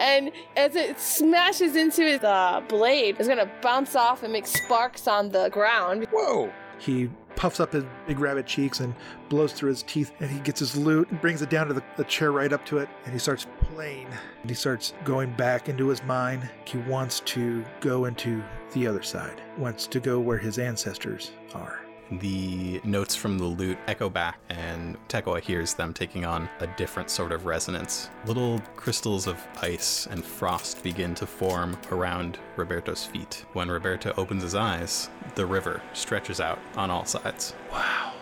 And 0.00 0.32
as 0.56 0.76
it 0.76 1.00
smashes 1.00 1.76
into 1.76 2.02
his 2.02 2.22
uh, 2.22 2.62
blade, 2.68 3.16
it's 3.18 3.28
gonna 3.28 3.50
bounce 3.62 3.94
off 3.94 4.22
and 4.22 4.32
make 4.32 4.46
sparks 4.46 5.06
on 5.08 5.30
the 5.30 5.48
ground. 5.50 6.06
Whoa. 6.12 6.52
He 6.78 7.10
puffs 7.36 7.60
up 7.60 7.72
his 7.72 7.84
big 8.06 8.18
rabbit 8.18 8.46
cheeks 8.46 8.80
and 8.80 8.94
blows 9.28 9.52
through 9.52 9.68
his 9.68 9.82
teeth 9.82 10.12
and 10.20 10.30
he 10.30 10.40
gets 10.40 10.58
his 10.58 10.74
lute 10.76 11.08
and 11.10 11.20
brings 11.20 11.42
it 11.42 11.50
down 11.50 11.68
to 11.68 11.74
the, 11.74 11.82
the 11.96 12.04
chair 12.04 12.32
right 12.32 12.52
up 12.52 12.64
to 12.66 12.78
it 12.78 12.88
and 13.04 13.12
he 13.12 13.18
starts 13.18 13.46
playing 13.60 14.08
and 14.40 14.50
he 14.50 14.54
starts 14.54 14.94
going 15.04 15.30
back 15.34 15.68
into 15.68 15.88
his 15.88 16.02
mind. 16.04 16.48
He 16.64 16.78
wants 16.78 17.20
to 17.20 17.64
go 17.80 18.06
into 18.06 18.42
the 18.72 18.86
other 18.86 19.02
side, 19.02 19.42
wants 19.58 19.86
to 19.88 20.00
go 20.00 20.18
where 20.18 20.38
his 20.38 20.58
ancestors 20.58 21.32
are. 21.54 21.85
The 22.10 22.80
notes 22.84 23.16
from 23.16 23.38
the 23.38 23.44
lute 23.44 23.78
echo 23.86 24.08
back, 24.08 24.38
and 24.48 24.96
Tekoa 25.08 25.40
hears 25.40 25.74
them 25.74 25.92
taking 25.92 26.24
on 26.24 26.48
a 26.60 26.66
different 26.68 27.10
sort 27.10 27.32
of 27.32 27.46
resonance. 27.46 28.10
Little 28.26 28.60
crystals 28.76 29.26
of 29.26 29.44
ice 29.60 30.06
and 30.06 30.24
frost 30.24 30.82
begin 30.82 31.14
to 31.16 31.26
form 31.26 31.76
around 31.90 32.38
Roberto's 32.56 33.04
feet. 33.04 33.44
When 33.54 33.70
Roberto 33.70 34.14
opens 34.16 34.42
his 34.42 34.54
eyes, 34.54 35.10
the 35.34 35.46
river 35.46 35.82
stretches 35.94 36.40
out 36.40 36.58
on 36.76 36.90
all 36.90 37.04
sides. 37.04 37.54
Wow. 37.72 38.12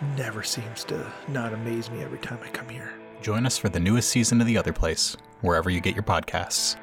It 0.00 0.18
never 0.18 0.42
seems 0.42 0.84
to 0.84 1.06
not 1.28 1.52
amaze 1.52 1.90
me 1.90 2.02
every 2.02 2.18
time 2.18 2.38
I 2.42 2.48
come 2.48 2.68
here. 2.68 2.92
Join 3.20 3.46
us 3.46 3.58
for 3.58 3.68
the 3.68 3.80
newest 3.80 4.08
season 4.08 4.40
of 4.40 4.46
The 4.46 4.58
Other 4.58 4.72
Place, 4.72 5.16
wherever 5.40 5.70
you 5.70 5.80
get 5.80 5.94
your 5.94 6.04
podcasts. 6.04 6.76